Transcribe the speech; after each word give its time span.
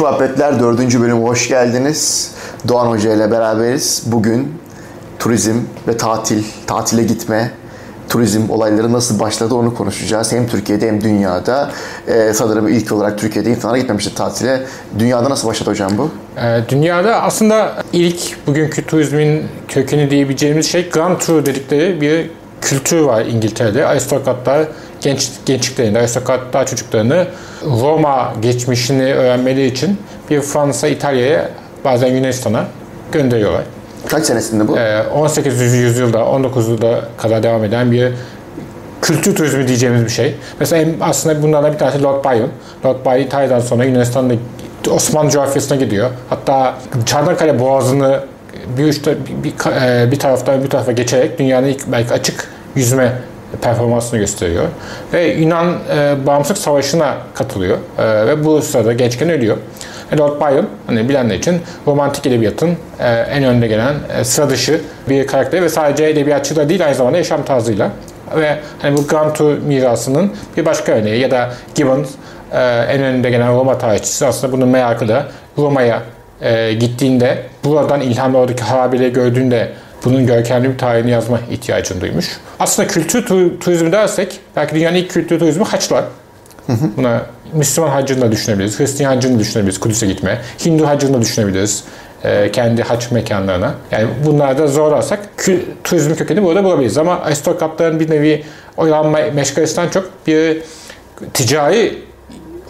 Mayhoş 0.00 0.18
Muhabbetler 0.20 0.60
4. 0.60 1.00
bölüm 1.00 1.22
hoş 1.22 1.48
geldiniz. 1.48 2.30
Doğan 2.68 2.86
Hoca 2.86 3.12
ile 3.14 3.30
beraberiz. 3.30 4.02
Bugün 4.06 4.54
turizm 5.18 5.54
ve 5.88 5.96
tatil, 5.96 6.44
tatile 6.66 7.02
gitme, 7.02 7.50
turizm 8.08 8.50
olayları 8.50 8.92
nasıl 8.92 9.20
başladı 9.20 9.54
onu 9.54 9.74
konuşacağız. 9.74 10.32
Hem 10.32 10.46
Türkiye'de 10.46 10.88
hem 10.88 11.00
dünyada. 11.00 11.70
Ee, 12.08 12.32
sanırım 12.34 12.68
ilk 12.68 12.92
olarak 12.92 13.18
Türkiye'de 13.18 13.50
insanlar 13.50 13.76
gitmemişti 13.76 14.14
tatile. 14.14 14.62
Dünyada 14.98 15.30
nasıl 15.30 15.48
başladı 15.48 15.70
hocam 15.70 15.90
bu? 15.98 16.10
Ee, 16.40 16.60
Dünyada 16.68 17.22
aslında 17.22 17.82
ilk 17.92 18.46
bugünkü 18.46 18.86
turizmin 18.86 19.44
kökeni 19.68 20.10
diyebileceğimiz 20.10 20.66
şey 20.66 20.90
Grand 20.90 21.20
Tour 21.20 21.46
dedikleri 21.46 22.00
bir 22.00 22.30
kültür 22.60 23.00
var 23.00 23.24
İngiltere'de. 23.24 23.86
Aristokratlar 23.86 24.68
genç 25.00 25.30
gençliklerinde, 25.46 25.98
aristokratlar 25.98 26.66
çocuklarını 26.66 27.26
Roma 27.64 28.32
geçmişini 28.42 29.14
öğrenmeleri 29.14 29.66
için 29.66 29.98
bir 30.30 30.40
Fransa, 30.40 30.88
İtalya'ya 30.88 31.50
bazen 31.84 32.08
Yunanistan'a 32.08 32.64
gönderiyorlar. 33.12 33.62
Kaç 34.08 34.24
senesinde 34.24 34.68
bu? 34.68 34.78
Ee, 34.78 35.02
18. 35.14 35.74
yüzyılda, 35.74 36.18
19'da 36.18 37.00
kadar 37.18 37.42
devam 37.42 37.64
eden 37.64 37.92
bir 37.92 38.12
kültür 39.02 39.36
turizmi 39.36 39.68
diyeceğimiz 39.68 40.04
bir 40.04 40.10
şey. 40.10 40.34
Mesela 40.60 40.90
aslında 41.00 41.42
bunlardan 41.42 41.72
bir 41.72 41.78
tanesi 41.78 42.02
Lord 42.02 42.24
Byron. 42.24 42.50
Lord 42.84 43.06
Byron 43.06 43.26
İtalya'dan 43.26 43.60
sonra 43.60 43.84
Yunanistan'da 43.84 44.34
Osmanlı 44.90 45.30
coğrafyasına 45.30 45.76
gidiyor. 45.76 46.10
Hatta 46.30 46.74
Çanakkale 47.06 47.58
Boğazı'nı 47.58 48.20
bir, 48.78 48.84
uçta, 48.84 49.10
bir, 49.10 49.44
bir, 49.44 49.54
e, 49.82 50.12
bir 50.12 50.18
taraftan 50.18 50.64
bir 50.64 50.70
tarafa 50.70 50.92
geçerek 50.92 51.38
dünyanın 51.38 51.66
ilk 51.66 51.92
belki 51.92 52.14
açık 52.14 52.48
yüzme 52.74 53.12
performansını 53.62 54.18
gösteriyor. 54.18 54.64
Ve 55.12 55.26
Yunan 55.26 55.74
e, 55.96 56.26
Bağımsızlık 56.26 56.58
Savaşı'na 56.58 57.14
katılıyor. 57.34 57.78
E, 57.98 58.26
ve 58.26 58.44
bu 58.44 58.62
sırada 58.62 58.92
gençken 58.92 59.30
ölüyor. 59.30 59.56
E, 60.12 60.16
Lord 60.16 60.40
Byron, 60.40 60.66
hani 60.86 61.08
bilenler 61.08 61.34
için 61.34 61.60
romantik 61.86 62.26
edebiyatın 62.26 62.76
e, 63.00 63.08
en 63.08 63.44
önde 63.44 63.66
gelen 63.66 63.94
e, 64.18 64.24
sıra 64.24 64.50
dışı 64.50 64.80
bir 65.08 65.26
karakteri 65.26 65.62
ve 65.62 65.68
sadece 65.68 66.04
edebiyatçı 66.04 66.56
da 66.56 66.68
değil 66.68 66.84
aynı 66.84 66.94
zamanda 66.94 67.18
yaşam 67.18 67.44
tarzıyla. 67.44 67.90
Ve 68.36 68.58
hani 68.82 68.96
bu 68.96 69.06
Grand 69.06 69.34
Tour 69.34 69.58
mirasının 69.58 70.32
bir 70.56 70.64
başka 70.64 70.92
örneği 70.92 71.20
ya 71.20 71.30
da 71.30 71.50
Gibbons 71.74 72.08
e, 72.52 72.58
en 72.88 73.02
önde 73.02 73.30
gelen 73.30 73.52
Roma 73.56 73.78
tarihçisi 73.78 74.26
aslında 74.26 74.52
bunun 74.52 74.68
merakı 74.68 75.08
da 75.08 75.26
Roma'ya 75.58 76.02
e, 76.42 76.72
gittiğinde 76.72 77.38
buradan 77.64 78.00
ilhamla 78.00 78.38
oradaki 78.38 78.62
harabeleri 78.62 79.12
gördüğünde 79.12 79.72
bunun 80.06 80.26
görkemli 80.26 80.70
bir 80.72 80.78
tarihini 80.78 81.10
yazma 81.10 81.40
ihtiyacını 81.50 82.00
duymuş. 82.00 82.26
Aslında 82.60 82.88
kültür 82.88 83.26
tu- 83.26 83.58
turizmi 83.58 83.92
dersek 83.92 84.40
belki 84.56 84.74
dünyanın 84.74 84.96
ilk 84.96 85.10
kültür 85.10 85.38
turizmi 85.38 85.64
haçlar. 85.64 86.04
Buna 86.96 87.22
Müslüman 87.52 87.88
hacını 87.90 88.20
da 88.20 88.32
düşünebiliriz, 88.32 88.80
Hristiyan 88.80 89.14
hacını 89.14 89.34
da 89.34 89.38
düşünebiliriz, 89.38 89.80
Kudüs'e 89.80 90.06
gitme. 90.06 90.38
Hindu 90.64 90.86
hacını 90.86 91.14
da 91.14 91.20
düşünebiliriz 91.22 91.84
e, 92.24 92.52
kendi 92.52 92.82
haç 92.82 93.10
mekanlarına. 93.10 93.74
Yani 93.90 94.08
bunlarda 94.26 94.66
zorlarsak 94.66 95.18
kü- 95.38 95.62
turizmin 95.84 96.14
kökeni 96.14 96.42
burada 96.42 96.64
bulabiliriz. 96.64 96.98
Ama 96.98 97.20
aristokratların 97.20 98.00
bir 98.00 98.10
nevi 98.10 98.44
oyalanma 98.76 99.18
meşgalesinden 99.34 99.88
çok 99.88 100.10
bir 100.26 100.62
ticari 101.34 101.98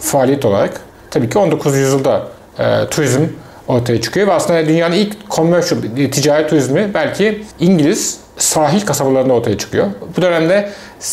faaliyet 0.00 0.44
olarak 0.44 0.80
tabii 1.10 1.28
ki 1.30 1.38
19. 1.38 1.76
yüzyılda 1.76 2.22
e, 2.58 2.64
turizm 2.91 3.20
ortaya 3.69 4.00
çıkıyor 4.00 4.27
ve 4.27 4.32
aslında 4.32 4.66
dünyanın 4.66 4.94
ilk 4.94 5.31
commercial 5.31 5.81
e, 5.97 6.10
ticari 6.10 6.47
turizmi 6.47 6.91
belki 6.94 7.44
İngiliz 7.60 8.21
sahil 8.37 8.81
kasabalarında 8.81 9.32
ortaya 9.32 9.59
çıkıyor. 9.59 9.87
Bu 10.16 10.22
dönemde 10.22 10.71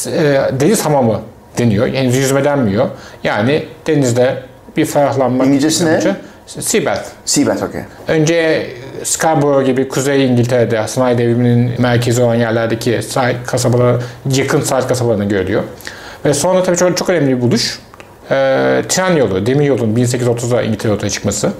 e, 0.08 0.42
deniz 0.60 0.86
hamamı 0.86 1.22
deniyor. 1.58 1.88
Yani 1.88 2.16
yüzme 2.16 2.44
denmiyor. 2.44 2.90
Yani 3.24 3.66
denizde 3.88 4.44
bir 4.78 4.86
ferahlanma. 4.86 5.46
İngilizcesi 5.46 5.86
ne? 5.86 6.02
Seabath. 6.48 7.04
Seabed 7.26 7.62
okey. 7.62 7.82
Önce 8.08 8.68
Scarborough 9.04 9.66
gibi 9.66 9.88
Kuzey 9.88 10.26
İngiltere'de 10.26 10.88
sanayi 10.88 11.18
devriminin 11.18 11.82
merkezi 11.82 12.22
olan 12.22 12.36
yerlerdeki 12.36 13.02
sahil 13.04 13.36
kasabalar, 13.46 14.04
yakın 14.36 14.62
sahil 14.62 14.88
kasabalarına 14.88 15.24
görülüyor. 15.24 15.64
Ve 16.26 16.34
sonra 16.34 16.64
tabii 16.64 16.78
çok, 16.78 16.98
çok 16.98 17.10
önemli 17.10 17.38
bir 17.38 17.42
buluş. 17.42 17.80
Ee, 18.32 18.82
tren 18.90 19.16
yolu, 19.16 19.46
demir 19.46 19.66
yolunun 19.66 19.96
1830'da 19.96 20.64
İngiltere 20.64 20.94
ortaya 20.94 21.10
çıkması. 21.10 21.52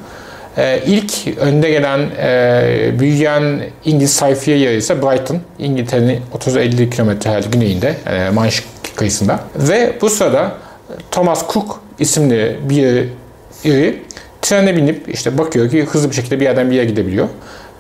Ee, 0.58 0.84
ilk 0.86 1.38
önde 1.38 1.70
gelen, 1.70 2.00
e, 2.00 2.92
büyüyen 3.00 3.62
İngiliz 3.86 4.14
sayfiye 4.14 4.58
yeri 4.58 4.76
ise 4.76 5.02
Brighton. 5.02 5.40
İngiltere'nin 5.60 6.22
30-50 6.34 6.90
kilometre 6.90 7.30
herhalde 7.30 7.48
güneyinde, 7.52 7.96
yani 8.06 8.34
Manş 8.34 8.64
kıyısında. 8.96 9.40
Ve 9.56 9.94
bu 10.02 10.10
sırada 10.10 10.52
Thomas 11.12 11.54
Cook 11.54 11.82
isimli 12.00 12.60
bir 12.70 13.08
iri 13.64 14.00
trene 14.42 14.76
binip 14.76 15.10
işte 15.14 15.38
bakıyor 15.38 15.70
ki 15.70 15.86
hızlı 15.86 16.10
bir 16.10 16.16
şekilde 16.16 16.40
bir 16.40 16.46
yerden 16.46 16.72
bir 16.72 16.76
yere 16.76 16.86
gidebiliyor. 16.86 17.28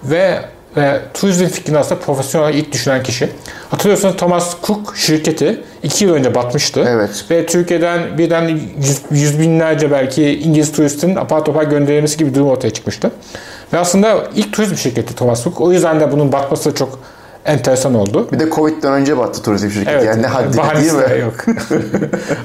Ve, 0.03 0.40
ve 0.78 1.01
turizm 1.13 1.45
fikrini 1.45 1.78
aslında 1.78 2.01
profesyonel 2.01 2.47
olarak 2.47 2.59
ilk 2.59 2.72
düşünen 2.72 3.03
kişi. 3.03 3.29
Hatırlıyorsanız 3.69 4.16
Thomas 4.16 4.56
Cook 4.63 4.97
şirketi 4.97 5.63
iki 5.84 6.06
yıl 6.06 6.13
önce 6.13 6.35
batmıştı. 6.35 6.85
Evet. 6.88 7.25
Ve 7.31 7.45
Türkiye'den 7.45 8.17
birden 8.17 8.47
yüz, 8.78 9.01
yüz 9.11 9.39
binlerce 9.39 9.91
belki 9.91 10.39
İngiliz 10.39 10.72
turistin 10.72 11.16
apar 11.16 11.45
topar 11.45 11.63
gönderilmesi 11.63 12.17
gibi 12.17 12.29
bir 12.29 12.35
durum 12.35 12.47
ortaya 12.47 12.69
çıkmıştı. 12.69 13.11
Ve 13.73 13.79
aslında 13.79 14.23
ilk 14.35 14.53
turizm 14.53 14.75
şirketi 14.75 15.16
Thomas 15.16 15.44
Cook. 15.44 15.61
O 15.61 15.72
yüzden 15.72 16.00
de 16.00 16.11
bunun 16.11 16.31
batması 16.31 16.72
da 16.72 16.75
çok 16.75 17.00
enteresan 17.45 17.93
oldu. 17.95 18.27
Bir 18.31 18.39
de 18.39 18.49
Covid'den 18.49 18.93
önce 18.93 19.17
battı 19.17 19.41
turizm 19.43 19.69
şirketi. 19.69 20.05
yani 20.05 20.21
ne 20.21 20.27
haddi 20.27 20.57
değil 20.81 20.93
mi? 20.93 21.21
yok. 21.21 21.33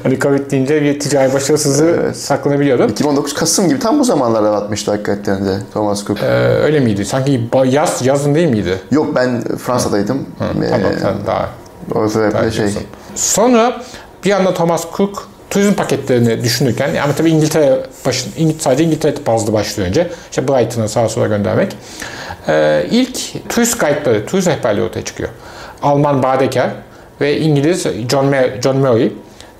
hani 0.02 0.18
Covid 0.18 0.50
deyince 0.50 0.82
bir 0.82 1.00
ticari 1.00 1.34
başarısızlığı 1.34 2.14
saklanabiliyordu. 2.14 2.86
2019 2.92 3.34
Kasım 3.34 3.68
gibi 3.68 3.78
tam 3.78 3.98
bu 3.98 4.04
zamanlarda 4.04 4.52
batmıştı 4.52 4.90
hakikaten 4.90 5.46
de 5.46 5.58
Thomas 5.72 6.04
Cook. 6.06 6.18
Ee, 6.22 6.26
öyle 6.62 6.80
miydi? 6.80 7.04
Sanki 7.04 7.48
yaz 7.66 8.06
yazın 8.06 8.34
değil 8.34 8.48
miydi? 8.48 8.78
Yok 8.90 9.14
ben 9.14 9.42
Fransa'daydım. 9.58 10.26
Ee, 10.40 10.68
Tamam 10.70 10.92
sen 11.00 11.14
daha 11.26 11.48
o 11.94 12.08
sebeple 12.08 12.38
daha 12.38 12.50
şey. 12.50 12.70
Sonra 13.14 13.82
bir 14.24 14.30
anda 14.30 14.54
Thomas 14.54 14.84
Cook 14.96 15.28
turizm 15.50 15.74
paketlerini 15.74 16.44
düşünürken 16.44 16.90
ama 17.04 17.12
tabii 17.12 17.30
İngiltere 17.30 17.78
başın, 18.06 18.30
İngil- 18.38 18.58
sadece 18.60 18.84
İngiltere 18.84 19.14
bazlı 19.26 19.52
başlıyor 19.52 19.88
önce. 19.88 20.08
İşte 20.30 20.48
Brighton'a 20.48 20.88
sağa 20.88 21.08
sola 21.08 21.26
göndermek. 21.26 21.72
Ee, 22.48 22.86
ilk 22.90 23.18
turist 23.48 23.80
guide'ları, 23.80 24.26
turist 24.26 24.48
rehberliği 24.48 24.86
ortaya 24.86 25.04
çıkıyor. 25.04 25.28
Alman 25.82 26.22
Badeker 26.22 26.70
ve 27.20 27.38
İngiliz 27.40 27.86
John, 28.10 28.24
Mer- 28.32 28.62
John 28.62 28.76
Murray. 28.76 29.12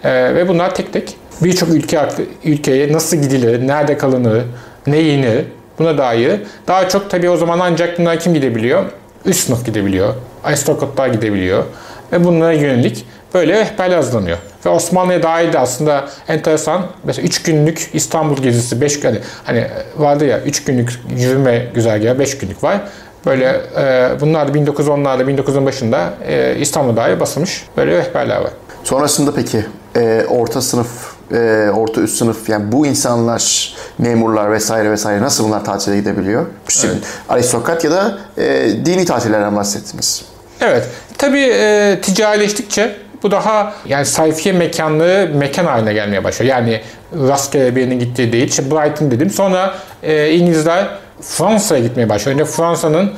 Ee, 0.04 0.34
ve 0.34 0.48
bunlar 0.48 0.74
tek 0.74 0.92
tek 0.92 1.14
birçok 1.40 1.68
ülke 1.68 2.00
ülkeye 2.44 2.92
nasıl 2.92 3.16
gidilir, 3.16 3.68
nerede 3.68 3.98
kalınır, 3.98 4.42
ne 4.86 4.96
yenir 4.96 5.44
buna 5.78 5.98
dair. 5.98 6.40
Daha 6.68 6.88
çok 6.88 7.10
tabii 7.10 7.30
o 7.30 7.36
zaman 7.36 7.58
ancak 7.60 7.98
bunlar 7.98 8.20
kim 8.20 8.34
gidebiliyor? 8.34 8.84
Üst 9.24 9.46
sınıf 9.46 9.66
gidebiliyor. 9.66 10.14
Aristokratlar 10.44 11.08
gidebiliyor. 11.08 11.64
Ve 12.12 12.24
bunlara 12.24 12.52
yönelik 12.52 13.06
böyle 13.34 13.52
rehberler 13.52 13.96
hazırlanıyor. 13.96 14.38
Ve 14.66 14.70
Osmanlı'ya 14.70 15.22
dair 15.22 15.52
de 15.52 15.58
aslında 15.58 16.08
enteresan. 16.28 16.86
Mesela 17.04 17.26
3 17.26 17.42
günlük 17.42 17.90
İstanbul 17.92 18.36
gezisi, 18.36 18.80
5 18.80 19.00
gün 19.00 19.18
hani 19.44 19.66
vardı 19.96 20.24
ya 20.26 20.40
3 20.40 20.64
günlük 20.64 21.00
yürüme 21.16 21.66
güzergahı 21.74 22.18
5 22.18 22.38
günlük 22.38 22.64
var. 22.64 22.80
Böyle 23.26 23.60
e, 23.76 24.10
bunlar 24.20 24.48
da 24.48 24.58
1910'larda 24.58 25.22
1910'un 25.22 25.66
başında 25.66 26.14
e, 26.28 26.56
İstanbul'a 26.60 26.96
dair 26.96 27.20
basılmış 27.20 27.66
böyle 27.76 27.92
rehberler 27.92 28.36
var. 28.36 28.50
Sonrasında 28.84 29.34
peki 29.34 29.64
e, 29.96 30.24
orta 30.28 30.60
sınıf, 30.60 30.88
e, 31.32 31.70
orta 31.76 32.00
üst 32.00 32.18
sınıf 32.18 32.48
yani 32.48 32.72
bu 32.72 32.86
insanlar, 32.86 33.74
memurlar 33.98 34.52
vesaire 34.52 34.90
vesaire 34.90 35.20
nasıl 35.22 35.44
bunlar 35.44 35.64
tatile 35.64 35.96
gidebiliyor? 35.96 36.46
Şimdi 36.68 36.94
aristokrat 37.28 37.84
ya 37.84 37.90
da 37.90 38.18
e, 38.38 38.70
dini 38.84 39.04
tatillerden 39.04 39.56
bahsettiniz. 39.56 40.24
Evet. 40.60 40.88
Tabii 41.18 41.50
e, 41.52 41.98
ticarileştikçe 42.02 42.96
bu 43.22 43.30
daha 43.30 43.72
yani 43.86 44.06
sayfiye 44.06 44.54
mekanlığı 44.54 45.28
mekan 45.34 45.64
haline 45.64 45.92
gelmeye 45.92 46.24
başlıyor. 46.24 46.50
Yani 46.56 46.80
rastgele 47.28 47.76
birinin 47.76 47.98
gittiği 47.98 48.32
değil. 48.32 48.48
İşte 48.48 48.70
Brighton 48.70 49.10
dedim. 49.10 49.30
Sonra 49.30 49.74
e, 50.02 50.30
İngilizler 50.30 50.88
Fransa'ya 51.20 51.82
gitmeye 51.82 52.08
başlıyor. 52.08 52.34
Önce 52.40 52.44
Fransa'nın 52.50 53.12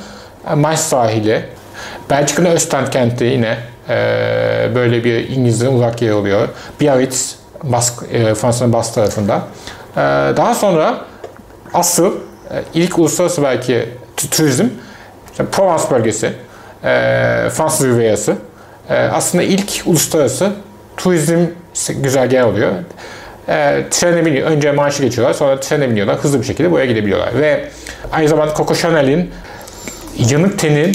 e, 0.51 0.53
Manş 0.55 0.79
sahili, 0.79 1.45
Belçika'nın 2.09 2.49
Östend 2.49 2.87
kenti 2.87 3.23
yine 3.23 3.57
e, 3.89 3.95
böyle 4.75 5.03
bir 5.03 5.29
İngilizlerin 5.29 5.73
uzak 5.73 6.01
yeri 6.01 6.13
oluyor. 6.13 6.47
Biarritz, 6.79 7.35
Bask, 7.63 7.93
e, 8.11 8.35
Fransa'nın 8.35 8.73
Bas 8.73 8.93
tarafında. 8.93 9.41
E, 9.95 9.99
daha 10.37 10.55
sonra 10.55 10.97
asıl 11.73 12.15
e, 12.51 12.63
ilk 12.73 12.99
uluslararası 12.99 13.43
belki 13.43 13.89
tu- 14.17 14.29
turizm 14.29 14.65
işte 15.31 15.45
Provence 15.45 15.83
bölgesi, 15.91 16.33
e, 16.83 16.87
Fransız 17.49 17.87
Rivierası. 17.87 18.35
E, 18.89 18.95
aslında 18.95 19.43
ilk 19.43 19.83
uluslararası 19.85 20.51
turizm 20.97 21.45
güzergahı 21.89 22.47
oluyor. 22.47 22.71
E, 23.49 23.83
trene 23.91 24.25
biniyor. 24.25 24.47
Önce 24.47 24.71
marşı 24.71 25.03
geçiyorlar. 25.03 25.33
Sonra 25.33 25.59
trene 25.59 25.89
biniyorlar. 25.89 26.17
Hızlı 26.17 26.39
bir 26.39 26.45
şekilde 26.45 26.71
buraya 26.71 26.85
gidebiliyorlar. 26.85 27.39
Ve 27.39 27.65
aynı 28.11 28.27
zamanda 28.27 28.53
Coco 28.55 28.75
Chanel'in 28.75 29.31
yanık 30.17 30.59
tenin 30.59 30.91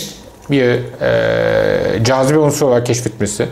bir 0.51 0.79
e, 1.03 2.05
cazibe 2.05 2.39
unsuru 2.39 2.69
olarak 2.69 2.87
keşfetmesi 2.87 3.47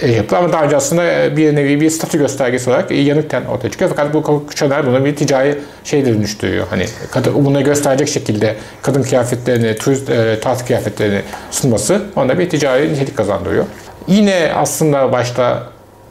e, 0.00 0.10
yapıldı. 0.10 0.36
Ama 0.36 0.52
daha 0.52 0.64
önce 0.64 0.76
aslında 0.76 1.36
bir 1.36 1.56
nevi 1.56 1.80
bir 1.80 1.90
statü 1.90 2.18
göstergesi 2.18 2.70
olarak 2.70 2.90
yanıkten 2.90 3.44
ortaya 3.44 3.70
çıkıyor. 3.70 3.90
Fakat 3.96 4.14
bu 4.14 4.44
Chanel 4.54 4.86
bunu 4.86 5.04
bir 5.04 5.16
ticari 5.16 5.58
şey 5.84 6.06
dönüştürüyor. 6.06 6.66
Hani 6.70 6.84
kadın, 7.10 7.44
bunu 7.44 7.64
gösterecek 7.64 8.08
şekilde 8.08 8.56
kadın 8.82 9.02
kıyafetlerini, 9.02 9.76
turist 9.76 10.10
e, 10.10 10.40
tatil 10.40 10.66
kıyafetlerini 10.66 11.20
sunması 11.50 12.02
onda 12.16 12.38
bir 12.38 12.50
ticari 12.50 12.92
nitelik 12.92 13.16
kazandırıyor. 13.16 13.64
Yine 14.08 14.52
aslında 14.56 15.12
başta 15.12 15.62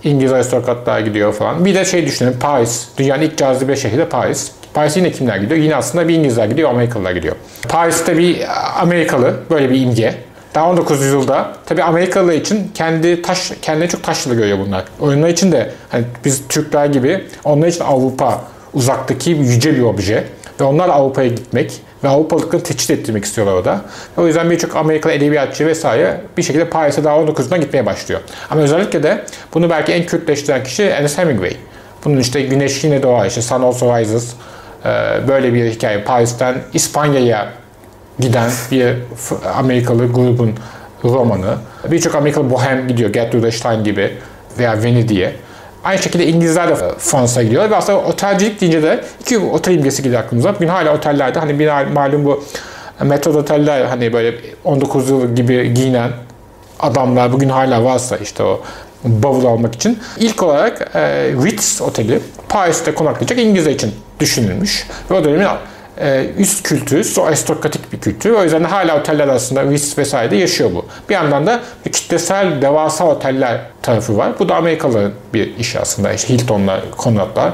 İngiliz 0.03 0.33
aristokratlar 0.33 0.99
gidiyor 0.99 1.33
falan. 1.33 1.65
Bir 1.65 1.75
de 1.75 1.85
şey 1.85 2.05
düşünün 2.05 2.33
Paris. 2.39 2.87
Dünyanın 2.97 3.21
ilk 3.21 3.37
cazibe 3.37 3.75
şehri 3.75 3.97
de 3.97 4.09
Paris. 4.09 4.51
Paris'e 4.73 4.99
yine 4.99 5.11
kimler 5.11 5.37
gidiyor? 5.37 5.59
Yine 5.59 5.75
aslında 5.75 6.07
bir 6.07 6.15
İngilizler 6.15 6.45
gidiyor, 6.45 6.69
Amerikalılar 6.69 7.11
gidiyor. 7.11 7.35
Paris'te 7.69 8.17
bir 8.17 8.41
Amerikalı, 8.81 9.33
böyle 9.49 9.69
bir 9.69 9.81
imge. 9.81 10.15
Daha 10.56 10.69
19. 10.69 11.01
yüzyılda 11.01 11.51
tabii 11.65 11.83
Amerikalılar 11.83 12.33
için 12.33 12.71
kendi 12.74 13.21
taş 13.21 13.51
kendine 13.62 13.88
çok 13.88 14.03
taşlı 14.03 14.36
görüyor 14.36 14.57
bunlar. 14.68 14.83
Onlar 15.00 15.30
için 15.30 15.51
de 15.51 15.71
hani 15.89 16.06
biz 16.25 16.48
Türkler 16.50 16.86
gibi 16.86 17.24
onlar 17.44 17.68
için 17.68 17.83
Avrupa 17.83 18.42
uzaktaki 18.74 19.30
yüce 19.30 19.75
bir 19.75 19.81
obje 19.81 20.24
ve 20.59 20.63
onlar 20.63 20.89
Avrupa'ya 20.89 21.27
gitmek 21.27 21.81
ve 22.03 22.07
Avrupalıkları 22.07 22.63
teçhit 22.63 22.92
ettirmek 22.92 23.25
istiyorlar 23.25 23.53
orada. 23.53 23.81
O 24.18 24.27
yüzden 24.27 24.51
birçok 24.51 24.75
Amerikalı 24.75 25.13
edebiyatçı 25.13 25.68
vesaire 25.68 26.21
bir 26.38 26.44
şekilde 26.44 26.69
Paris'e 26.69 27.03
daha 27.03 27.18
19'dan 27.18 27.62
gitmeye 27.62 27.86
başlıyor. 27.86 28.21
Ama 28.50 28.62
özellikle 28.62 29.03
de 29.03 29.25
bunu 29.53 29.69
belki 29.69 29.92
en 29.92 30.06
Kürtleştiren 30.06 30.63
kişi 30.63 30.83
Ernest 30.83 31.18
Hemingway. 31.18 31.57
Bunun 32.06 32.18
işte 32.18 32.42
Güneş 32.42 32.83
yine 32.83 33.03
doğar, 33.03 33.25
işte 33.25 33.42
Sun 33.42 33.62
Also 33.62 33.98
Rises 33.98 34.33
böyle 35.27 35.53
bir 35.53 35.71
hikaye. 35.71 36.03
Paris'ten 36.03 36.56
İspanya'ya 36.74 37.50
giden 38.19 38.49
bir 38.71 38.95
Amerikalı 39.55 40.11
grubun 40.11 40.53
romanı. 41.03 41.55
Birçok 41.91 42.15
Amerikalı 42.15 42.49
bohem 42.49 42.87
gidiyor. 42.87 43.13
Gertrude 43.13 43.51
Stein 43.51 43.83
gibi 43.83 44.17
veya 44.59 44.83
Venedik'e. 44.83 45.35
Aynı 45.83 46.01
şekilde 46.01 46.27
İngilizler 46.27 46.69
de 46.69 46.75
Fransa'ya 46.97 47.45
gidiyor. 47.45 47.69
Ve 47.69 47.75
aslında 47.75 47.99
otelcilik 47.99 48.61
deyince 48.61 48.83
de 48.83 49.03
iki 49.21 49.39
otel 49.39 49.73
imgesi 49.75 50.03
geliyor 50.03 50.21
aklımıza. 50.21 50.55
Bugün 50.55 50.67
hala 50.67 50.93
otellerde 50.95 51.39
hani 51.39 51.59
bir 51.59 51.91
malum 51.93 52.25
bu 52.25 52.43
metro 53.01 53.31
oteller 53.31 53.85
hani 53.85 54.13
böyle 54.13 54.35
19 54.63 55.09
yıl 55.09 55.35
gibi 55.35 55.73
giyinen 55.73 56.11
adamlar 56.79 57.33
bugün 57.33 57.49
hala 57.49 57.83
varsa 57.83 58.17
işte 58.17 58.43
o 58.43 58.61
bavul 59.03 59.45
almak 59.45 59.75
için. 59.75 59.99
ilk 60.17 60.43
olarak 60.43 60.95
e, 60.95 61.01
Ritz 61.45 61.81
Oteli 61.81 62.19
Paris'te 62.49 62.93
konaklayacak 62.93 63.39
İngilizler 63.39 63.71
için 63.71 63.91
düşünülmüş. 64.19 64.87
Ve 65.11 65.15
o 65.15 65.23
dönemin 65.23 65.45
üst 66.38 66.63
kültürü, 66.63 67.21
aristokratik 67.21 67.93
bir 67.93 67.99
kültür. 67.99 68.31
O 68.31 68.43
yüzden 68.43 68.63
hala 68.63 68.99
oteller 68.99 69.27
arasında 69.27 69.63
Ritz 69.63 69.97
vesaire 69.97 70.38
yaşıyor 70.38 70.69
bu. 70.73 70.85
Bir 71.09 71.13
yandan 71.13 71.47
da 71.47 71.59
bir 71.85 71.91
kitlesel 71.91 72.61
devasa 72.61 73.07
oteller 73.07 73.61
tarafı 73.81 74.17
var. 74.17 74.31
Bu 74.39 74.49
da 74.49 74.55
Amerikalıların 74.55 75.13
bir 75.33 75.57
işi 75.57 75.79
aslında. 75.79 76.13
İşte 76.13 76.33
Hilton'lar, 76.33 76.81
Conrad'lar. 76.97 77.51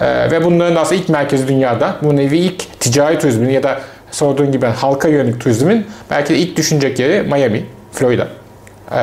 E, 0.00 0.30
ve 0.30 0.44
bunların 0.44 0.76
aslında 0.76 1.00
ilk 1.00 1.08
merkezi 1.08 1.48
dünyada. 1.48 1.96
Bu 2.02 2.16
nevi 2.16 2.38
ilk 2.38 2.80
ticari 2.80 3.18
turizmin 3.18 3.50
ya 3.50 3.62
da 3.62 3.80
sorduğun 4.10 4.52
gibi 4.52 4.66
halka 4.66 5.08
yönelik 5.08 5.40
turizmin 5.40 5.86
belki 6.10 6.34
de 6.34 6.38
ilk 6.38 6.56
düşünecek 6.56 6.98
yeri 6.98 7.22
Miami, 7.22 7.66
Florida. 7.92 8.28
E, 8.90 8.96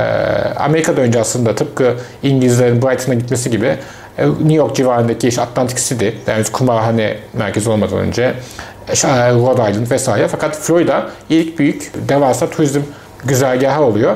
Amerika'da 0.56 1.02
önce 1.02 1.20
aslında 1.20 1.56
tıpkı 1.56 1.96
İngilizlerin 2.24 2.82
Brighton'a 2.82 3.16
gitmesi 3.16 3.50
gibi 3.50 3.76
New 4.18 4.54
York 4.54 4.76
civarındaki 4.76 5.28
işte 5.28 5.42
Atlantic 5.42 5.90
City, 5.90 6.10
yani 6.28 6.44
kumarhane 6.44 7.18
merkezi 7.34 7.70
olmadan 7.70 7.98
önce 7.98 8.34
Rhode 8.90 9.72
Island 9.72 9.92
vesaire. 9.92 10.28
Fakat 10.28 10.58
Florida 10.58 11.10
ilk 11.30 11.60
büyük 11.60 11.92
devasa 12.10 12.50
turizm 12.50 12.82
güzergahı 13.26 13.84
oluyor. 13.84 14.16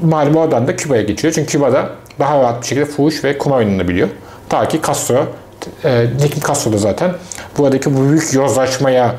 Malum 0.00 0.36
oradan 0.36 0.66
da 0.66 0.76
Küba'ya 0.76 1.02
geçiyor. 1.02 1.34
Çünkü 1.34 1.52
Küba'da 1.52 1.88
daha 2.18 2.40
rahat 2.40 2.62
bir 2.62 2.66
şekilde 2.66 2.84
fuhuş 2.84 3.24
ve 3.24 3.38
kumar 3.38 3.58
oynanabiliyor. 3.58 4.08
Ta 4.48 4.68
ki 4.68 4.80
Castro, 4.86 5.26
e, 5.84 6.06
Nikim 6.22 6.42
Castro 6.48 6.72
da 6.72 6.78
zaten 6.78 7.10
buradaki 7.58 7.96
bu 7.96 8.10
büyük 8.10 8.34
yozlaşmaya 8.34 9.14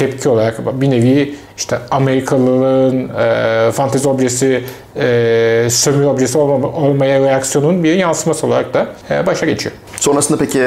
tepki 0.00 0.28
olarak 0.28 0.80
bir 0.80 0.90
nevi 0.90 1.34
işte 1.56 1.78
Amerikalıların 1.90 3.08
e, 3.08 3.72
fantezi 3.72 4.08
objesi, 4.08 4.64
e, 4.96 5.66
sömürü 5.70 6.06
objesi 6.06 6.38
olma, 6.38 6.68
olmaya 6.68 7.20
reaksiyonun 7.20 7.84
bir 7.84 7.94
yansıması 7.94 8.46
olarak 8.46 8.74
da 8.74 8.86
e, 9.10 9.26
başa 9.26 9.46
geçiyor. 9.46 9.74
Sonrasında 9.96 10.38
peki 10.38 10.62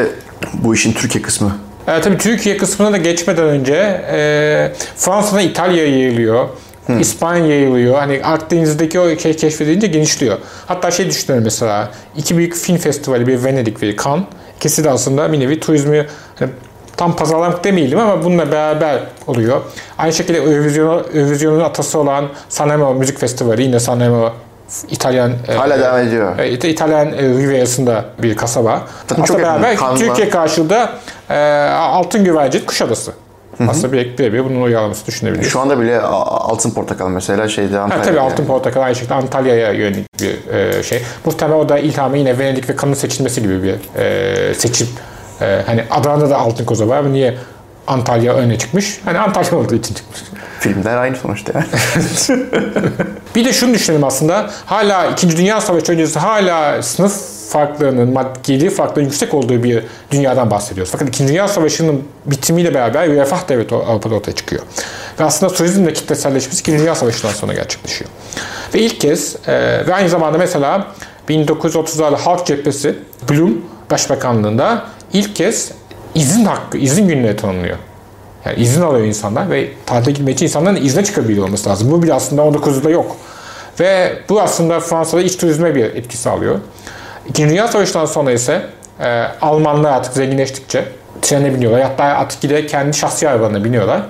bu 0.53 0.75
işin 0.75 0.93
Türkiye 0.93 1.21
kısmı 1.21 1.57
e, 1.87 2.01
tabii 2.01 2.17
Türkiye 2.17 2.57
kısmına 2.57 2.91
da 2.91 2.97
geçmeden 2.97 3.45
önce 3.45 4.01
e, 4.11 4.71
Fransa'dan 4.95 5.43
İtalya 5.43 5.87
yayılıyor. 5.87 6.47
Hmm. 6.85 6.99
İspanya 6.99 7.47
yayılıyor. 7.47 7.95
Hani 7.95 8.21
Akdeniz'deki 8.23 8.99
o 8.99 9.19
şey 9.19 9.35
keşfedince 9.35 9.87
genişliyor. 9.87 10.37
Hatta 10.65 10.91
şey 10.91 11.09
düşünüyorum 11.09 11.43
mesela. 11.43 11.91
iki 12.17 12.37
büyük 12.37 12.55
film 12.55 12.77
festivali, 12.77 13.27
bir 13.27 13.43
Venedik 13.43 13.81
ve 13.81 13.95
Cannes. 14.03 14.25
İkisi 14.57 14.83
de 14.83 14.89
aslında 14.89 15.33
bir 15.33 15.39
nevi 15.39 15.59
turizmi 15.59 16.05
hani 16.39 16.49
tam 17.03 17.15
pazarlamak 17.15 17.63
demeyelim 17.63 17.99
ama 17.99 18.23
bununla 18.23 18.51
beraber 18.51 18.99
oluyor. 19.27 19.61
Aynı 19.97 20.13
şekilde 20.13 20.37
Eurovision, 20.37 21.05
Eurovision'un 21.13 21.59
atası 21.59 21.99
olan 21.99 22.25
Sanremo 22.49 22.93
Müzik 22.93 23.19
Festivali 23.19 23.63
yine 23.63 23.79
Sanremo 23.79 24.31
İtalyan 24.89 25.31
e, 25.47 25.53
hala 25.53 25.75
e, 25.75 25.79
devam 25.79 25.99
ediyor. 25.99 26.39
E, 26.39 26.49
İtalyan 26.49 27.13
e, 27.13 27.21
Riviera'sında 27.21 28.05
bir 28.23 28.35
kasaba. 28.35 28.81
Tabii 29.07 29.23
çok 29.23 29.39
beraber 29.39 29.75
Kanma. 29.75 29.97
Türkiye 29.97 30.29
karşılığı 30.29 30.89
e, 31.29 31.37
Altın 31.69 32.23
Güvercin 32.23 32.65
Kuşadası. 32.65 33.11
Hı 33.57 33.63
hı. 33.63 33.69
Aslında 33.69 33.93
bir 33.93 34.17
birebir 34.17 34.45
bunun 34.45 34.61
uyarlaması 34.61 35.05
düşünebiliriz. 35.05 35.51
Şu 35.51 35.59
anda 35.59 35.79
bile 35.79 36.01
Altın 36.01 36.71
Portakal 36.71 37.09
mesela 37.09 37.47
şeyde 37.47 37.79
Antalya'da. 37.79 38.05
Ha, 38.05 38.09
tabii 38.09 38.19
Altın 38.19 38.45
Portakal 38.45 38.81
aynı 38.81 38.95
şekilde 38.95 39.13
Antalya'ya 39.13 39.71
yönelik 39.71 40.21
bir 40.21 40.53
e, 40.53 40.83
şey. 40.83 41.01
Muhtemelen 41.25 41.59
o 41.59 41.69
da 41.69 41.79
ilhamı 41.79 42.17
yine 42.17 42.39
Venedik 42.39 42.69
ve 42.69 42.75
Kanın 42.75 42.93
seçilmesi 42.93 43.41
gibi 43.41 43.63
bir 43.63 43.75
e, 43.99 44.53
seçim. 44.53 44.87
E, 45.41 45.61
hani 45.65 45.83
Adana'da 45.91 46.29
da 46.29 46.37
Altın 46.37 46.65
Koza 46.65 46.87
var 46.87 47.13
niye 47.13 47.37
Antalya 47.87 48.33
öne 48.33 48.57
çıkmış? 48.57 49.01
Hani 49.05 49.19
Antalya 49.19 49.55
olduğu 49.55 49.75
için 49.75 49.95
çıkmış. 49.95 50.19
Filmler 50.59 50.97
aynı 50.97 51.15
sonuçta 51.15 51.51
yani. 51.55 51.67
bir 53.35 53.45
de 53.45 53.53
şunu 53.53 53.73
düşünelim 53.73 54.03
aslında. 54.03 54.49
Hala 54.65 55.05
2. 55.07 55.37
Dünya 55.37 55.61
Savaşı 55.61 55.91
öncesi 55.91 56.19
hala 56.19 56.83
sınıf 56.83 57.13
farklarının, 57.49 58.13
maddi 58.13 58.69
farklarının 58.69 59.09
yüksek 59.09 59.33
olduğu 59.33 59.63
bir 59.63 59.83
dünyadan 60.11 60.51
bahsediyoruz. 60.51 60.91
Fakat 60.91 61.09
2. 61.09 61.27
Dünya 61.27 61.47
Savaşı'nın 61.47 62.03
bitimiyle 62.25 62.73
beraber 62.73 63.11
bir 63.11 63.15
refah 63.15 63.49
devleti 63.49 63.75
Avrupa'da 63.75 64.15
ortaya 64.15 64.31
çıkıyor. 64.31 64.61
Ve 65.19 65.23
aslında 65.23 65.53
turizm 65.53 65.85
de 65.85 65.93
kitleselleşmesi 65.93 66.59
2. 66.59 66.79
Dünya 66.79 66.95
Savaşı'ndan 66.95 67.33
sonra 67.33 67.53
gerçekleşiyor. 67.53 68.09
Ve 68.73 68.79
ilk 68.79 68.99
kez 68.99 69.35
e, 69.47 69.87
ve 69.87 69.93
aynı 69.93 70.09
zamanda 70.09 70.37
mesela 70.37 70.87
1930'larda 71.29 72.17
Halk 72.17 72.45
Cephesi 72.45 72.95
Blum 73.29 73.61
Başbakanlığında 73.91 74.85
ilk 75.13 75.35
kez 75.35 75.71
izin 76.15 76.45
hakkı, 76.45 76.77
izin 76.77 77.07
günleri 77.07 77.35
tanınıyor. 77.35 77.77
Yani 78.45 78.59
izin 78.59 78.81
alıyor 78.81 79.05
insanlar 79.05 79.49
ve 79.49 79.69
tatile 79.85 80.11
gitmek 80.11 80.35
için 80.35 80.45
insanların 80.45 80.75
izne 80.75 81.03
çıkabiliyor 81.03 81.45
olması 81.45 81.69
lazım. 81.69 81.91
Bu 81.91 82.03
bile 82.03 82.13
aslında 82.13 82.41
19'da 82.41 82.89
yok. 82.89 83.17
Ve 83.79 84.13
bu 84.29 84.41
aslında 84.41 84.79
Fransa'da 84.79 85.21
iç 85.21 85.37
turizme 85.37 85.75
bir 85.75 85.83
etki 85.83 86.17
sağlıyor. 86.17 86.59
İkinci 87.29 87.49
Dünya 87.49 87.67
Savaşı'ndan 87.67 88.05
sonra 88.05 88.31
ise 88.31 88.61
e, 88.99 89.23
Almanlar 89.41 89.91
artık 89.91 90.13
zenginleştikçe 90.13 90.85
trene 91.21 91.53
biniyorlar. 91.53 91.81
Hatta 91.81 92.03
artık 92.03 92.41
gide 92.41 92.65
kendi 92.65 92.97
şahsi 92.97 93.29
arabalarına 93.29 93.63
biniyorlar. 93.63 94.01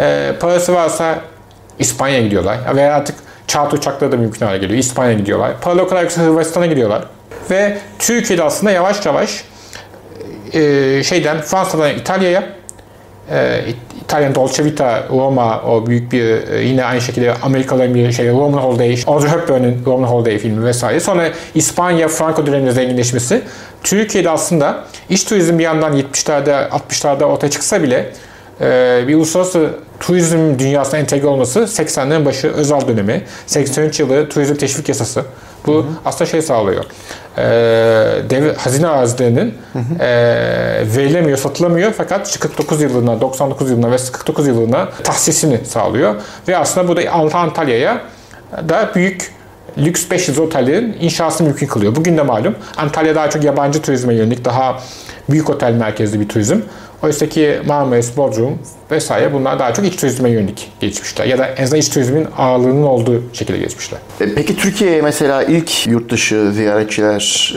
E, 0.00 0.32
parası 0.40 0.74
varsa 0.74 1.18
İspanya'ya 1.78 2.22
gidiyorlar. 2.22 2.58
Veya 2.76 2.94
artık 2.94 3.16
çağat 3.46 3.74
uçakları 3.74 4.12
da 4.12 4.16
mümkün 4.16 4.46
hale 4.46 4.58
geliyor. 4.58 4.78
İspanya'ya 4.78 5.18
gidiyorlar. 5.18 5.52
Paralı 5.60 5.82
o 5.82 5.88
kadar 5.88 6.02
yoksa 6.02 6.22
Hırvatistan'a 6.22 6.66
gidiyorlar. 6.66 7.04
Ve 7.50 7.78
Türkiye'de 7.98 8.42
aslında 8.42 8.72
yavaş 8.72 9.06
yavaş 9.06 9.44
e, 10.54 11.02
şeyden 11.02 11.40
Fransa'dan 11.40 11.94
İtalya'ya 11.94 12.42
e, 13.30 13.60
İtalyan 14.04 14.34
Dolce 14.34 14.64
Vita, 14.64 15.04
Roma 15.10 15.62
o 15.62 15.86
büyük 15.86 16.12
bir 16.12 16.48
e, 16.48 16.62
yine 16.62 16.84
aynı 16.84 17.00
şekilde 17.00 17.34
Amerikalıların 17.42 17.94
bir 17.94 18.12
şey 18.12 18.28
Roman 18.28 18.58
Holiday, 18.58 18.98
Audrey 19.06 19.30
Hepburn'un 19.30 19.82
Roman 19.86 20.08
Holiday 20.08 20.38
filmi 20.38 20.64
vesaire. 20.64 21.00
Sonra 21.00 21.28
İspanya, 21.54 22.08
Franco 22.08 22.46
döneminde 22.46 22.70
zenginleşmesi. 22.70 23.42
Türkiye'de 23.82 24.30
aslında 24.30 24.84
iç 25.08 25.24
turizm 25.24 25.58
bir 25.58 25.64
yandan 25.64 25.92
70'lerde 25.98 26.68
60'larda 26.68 27.24
ortaya 27.24 27.50
çıksa 27.50 27.82
bile 27.82 28.12
e, 28.60 29.04
bir 29.08 29.14
uluslararası 29.14 29.70
turizm 30.00 30.58
dünyasına 30.58 31.00
entegre 31.00 31.26
olması 31.26 31.60
80'lerin 31.60 32.24
başı 32.24 32.48
özel 32.48 32.88
dönemi. 32.88 33.22
83 33.46 34.00
yılı 34.00 34.28
turizm 34.28 34.54
teşvik 34.54 34.88
yasası. 34.88 35.24
Bu 35.66 35.74
hı 35.74 35.78
hı. 35.78 35.84
aslında 36.04 36.30
şey 36.30 36.42
sağlıyor. 36.42 36.84
E, 37.38 37.42
dev, 38.30 38.54
hazine 38.54 38.86
arazilerinin 38.86 39.54
hı 39.72 39.78
hı. 39.78 40.04
E, 40.04 40.06
verilemiyor, 40.96 41.38
satılamıyor 41.38 41.92
fakat 41.92 42.38
49 42.40 42.82
yılına, 42.82 43.20
99 43.20 43.70
yılına 43.70 43.90
ve 43.90 43.96
49 44.12 44.46
yılına 44.46 44.88
tahsisini 45.04 45.64
sağlıyor. 45.64 46.14
Ve 46.48 46.56
aslında 46.56 46.88
bu 46.88 46.96
da 46.96 47.10
Antalya'ya 47.10 48.00
da 48.68 48.90
büyük 48.94 49.34
lüks 49.78 50.10
500 50.10 50.38
otellerin 50.38 50.96
inşasını 51.00 51.48
mümkün 51.48 51.66
kılıyor. 51.66 51.96
Bugün 51.96 52.16
de 52.16 52.22
malum 52.22 52.54
Antalya 52.76 53.14
daha 53.14 53.30
çok 53.30 53.44
yabancı 53.44 53.82
turizme 53.82 54.14
yönelik 54.14 54.44
daha 54.44 54.80
büyük 55.30 55.50
otel 55.50 55.72
merkezli 55.72 56.20
bir 56.20 56.28
turizm. 56.28 56.60
Oysa 57.04 57.28
ki 57.28 57.60
Marmaris, 57.66 58.16
Bodrum 58.16 58.58
vesaire 58.90 59.32
bunlar 59.32 59.58
daha 59.58 59.74
çok 59.74 59.86
iç 59.86 59.96
turizme 59.96 60.30
yönelik 60.30 60.72
geçmişler. 60.80 61.24
Ya 61.26 61.38
da 61.38 61.46
en 61.46 61.62
azından 61.62 61.80
iç 61.80 61.88
turizmin 61.88 62.26
ağırlığının 62.38 62.82
olduğu 62.82 63.22
şekilde 63.32 63.58
geçmişler. 63.58 64.00
E, 64.20 64.34
Peki 64.34 64.56
Türkiye'ye 64.56 65.02
mesela 65.02 65.42
ilk 65.42 65.86
yurt 65.86 66.10
dışı 66.10 66.52
ziyaretçiler 66.52 67.54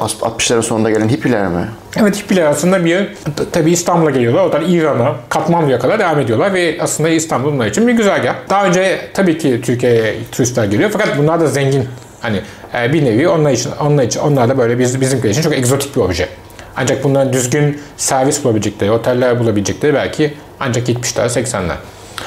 e, 0.00 0.04
60'ların 0.04 0.62
sonunda 0.62 0.90
gelen 0.90 1.08
hippiler 1.08 1.48
mi? 1.48 1.68
Evet 2.00 2.16
hippiler 2.22 2.46
aslında 2.46 2.84
bir 2.84 3.14
tabii 3.52 3.70
İstanbul'a 3.70 4.10
geliyorlar. 4.10 4.44
Oradan 4.44 4.64
İran'a, 4.68 5.14
Katmandu'ya 5.28 5.78
kadar 5.78 5.98
devam 5.98 6.20
ediyorlar 6.20 6.54
ve 6.54 6.76
aslında 6.80 7.08
İstanbul 7.08 7.52
bunlar 7.52 7.66
için 7.66 7.88
bir 7.88 7.92
güzergah. 7.92 8.34
Daha 8.50 8.66
önce 8.66 8.98
tabii 9.14 9.38
ki 9.38 9.60
Türkiye'ye 9.64 10.14
turistler 10.32 10.64
geliyor 10.64 10.90
fakat 10.92 11.18
bunlar 11.18 11.40
da 11.40 11.46
zengin. 11.46 11.84
Hani 12.20 12.40
e, 12.74 12.92
bir 12.92 13.04
nevi 13.04 13.28
onlar 13.28 13.50
için, 13.50 13.70
onlar 13.80 14.04
için, 14.04 14.20
onlar 14.20 14.48
da 14.48 14.58
böyle 14.58 14.78
biz, 14.78 15.00
bizimkiler 15.00 15.30
için 15.30 15.42
çok 15.42 15.52
egzotik 15.52 15.96
bir 15.96 16.00
obje. 16.00 16.28
Ancak 16.76 17.04
bunların 17.04 17.32
düzgün 17.32 17.80
servis 17.96 18.44
bulabilecekleri, 18.44 18.90
oteller 18.90 19.40
bulabilecekleri 19.40 19.94
belki 19.94 20.34
ancak 20.60 20.88
70'ler, 20.88 21.26
80'ler. 21.26 21.76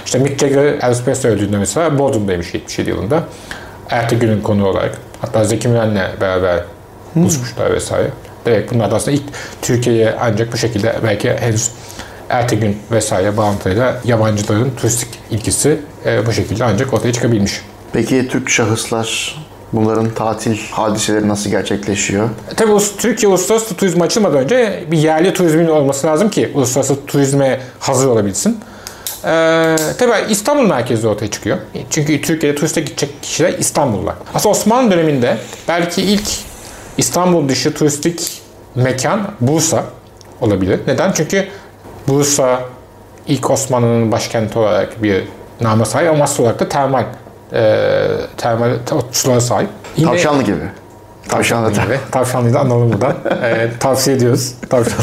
İşte 0.05 0.19
Mick 0.19 0.39
Jagger 0.39 0.63
Elvis 0.63 1.03
Presley 1.03 1.31
öldüğünde 1.31 1.57
mesela 1.57 1.99
Bodrum'daymış 1.99 2.53
77 2.53 2.89
yılında. 2.89 3.23
Ertegün'ün 3.89 4.41
konu 4.41 4.67
olarak. 4.67 4.97
Hatta 5.21 5.43
Zeki 5.43 5.67
Müren'le 5.67 6.21
beraber 6.21 6.63
buluşmuşlar 7.15 7.73
vesaire. 7.73 8.09
Evet 8.45 8.73
bunlar 8.73 8.91
da 8.91 8.95
aslında 8.95 9.17
ilk 9.17 9.23
Türkiye'ye 9.61 10.15
ancak 10.21 10.53
bu 10.53 10.57
şekilde 10.57 10.95
belki 11.03 11.33
henüz 11.33 11.71
Ertegün 12.29 12.77
vesaire 12.91 13.37
bağıntıyla 13.37 14.01
yabancıların 14.05 14.71
turistik 14.77 15.09
ilgisi 15.31 15.79
e, 16.05 16.25
bu 16.25 16.33
şekilde 16.33 16.63
ancak 16.63 16.93
ortaya 16.93 17.13
çıkabilmiş. 17.13 17.61
Peki 17.93 18.27
Türk 18.27 18.49
şahıslar 18.49 19.35
bunların 19.73 20.09
tatil 20.09 20.57
hadiseleri 20.71 21.27
nasıl 21.27 21.49
gerçekleşiyor? 21.49 22.29
E, 22.51 22.55
Tabii 22.55 22.71
Türkiye 22.97 23.29
uluslararası 23.29 23.75
turizm 23.75 24.01
açılmadan 24.01 24.38
önce 24.38 24.83
bir 24.91 24.97
yerli 24.97 25.33
turizmin 25.33 25.67
olması 25.67 26.07
lazım 26.07 26.29
ki 26.29 26.51
uluslararası 26.53 27.05
turizme 27.05 27.59
hazır 27.79 28.07
olabilsin. 28.07 28.59
Ee, 29.25 29.75
tabii 29.97 30.31
İstanbul 30.31 30.67
merkezli 30.67 31.07
ortaya 31.07 31.31
çıkıyor. 31.31 31.57
Çünkü 31.89 32.21
Türkiye'de 32.21 32.55
turiste 32.57 32.81
gidecek 32.81 33.23
kişiler 33.23 33.53
İstanbul'da. 33.59 34.15
Aslında 34.33 34.51
Osmanlı 34.51 34.91
döneminde 34.91 35.38
belki 35.67 36.01
ilk 36.01 36.27
İstanbul 36.97 37.49
dışı 37.49 37.73
turistik 37.73 38.41
mekan 38.75 39.21
Bursa 39.41 39.83
olabilir. 40.41 40.79
Neden? 40.88 41.11
Çünkü 41.11 41.47
Bursa 42.07 42.61
ilk 43.27 43.49
Osmanlı'nın 43.51 44.11
başkenti 44.11 44.59
olarak 44.59 45.03
bir 45.03 45.23
nama 45.61 45.85
sahip 45.85 46.09
ama 46.09 46.25
olarak 46.39 46.59
da 46.59 46.69
termal 46.69 47.03
e, 47.53 48.07
termal 48.37 48.69
sulara 49.11 49.41
sahip. 49.41 49.69
Yine- 49.97 50.09
Tavşanlı 50.09 50.43
gibi. 50.43 50.55
Tavşanlı, 51.29 51.71
gibi. 51.71 51.99
Tavşanlıyı 52.11 52.53
da 52.53 52.59
analım 52.59 52.93
buradan. 52.93 53.15
Ee, 53.43 53.69
tavsiye 53.79 54.15
ediyoruz. 54.15 54.53
Tavşan. 54.69 54.93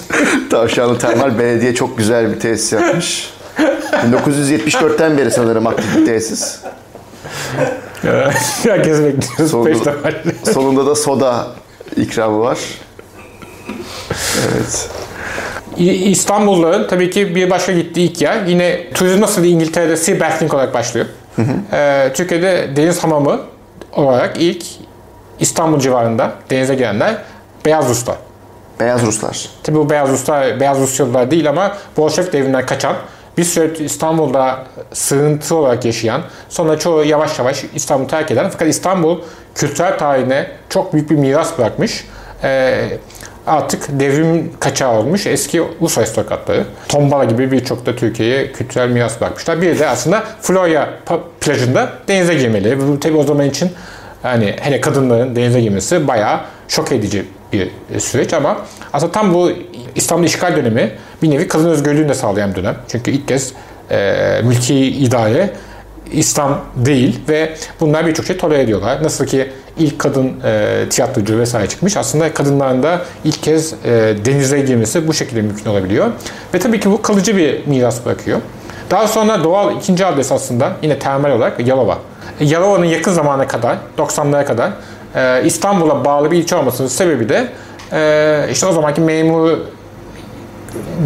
Tavşanlı 0.50 0.98
Termal 0.98 1.38
Belediye 1.38 1.74
çok 1.74 1.98
güzel 1.98 2.32
bir 2.34 2.40
tesis 2.40 2.72
yapmış. 2.72 3.30
1974'ten 3.92 5.18
beri 5.18 5.30
sanırım 5.30 5.66
aktif 5.66 5.96
bir 5.96 6.06
tesis. 6.06 6.58
Herkes 8.62 8.98
bekliyoruz. 9.02 9.66
Defa. 9.66 10.10
Sonunda 10.52 10.86
da 10.86 10.94
soda 10.94 11.46
ikramı 11.96 12.40
var. 12.40 12.58
Evet. 14.52 14.88
İ- 15.76 16.10
İstanbulluların 16.10 16.88
tabii 16.88 17.10
ki 17.10 17.34
bir 17.34 17.50
başka 17.50 17.72
gittiği 17.72 18.10
ilk 18.10 18.22
yer. 18.22 18.46
Yine 18.46 18.90
turizm 18.94 19.20
nasıl 19.20 19.44
İngiltere'de 19.44 19.96
Seabathing 19.96 20.54
olarak 20.54 20.74
başlıyor. 20.74 21.06
Ee, 21.72 22.10
Türkiye'de 22.14 22.76
deniz 22.76 23.04
hamamı 23.04 23.40
olarak 23.92 24.36
ilk 24.38 24.64
İstanbul 25.40 25.80
civarında 25.80 26.32
denize 26.50 26.74
girenler 26.74 27.16
Beyaz 27.64 27.88
Ruslar. 27.88 28.16
Beyaz 28.80 29.02
Ruslar. 29.02 29.48
Tabii 29.62 29.76
bu 29.76 29.90
Beyaz 29.90 30.08
Ruslar, 30.10 30.60
Beyaz 30.60 30.80
Rusyalılar 30.80 31.30
değil 31.30 31.48
ama 31.48 31.76
Bolşevik 31.96 32.32
devrinden 32.32 32.66
kaçan, 32.66 32.96
bir 33.38 33.44
süre 33.44 33.84
İstanbul'da 33.84 34.64
sığıntı 34.92 35.54
olarak 35.56 35.84
yaşayan, 35.84 36.22
sonra 36.48 36.78
çoğu 36.78 37.04
yavaş 37.04 37.38
yavaş 37.38 37.64
İstanbul'u 37.74 38.08
terk 38.08 38.30
eden 38.30 38.50
fakat 38.50 38.68
İstanbul 38.68 39.20
kültürel 39.54 39.98
tarihine 39.98 40.50
çok 40.68 40.92
büyük 40.92 41.10
bir 41.10 41.16
miras 41.16 41.58
bırakmış. 41.58 42.04
Ee, 42.42 42.98
artık 43.46 44.00
devrim 44.00 44.52
kaçağı 44.60 44.92
olmuş 44.92 45.26
eski 45.26 45.62
Rus 45.80 45.98
aristokratları. 45.98 46.64
Tombala 46.88 47.24
gibi 47.24 47.52
birçok 47.52 47.86
da 47.86 47.96
Türkiye'ye 47.96 48.52
kültürel 48.52 48.88
miras 48.88 49.20
bırakmışlar. 49.20 49.62
Bir 49.62 49.78
de 49.78 49.88
aslında 49.88 50.24
Florya 50.40 50.88
plajında 51.40 51.92
denize 52.08 52.34
girmeli. 52.34 52.78
Bu 52.80 53.00
tabii 53.00 53.16
o 53.16 53.22
zaman 53.22 53.46
için 53.46 53.70
yani 54.24 54.56
hele 54.60 54.80
kadınların 54.80 55.36
denize 55.36 55.60
girmesi 55.60 56.08
bayağı 56.08 56.40
şok 56.68 56.92
edici 56.92 57.24
bir 57.52 57.70
süreç 57.98 58.32
ama 58.32 58.58
aslında 58.92 59.12
tam 59.12 59.34
bu 59.34 59.52
İstanbul 59.94 60.24
işgal 60.24 60.56
dönemi 60.56 60.90
bir 61.22 61.30
nevi 61.30 61.48
kadın 61.48 61.68
özgürlüğünü 61.68 62.08
de 62.08 62.14
sağlayan 62.14 62.54
dönem. 62.54 62.76
Çünkü 62.88 63.10
ilk 63.10 63.28
kez 63.28 63.52
e, 63.90 64.40
mülki 64.44 64.86
idare 64.86 65.50
İslam 66.12 66.60
değil 66.76 67.20
ve 67.28 67.56
bunlar 67.80 68.06
birçok 68.06 68.26
şey 68.26 68.36
tolere 68.36 68.62
ediyorlar. 68.62 69.02
Nasıl 69.02 69.26
ki 69.26 69.50
ilk 69.78 69.98
kadın 69.98 70.32
e, 70.44 70.84
tiyatrocu 70.90 71.38
vesaire 71.38 71.68
çıkmış. 71.68 71.96
Aslında 71.96 72.34
kadınların 72.34 72.82
da 72.82 73.02
ilk 73.24 73.42
kez 73.42 73.72
e, 73.72 74.14
denize 74.24 74.60
girmesi 74.60 75.08
bu 75.08 75.14
şekilde 75.14 75.42
mümkün 75.42 75.70
olabiliyor. 75.70 76.10
Ve 76.54 76.58
tabii 76.58 76.80
ki 76.80 76.90
bu 76.90 77.02
kalıcı 77.02 77.36
bir 77.36 77.66
miras 77.66 78.04
bırakıyor. 78.06 78.40
Daha 78.90 79.08
sonra 79.08 79.44
doğal 79.44 79.76
ikinci 79.76 80.06
adres 80.06 80.32
aslında 80.32 80.72
yine 80.82 80.98
termal 80.98 81.30
olarak 81.30 81.66
Yalova. 81.66 81.98
E, 82.40 82.44
Yalova'nın 82.44 82.84
yakın 82.84 83.12
zamana 83.12 83.46
kadar, 83.46 83.76
90'lara 83.98 84.44
kadar 84.44 84.70
e, 85.14 85.44
İstanbul'a 85.44 86.04
bağlı 86.04 86.30
bir 86.30 86.38
ilçe 86.38 86.56
olmasının 86.56 86.88
sebebi 86.88 87.28
de 87.28 87.48
e, 87.92 88.48
işte 88.52 88.66
o 88.66 88.72
zamanki 88.72 89.00
memur 89.00 89.50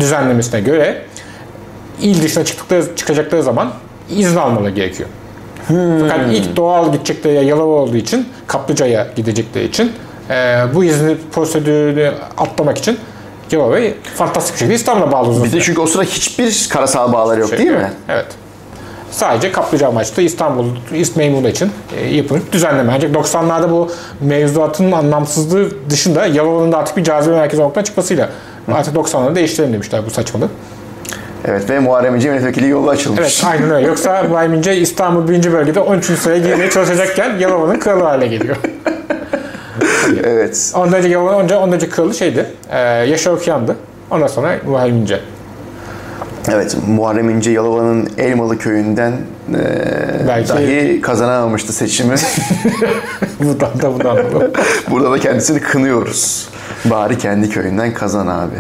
düzenlemesine 0.01 0.61
göre 0.61 1.03
il 2.01 2.23
dışına 2.23 2.45
çıktıkları, 2.45 2.97
çıkacakları 2.97 3.43
zaman 3.43 3.73
izin 4.11 4.37
almaları 4.37 4.71
gerekiyor. 4.71 5.09
Fakat 5.69 6.21
ilk 6.33 6.57
doğal 6.57 6.93
gidecekleri 6.93 7.35
yer 7.35 7.43
Yalova 7.43 7.75
olduğu 7.75 7.97
için, 7.97 8.29
Kaplıca'ya 8.47 9.07
gidecekleri 9.17 9.65
için 9.65 9.93
e, 10.31 10.65
bu 10.75 10.85
izni 10.85 11.17
prosedürünü 11.33 12.13
atlamak 12.39 12.79
için 12.79 12.99
Yalova'yı 13.53 13.95
fantastik 14.17 14.55
bir 14.55 14.59
şekilde 14.59 14.75
İstanbul'a 14.75 15.13
bağlı 15.13 15.29
uzun 15.29 15.45
Bir 15.45 15.53
de 15.53 15.61
çünkü 15.61 15.81
o 15.81 15.87
sıra 15.87 16.03
hiçbir 16.03 16.69
karasal 16.71 17.13
bağları 17.13 17.41
yok 17.41 17.59
değil 17.59 17.71
mi? 17.71 17.77
Evet. 17.77 17.93
evet. 18.09 18.27
Sadece 19.11 19.53
kaplıca 19.53 19.89
amaçlı 19.89 20.23
İstanbul 20.23 20.65
İst 20.95 21.17
Memuru 21.17 21.49
için 21.49 21.71
e, 21.97 22.15
yapılmış 22.15 22.47
bir 22.47 22.53
düzenleme. 22.53 22.93
Ancak 22.95 23.15
90'larda 23.15 23.71
bu 23.71 23.91
mevzuatın 24.21 24.93
anlamsızlığı 24.93 25.91
dışında 25.91 26.27
Yalova'nın 26.27 26.73
da 26.73 26.79
artık 26.79 26.97
bir 26.97 27.05
cazibe 27.05 27.37
merkezi 27.37 27.63
olmaktan 27.63 27.83
çıkmasıyla 27.83 28.29
artık 28.73 28.97
90'larda 28.97 29.35
değiştirelim 29.35 29.73
demişler 29.73 30.07
bu 30.07 30.11
saçmalığı. 30.11 30.49
Evet 31.45 31.71
ve 31.71 31.79
Muharrem 31.79 32.17
İnce 32.17 32.31
milletvekili 32.31 32.69
yolu 32.69 32.91
açılmış. 32.91 33.21
Evet 33.21 33.43
aynen 33.47 33.71
öyle. 33.71 33.87
Yoksa 33.87 34.21
İbrahim 34.21 34.55
İnce 34.55 34.77
İstanbul 34.77 35.29
1. 35.29 35.53
bölgede 35.53 35.81
13. 35.81 36.05
sıraya 36.05 36.39
girmeye 36.39 36.71
çalışacakken 36.71 37.39
Yalova'nın 37.39 37.79
kralı 37.79 38.03
hale 38.05 38.27
geliyor. 38.27 38.57
evet. 40.25 40.73
Ondan 40.75 40.99
önce 40.99 41.09
Yalova'nın 41.09 41.39
önce, 41.45 41.57
ondan 41.57 41.73
önce 41.75 41.89
kralı 41.89 42.15
şeydi. 42.15 42.47
E, 42.71 42.79
Yaşar 42.81 43.33
Okuyan'dı. 43.33 43.77
Ondan 44.11 44.27
sonra 44.27 44.55
İbrahim 44.55 44.97
İnce. 44.97 45.21
Evet, 46.53 46.77
Muharrem 46.89 47.31
İnce 47.31 47.51
Yalova'nın 47.51 48.09
Elmalı 48.19 48.59
köyünden 48.59 49.13
e, 49.13 49.59
Belki- 50.29 50.49
dahi 50.49 51.01
kazanamamıştı 51.01 51.73
seçimi. 51.73 52.15
Buradan 53.41 53.83
da 53.83 53.95
bunu 53.95 54.09
anladım. 54.11 54.53
Burada 54.91 55.11
da 55.13 55.19
kendisini 55.19 55.61
kınıyoruz. 55.61 56.49
Bari 56.85 57.19
kendi 57.19 57.51
köyünden 57.51 57.95
kazan 57.95 58.27
abi. 58.27 58.57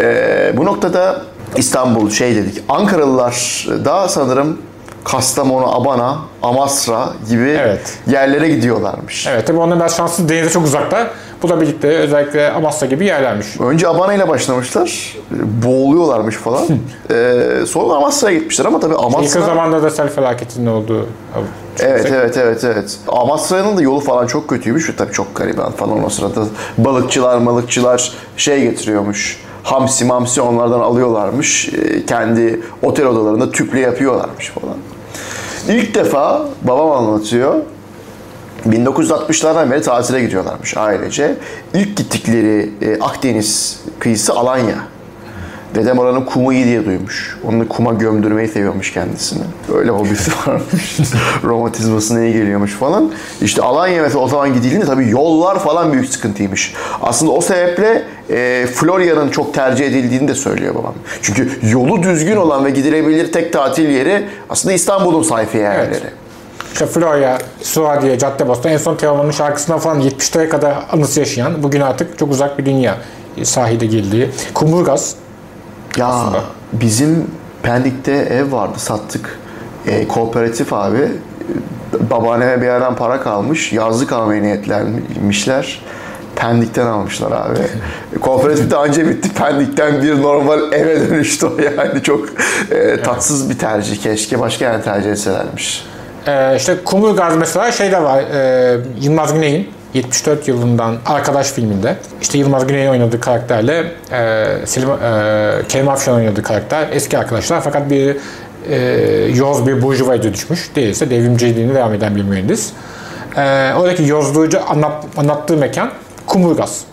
E, 0.00 0.52
bu 0.56 0.64
noktada 0.64 1.22
İstanbul 1.56 2.10
şey 2.10 2.36
dedik. 2.36 2.62
Ankaralılar 2.68 3.66
daha 3.84 4.08
sanırım 4.08 4.58
Kastamonu, 5.04 5.74
Abana, 5.80 6.18
Amasra 6.42 7.08
gibi 7.28 7.48
Evet. 7.60 7.98
yerlere 8.10 8.48
gidiyorlarmış. 8.48 9.26
Evet 9.26 9.46
tabii 9.46 9.58
onlar 9.58 9.78
biraz 9.78 9.96
şanslı 9.96 10.28
denize 10.28 10.50
çok 10.50 10.64
uzakta. 10.64 11.10
Bu 11.42 11.48
da 11.48 11.60
birlikte 11.60 11.88
özellikle 11.88 12.50
Amasya 12.52 12.88
gibi 12.88 13.04
yerlermiş. 13.04 13.60
Önce 13.60 13.88
Abana 13.88 14.14
ile 14.14 14.28
başlamışlar. 14.28 15.16
Boğuluyorlarmış 15.64 16.36
falan. 16.36 16.64
e, 17.10 17.42
sonra 17.66 17.94
Amasra'ya 17.94 18.38
gitmişler 18.38 18.64
ama 18.64 18.80
tabii 18.80 18.94
Amasra... 18.94 19.24
Yakın 19.24 19.40
zamanda 19.42 19.82
da 19.82 19.90
sel 19.90 20.08
felaketinin 20.08 20.66
olduğu 20.66 21.06
Evet 21.80 22.06
evet 22.14 22.36
evet 22.36 22.64
evet. 22.64 22.98
Amasra'nın 23.08 23.76
da 23.76 23.82
yolu 23.82 24.00
falan 24.00 24.26
çok 24.26 24.48
kötüymüş 24.48 24.90
tabii 24.98 25.12
çok 25.12 25.34
gariban 25.34 25.72
falan 25.72 26.04
o 26.04 26.08
sırada 26.08 26.40
balıkçılar 26.78 27.38
malıkçılar 27.38 28.12
şey 28.36 28.62
getiriyormuş. 28.62 29.40
Hamsi 29.68 30.04
mamsi 30.04 30.40
onlardan 30.40 30.80
alıyorlarmış. 30.80 31.68
Ee, 31.68 32.06
Kendi 32.06 32.60
otel 32.82 33.06
odalarında 33.06 33.50
tüple 33.50 33.80
yapıyorlarmış 33.80 34.48
falan. 34.48 34.76
İlk 35.68 35.94
defa 35.94 36.48
babam 36.62 36.90
anlatıyor. 36.90 37.54
1960'lardan 38.66 39.70
beri 39.70 39.82
tatile 39.82 40.20
gidiyorlarmış 40.20 40.76
ailece. 40.76 41.36
İlk 41.74 41.96
gittikleri 41.96 42.72
e, 42.82 42.98
Akdeniz 43.00 43.80
kıyısı 43.98 44.34
Alanya. 44.34 44.76
Dedem 45.74 45.98
oranın 45.98 46.24
kumu 46.24 46.52
iyi 46.52 46.64
diye 46.64 46.86
duymuş. 46.86 47.36
Onu 47.44 47.68
kuma 47.68 47.92
gömdürmeyi 47.92 48.48
seviyormuş 48.48 48.92
kendisini. 48.92 49.42
Öyle 49.74 49.90
hobisi 49.90 50.30
varmış. 50.46 50.98
Romatizmasına 51.44 52.20
iyi 52.24 52.32
geliyormuş 52.32 52.72
falan. 52.72 53.12
İşte 53.40 53.62
Alanya 53.62 54.02
mesela 54.02 54.20
o 54.20 54.28
zaman 54.28 54.54
gidildiğinde 54.54 54.84
tabii 54.86 55.10
yollar 55.10 55.58
falan 55.58 55.92
büyük 55.92 56.08
sıkıntıymış. 56.08 56.74
Aslında 57.02 57.32
o 57.32 57.40
sebeple 57.40 58.02
e, 58.30 58.66
Florya'nın 58.74 59.28
çok 59.28 59.54
tercih 59.54 59.86
edildiğini 59.86 60.28
de 60.28 60.34
söylüyor 60.34 60.74
babam. 60.74 60.94
Çünkü 61.22 61.50
yolu 61.62 62.02
düzgün 62.02 62.36
olan 62.36 62.64
ve 62.64 62.70
gidilebilir 62.70 63.32
tek 63.32 63.52
tatil 63.52 63.88
yeri 63.88 64.24
aslında 64.50 64.74
İstanbul'un 64.74 65.22
sayfiye 65.22 65.62
yerleri. 65.62 65.90
Evet. 65.90 66.12
İşte 66.72 66.86
Florya, 66.86 67.38
Suadiye, 67.62 68.18
Caddebostan 68.18 68.72
en 68.72 68.76
son 68.76 68.96
Teoman'ın 68.96 69.30
şarkısına 69.30 69.78
falan 69.78 70.00
70'lere 70.00 70.48
kadar 70.48 70.74
anısı 70.92 71.20
yaşayan 71.20 71.62
bugün 71.62 71.80
artık 71.80 72.18
çok 72.18 72.30
uzak 72.30 72.58
bir 72.58 72.66
dünya 72.66 72.98
sahilde 73.42 73.86
girdiği. 73.86 74.30
Kumburgaz 74.54 75.14
Ya 75.98 76.06
Aslında. 76.06 76.42
bizim 76.72 77.26
Pendik'te 77.62 78.12
ev 78.12 78.52
vardı 78.52 78.78
sattık. 78.78 79.38
E, 79.86 80.08
kooperatif 80.08 80.72
abi. 80.72 81.08
Babaanneme 82.10 82.60
bir 82.60 82.66
yerden 82.66 82.96
para 82.96 83.20
kalmış. 83.20 83.72
Yazlık 83.72 84.12
almaya 84.12 84.42
niyetlenmişler. 84.42 85.82
Pendik'ten 86.36 86.86
almışlar 86.86 87.32
abi. 87.32 87.58
Kooperatif 88.20 88.70
de 88.70 88.76
anca 88.76 89.08
bitti. 89.08 89.28
Pendik'ten 89.34 90.02
bir 90.02 90.22
normal 90.22 90.72
eve 90.72 91.10
dönüştü 91.10 91.46
o 91.46 91.52
yani. 91.62 92.02
Çok 92.02 92.28
e, 92.70 93.02
tatsız 93.02 93.50
bir 93.50 93.58
tercih. 93.58 94.02
Keşke 94.02 94.40
başka 94.40 94.64
yer 94.64 94.84
tercih 94.84 95.10
etselermiş. 95.10 95.86
Ee, 96.26 96.56
işte 96.56 96.76
Kumburgaz 96.84 97.36
mesela 97.36 97.72
şey 97.72 97.92
de 97.92 98.02
var. 98.02 98.22
E, 98.22 98.80
Yılmaz 99.00 99.34
Güney'in 99.34 99.68
74 99.94 100.48
yılından 100.48 100.96
Arkadaş 101.06 101.52
filminde. 101.52 101.96
işte 102.22 102.38
Yılmaz 102.38 102.66
Güney'in 102.66 102.88
oynadığı 102.88 103.20
karakterle 103.20 103.92
e, 104.12 104.46
Selim, 104.66 104.88
e, 104.88 105.62
Kerim 105.68 105.88
Afşan 105.88 106.14
oynadığı 106.14 106.42
karakter 106.42 106.88
eski 106.92 107.18
arkadaşlar 107.18 107.60
fakat 107.60 107.90
bir 107.90 108.16
e, 108.70 108.76
yoz 109.34 109.66
bir 109.66 109.82
burjuvaya 109.82 110.22
düşmüş. 110.22 110.70
Değilse 110.76 111.10
devrimciliğine 111.10 111.74
devam 111.74 111.94
eden 111.94 112.16
bir 112.16 112.22
mühendis. 112.22 112.72
E, 113.36 113.72
oradaki 113.74 114.02
yozluğucu 114.02 114.60
anlat, 114.68 115.04
anlattığı 115.16 115.56
mekan 115.56 115.90
Kumburgaz. 116.26 116.84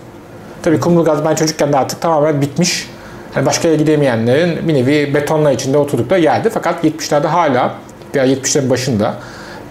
Tabii 0.64 0.80
Kumburgaz 0.80 1.26
ben 1.26 1.36
çocukken 1.36 1.74
de 1.74 1.78
artık 1.78 2.02
tamamen 2.02 2.42
bitmiş. 2.42 2.90
Yani 3.36 3.46
başka 3.46 3.68
yere 3.68 3.78
gidemeyenlerin 3.78 4.68
bir 4.68 4.74
nevi 4.74 5.14
betonla 5.14 5.52
içinde 5.52 5.78
oturdukları 5.78 6.22
yerdi. 6.22 6.50
Fakat 6.50 6.84
70'lerde 6.84 7.28
hala 7.28 7.76
veya 8.16 8.26
70'lerin 8.26 8.70
başında 8.70 9.14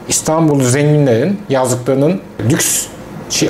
İstanbul 0.08 0.62
zenginlerin 0.62 1.40
yazlıklarının 1.48 2.20
lüks 2.50 2.86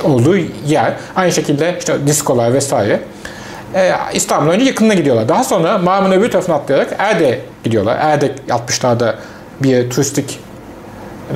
olduğu 0.03 0.37
yer. 0.67 0.93
Aynı 1.15 1.31
şekilde 1.31 1.75
işte 1.79 2.07
diskolar 2.07 2.53
vesaire. 2.53 2.99
İstanbul'un 4.13 4.53
önce 4.53 4.65
yakınına 4.65 4.93
gidiyorlar. 4.93 5.29
Daha 5.29 5.43
sonra 5.43 5.77
Marmara'nın 5.77 6.19
öbür 6.19 6.31
tarafına 6.31 6.55
atlayarak 6.55 6.95
Erdek'e 6.97 7.41
gidiyorlar. 7.63 7.97
Erdek 8.01 8.39
60'larda 8.49 9.15
bir 9.59 9.89
turistik 9.89 10.39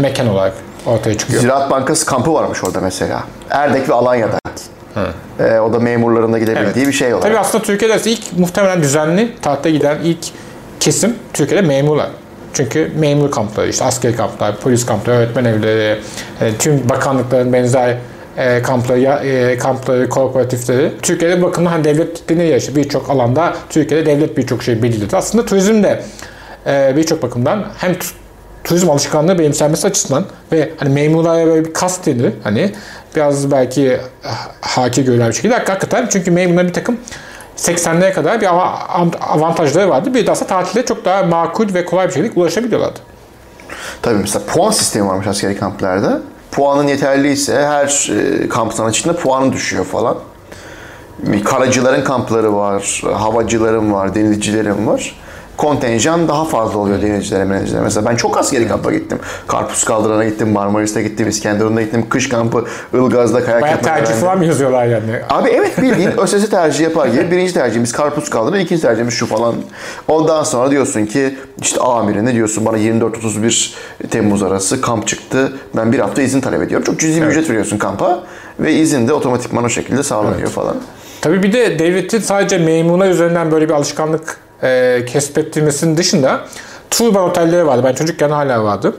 mekan 0.02 0.28
olarak 0.28 0.54
ortaya 0.86 1.18
çıkıyor. 1.18 1.42
Ziraat 1.42 1.72
Bankası 1.72 2.06
kampı 2.06 2.34
varmış 2.34 2.64
orada 2.64 2.82
mesela. 2.82 3.24
Erdek 3.50 3.90
ve 3.90 3.94
Alanya'da. 3.94 4.40
E, 5.40 5.60
o 5.60 5.74
da 5.74 5.80
memurların 5.80 6.34
da 6.34 6.40
gidebildiği 6.40 6.88
bir 6.88 6.92
şey 6.92 7.14
olarak. 7.14 7.24
Tabii 7.24 7.38
aslında 7.38 7.64
Türkiye'de 7.64 8.12
ilk 8.12 8.38
muhtemelen 8.38 8.84
düzenli 8.84 9.36
tatile 9.42 9.72
giden 9.72 9.98
ilk 10.04 10.20
kesim 10.80 11.16
Türkiye'de 11.34 11.68
memurlar. 11.68 12.10
Çünkü 12.54 12.92
memur 13.00 13.32
kampları, 13.32 13.70
işte 13.70 13.86
askeri 13.86 14.16
kamplar, 14.16 14.58
polis 14.58 14.86
kampları, 14.86 15.18
öğretmen 15.18 15.46
evleri, 15.46 16.00
e, 16.42 16.56
tüm 16.60 16.90
bakanlıkların 16.90 17.54
benzer 17.54 17.98
e, 18.40 18.62
kampları, 18.62 19.00
e, 19.28 19.58
kampları, 19.58 20.10
kooperatifleri. 20.10 20.92
Türkiye'de 21.02 21.42
bakın 21.42 21.66
hani 21.66 21.84
devlet 21.84 22.30
denir 22.30 22.44
ya 22.46 22.58
işte 22.58 22.76
birçok 22.76 23.10
alanda 23.10 23.54
Türkiye'de 23.70 24.06
devlet 24.06 24.38
birçok 24.38 24.64
şey 24.64 24.84
belirledi. 24.84 25.18
Aslında 25.18 25.46
turizm 25.46 25.84
de 25.84 26.04
e, 26.68 26.94
birçok 26.96 27.24
bakımdan 27.24 27.66
hem 27.78 27.92
tu- 27.92 28.12
turizm 28.64 28.90
alışkanlığı 28.90 29.40
benimsenmesi 29.40 29.88
açısından 29.88 30.26
ve 30.52 30.70
hani 30.78 30.90
memurlara 30.90 31.46
böyle 31.48 31.66
bir 31.66 31.74
kast 31.74 32.06
denir. 32.06 32.34
Hani 32.44 32.72
biraz 33.16 33.52
belki 33.52 33.98
ah, 34.26 34.48
haki 34.62 35.04
görülen 35.04 35.30
bir 35.30 35.34
şekilde 35.34 35.54
hakikaten 35.54 36.08
çünkü 36.12 36.32
memurların 36.32 36.68
bir 36.68 36.74
takım 36.74 36.98
80'lere 37.58 38.14
kadar 38.14 38.42
bir 38.42 38.46
ava- 38.46 38.88
av- 38.88 39.22
avantajları 39.22 39.90
vardı. 39.90 40.14
Bir 40.14 40.28
de 40.28 40.32
aslında 40.32 40.48
tatile 40.50 40.86
çok 40.86 41.06
daha 41.06 41.24
makul 41.24 41.74
ve 41.74 41.86
kolay 41.86 42.08
bir 42.08 42.14
şekilde 42.14 42.40
ulaşabiliyorlardı. 42.40 43.00
Tabii 44.02 44.18
mesela 44.20 44.46
puan 44.46 44.72
sistemi 44.72 45.08
varmış 45.08 45.28
askeri 45.28 45.58
kamplarda. 45.58 46.22
Puanın 46.52 46.88
yeterliyse 46.88 47.66
her 47.66 48.10
e, 48.10 48.50
kamp 48.50 48.74
sana 48.74 48.90
içinde 48.90 49.16
puanın 49.16 49.52
düşüyor 49.52 49.86
falan. 49.86 50.18
Karacıların 51.46 52.04
kampları 52.04 52.56
var, 52.56 53.02
havacıların 53.14 53.94
var, 53.94 54.16
denizcilerin 54.16 54.88
var. 54.88 55.16
Kontenjan 55.60 56.28
daha 56.28 56.46
fazla 56.46 56.80
oluyor 56.80 57.02
denizcilere, 57.02 57.46
menizcilere. 57.46 57.84
Mesela 57.84 58.10
ben 58.10 58.16
çok 58.16 58.38
askeri 58.38 58.68
kampa 58.68 58.92
gittim. 58.94 59.20
Karpuz 59.48 59.84
Kaldıran'a 59.84 60.26
gittim, 60.26 60.52
Marmaris'te 60.52 61.04
gittim, 61.04 61.30
İskenderun'da 61.30 61.82
gittim. 61.82 62.06
Kış 62.10 62.30
kampı 62.30 62.66
Ilgaz'da 62.94 63.46
kayak 63.46 63.62
Bayağı 63.62 63.82
tercih 63.82 64.06
öğrendim. 64.06 64.26
falan 64.26 64.38
mı 64.38 64.46
yazıyorlar 64.46 64.86
yani? 64.86 65.20
Abi 65.30 65.50
evet 65.50 65.82
bildiğin 65.82 66.12
ÖSS 66.18 66.50
tercih 66.50 66.84
yapar 66.84 67.08
gibi 67.08 67.32
birinci 67.32 67.54
tercihimiz 67.54 67.92
karpuz 67.92 68.30
kaldırma, 68.30 68.58
ikinci 68.58 68.82
tercihimiz 68.82 69.14
şu 69.14 69.26
falan. 69.26 69.56
Ondan 70.08 70.44
sonra 70.44 70.72
diyorsun 70.72 71.06
ki 71.06 71.38
işte 71.62 71.82
amirine 71.82 72.34
diyorsun 72.34 72.66
bana 72.66 72.78
24-31 72.78 73.74
Temmuz 74.10 74.44
arası 74.44 74.82
kamp 74.82 75.08
çıktı. 75.08 75.54
Ben 75.76 75.92
bir 75.92 76.00
hafta 76.00 76.22
izin 76.22 76.42
talep 76.42 76.62
ediyorum. 76.62 76.86
Çok 76.86 77.00
cüzi 77.00 77.22
bir 77.22 77.28
ücret 77.28 77.50
veriyorsun 77.50 77.78
kampa 77.78 78.24
ve 78.60 78.74
izin 78.74 79.08
de 79.08 79.14
otomatikman 79.14 79.64
o 79.64 79.70
şekilde 79.70 80.04
sağlanıyor 80.04 80.50
falan. 80.50 80.76
Tabii 81.22 81.44
bir 81.44 81.54
de 81.54 81.80
devletin 81.80 82.20
sadece 82.20 82.58
memurlar 82.58 83.10
üzerinden 83.10 83.52
böyle 83.52 83.70
bir 83.70 83.74
alışkanlık 83.74 84.49
e, 84.64 85.06
kesbettirmesinin 85.08 85.98
dışında 85.98 86.40
turban 86.90 87.24
otelleri 87.24 87.68
vardı. 87.68 87.82
Ben 87.86 87.94
çocukken 87.94 88.30
hala 88.30 88.64
vardı. 88.64 88.96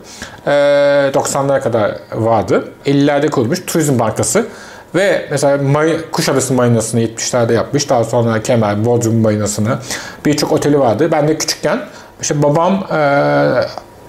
E, 0.47 0.51
90'lara 0.51 1.61
kadar 1.61 1.95
vardı. 2.13 2.69
50'lerde 2.87 3.31
kurulmuş 3.31 3.63
Turizm 3.67 3.99
Bankası. 3.99 4.47
Ve 4.95 5.27
mesela 5.31 5.63
Mari, 5.63 6.11
Kuşadası 6.13 6.55
Marinası'nı 6.55 7.01
70'lerde 7.01 7.53
yapmış. 7.53 7.91
Daha 7.91 8.05
sonra 8.05 8.43
Kemer, 8.43 8.85
Bodrum 8.85 9.21
Marinası'nı. 9.21 9.79
Birçok 10.27 10.53
oteli 10.53 10.81
vardı. 10.81 11.09
Ben 11.13 11.29
de 11.29 11.39
küçükken 11.39 11.81
işte 12.21 12.43
babam 12.43 12.75
e, 12.91 12.97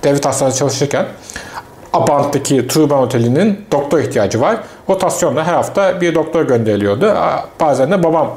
devlet 0.04 0.26
hastanesinde 0.26 0.60
çalışırken 0.60 1.06
Abant'taki 1.94 2.68
Turban 2.68 3.00
Oteli'nin 3.00 3.66
doktor 3.72 4.00
ihtiyacı 4.00 4.42
var. 4.42 4.58
Rotasyonla 4.90 5.48
her 5.48 5.54
hafta 5.54 6.02
bir 6.02 6.16
doktor 6.16 6.42
gönderiliyordu. 6.48 7.16
Bazen 7.60 7.92
de 7.92 8.04
babam 8.04 8.32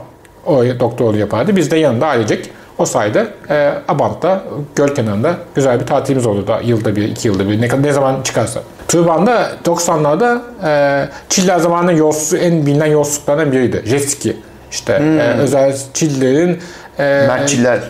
o 0.46 0.64
doktorluğu 0.80 1.18
yapardı. 1.18 1.56
Biz 1.56 1.70
de 1.70 1.76
yanında 1.76 2.06
ailecek 2.06 2.50
o 2.78 2.84
sayede 2.86 3.26
e, 3.50 3.72
Abant'ta, 3.88 4.44
göl 4.76 4.88
kenarında 4.88 5.34
güzel 5.54 5.80
bir 5.80 5.86
tatilimiz 5.86 6.26
olurdu. 6.26 6.56
Yılda 6.64 6.96
bir, 6.96 7.02
iki 7.02 7.28
yılda 7.28 7.48
bir, 7.48 7.60
ne, 7.60 7.82
ne 7.82 7.92
zaman 7.92 8.22
çıkarsa. 8.22 8.60
Turban'da 8.88 9.50
90'larda 9.64 10.40
e, 10.64 11.08
Çiller 11.28 11.58
zamanının 11.58 11.96
yolsuz, 11.96 12.34
en 12.34 12.66
bilinen 12.66 12.86
yolsuzluklarından 12.86 13.52
biriydi. 13.52 13.82
Jet 13.86 14.10
ski. 14.10 14.36
İşte 14.70 14.92
e, 14.92 15.38
özel 15.38 15.76
Çillerin 15.94 16.58
e, 16.98 17.02
Mertçiller. 17.02 17.80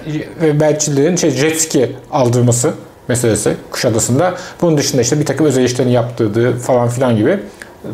ve 0.42 0.52
Mertçillerin 0.52 1.16
şey, 1.16 1.30
jet 1.30 1.60
ski 1.60 1.96
aldırması 2.12 2.72
meselesi 3.08 3.54
Kuşadası'nda. 3.70 4.34
Bunun 4.60 4.78
dışında 4.78 5.02
işte 5.02 5.20
bir 5.20 5.26
takım 5.26 5.46
özel 5.46 5.64
işlerini 5.64 5.92
yaptırdığı 5.92 6.56
falan 6.56 6.88
filan 6.88 7.16
gibi. 7.16 7.38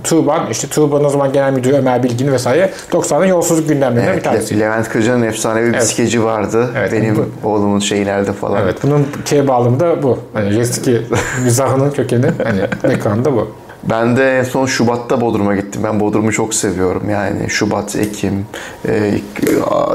Tuğban, 0.04 0.46
işte 0.50 0.68
Tuğban 0.68 1.04
o 1.04 1.08
zaman 1.08 1.32
genel 1.32 1.52
müdürü 1.52 1.74
Ömer 1.74 2.02
Bilgin 2.02 2.32
vesaire 2.32 2.70
90'ın 2.92 3.24
yolsuzluk 3.26 3.68
gündemlerinden 3.68 4.06
bir 4.06 4.12
Evet, 4.14 4.24
tanesi. 4.24 4.54
Le- 4.56 4.60
Levent 4.64 4.88
Kırca'nın 4.88 5.22
efsanevi 5.22 5.68
bir 5.68 5.74
Evet. 5.74 5.86
skeci 5.88 6.24
vardı. 6.24 6.70
Evet, 6.78 6.92
Benim 6.92 7.32
oğlumun 7.44 7.78
şeylerde 7.78 8.32
falan. 8.32 8.62
Evet, 8.62 8.76
bunun 8.82 9.06
K 9.24 9.48
bağlamı 9.48 9.80
da 9.80 10.02
bu. 10.02 10.18
Hani 10.32 10.50
jet 10.50 10.66
ski 10.74 11.02
mizahının 11.44 11.90
kökeni 11.90 12.26
hani 12.44 12.92
ekranda 12.94 13.32
bu. 13.32 13.50
Ben 13.84 14.16
de 14.16 14.38
en 14.38 14.42
son 14.44 14.66
Şubat'ta 14.66 15.20
Bodrum'a 15.20 15.54
gittim. 15.56 15.82
Ben 15.84 16.00
Bodrum'u 16.00 16.32
çok 16.32 16.54
seviyorum. 16.54 17.10
Yani 17.10 17.50
Şubat, 17.50 17.96
Ekim, 17.96 18.46
e, 18.88 19.12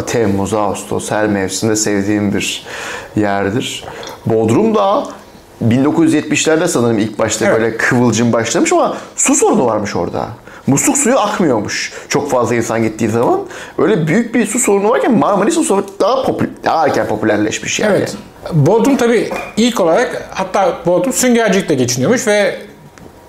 Temmuz, 0.08 0.54
Ağustos 0.54 1.12
her 1.12 1.28
mevsimde 1.28 1.76
sevdiğim 1.76 2.34
bir 2.34 2.66
yerdir. 3.16 3.84
Bodrum 4.26 4.76
da 4.76 5.04
1970'lerde 5.63 6.68
sanırım 6.68 7.00
ilk 7.00 7.20
başta 7.20 7.46
Evet. 7.46 7.58
böyle 7.58 7.78
kıvılcım 7.78 8.34
başlamış 8.34 8.74
ama 8.74 8.98
su 9.15 9.36
sorunu 9.36 9.65
varmış 9.65 9.96
orada. 9.96 10.28
Musluk 10.68 10.98
suyu 10.98 11.20
akmıyormuş 11.20 11.94
çok 12.10 12.32
fazla 12.32 12.56
insan 12.56 12.84
gittiği 12.84 13.10
zaman. 13.10 13.39
Öyle 13.78 14.08
büyük 14.08 14.36
bir 14.36 14.46
su 14.46 14.60
sorunu 14.60 14.89
varken 14.89 15.18
Marmaris 15.18 15.54
su 15.54 15.63
sorunu 15.63 15.86
daha 16.00 16.24
popüler, 16.24 16.52
daha 16.63 16.86
erken 16.86 17.08
popülerleşmiş 17.08 17.80
yani. 17.80 17.96
Evet. 17.98 18.15
Bodrum 18.54 18.98
tabii 18.98 19.30
ilk 19.58 19.80
olarak 19.80 20.30
hatta 20.34 20.78
Bodrum 20.86 21.13
süngercilikle 21.13 21.76
geçiniyormuş 21.76 22.28
ve 22.28 22.56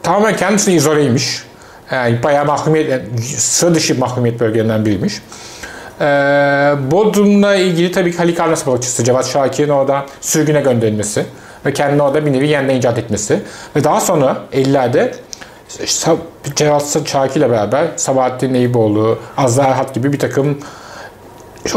tamamen 0.03 0.37
kendisini 0.37 0.75
izoleymiş. 0.75 1.43
Yani 1.93 2.23
bayağı 2.23 2.45
mahrumiyet, 2.45 2.91
yani 2.91 3.23
sıra 3.37 3.75
dışı 3.75 3.99
mahrumiyet 3.99 4.41
bölgelerinden 4.41 4.85
biriymiş. 4.85 5.23
Ee, 6.01 6.05
Bodrum'la 6.91 7.55
ilgili 7.55 7.93
tabii 7.93 8.13
ki 8.13 8.19
Halikarnas 8.19 8.67
balıkçısı 8.67 9.05
Cevat 9.05 9.27
Şakir'in 9.27 9.69
orada 9.69 10.07
sürgüne 10.21 10.61
gönderilmesi 10.61 11.27
ve 11.67 11.73
kendini 11.73 12.03
orada 12.03 12.27
bir 12.27 12.33
nevi 12.33 12.49
yeniden 12.49 12.75
icat 12.75 12.99
etmesi. 12.99 13.43
Ve 13.77 13.85
daha 13.85 14.01
sonra 14.01 14.37
50'lerde 14.53 15.13
Sa- 15.69 16.17
Cevat 16.57 17.09
Şakir 17.09 17.41
ile 17.41 17.51
beraber 17.51 17.87
Sabahattin 17.97 18.55
Eyüboğlu, 18.55 19.19
Azza 19.37 19.65
Erhat 19.65 19.95
gibi 19.95 20.13
bir 20.13 20.19
takım 20.19 20.59